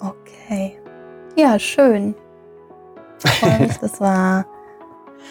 Okay. 0.00 0.78
Ja, 1.38 1.56
schön. 1.56 2.16
Mich, 3.60 3.78
das 3.80 4.00
war 4.00 4.44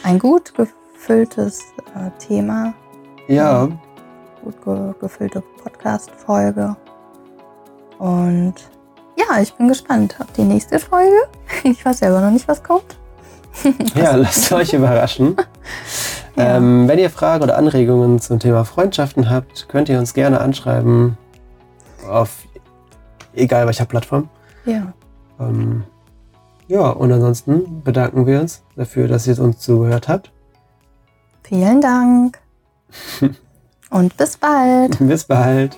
ein 0.04 0.18
gut 0.20 0.54
gefülltes 0.56 1.60
äh, 1.96 2.10
Thema. 2.18 2.74
Ja. 3.28 3.68
Gut 4.42 4.64
ge 4.64 4.94
gefüllte 5.02 5.44
Podcast-Folge. 5.62 6.78
Und 8.00 8.54
ja, 9.18 9.42
ich 9.42 9.54
bin 9.56 9.68
gespannt 9.68 10.16
auf 10.20 10.32
die 10.32 10.44
nächste 10.44 10.80
Folge. 10.80 11.18
Ich 11.64 11.84
weiß 11.84 11.98
selber 11.98 12.22
noch 12.22 12.32
nicht, 12.32 12.48
was 12.48 12.64
kommt. 12.64 12.98
ja, 13.96 14.16
lasst 14.16 14.50
euch 14.54 14.72
überraschen. 14.72 15.36
ja. 16.38 16.56
ähm, 16.56 16.88
wenn 16.88 17.00
ihr 17.00 17.10
Fragen 17.10 17.44
oder 17.44 17.58
Anregungen 17.58 18.22
zum 18.22 18.40
Thema 18.40 18.64
Freundschaften 18.64 19.30
habt, 19.30 19.68
könnt 19.68 19.90
ihr 19.90 20.00
uns 20.00 20.14
gerne 20.14 20.40
anschreiben 20.40 21.18
auf 22.08 22.48
egal 23.34 23.66
welcher 23.66 23.86
Plattform. 23.86 24.30
Ja. 24.64 24.94
Ähm, 25.38 25.84
ja, 26.68 26.90
und 26.90 27.12
ansonsten 27.12 27.82
bedanken 27.84 28.26
wir 28.26 28.42
uns 28.42 28.64
dafür, 28.76 29.08
dass 29.08 29.28
ihr 29.28 29.40
uns 29.40 29.60
zugehört 29.60 30.08
habt. 30.08 30.32
Vielen 31.44 31.80
Dank. 31.80 32.40
und 33.90 34.18
bis 34.18 34.38
bald. 34.38 34.98
Bis 35.00 35.24
bald. 35.24 35.78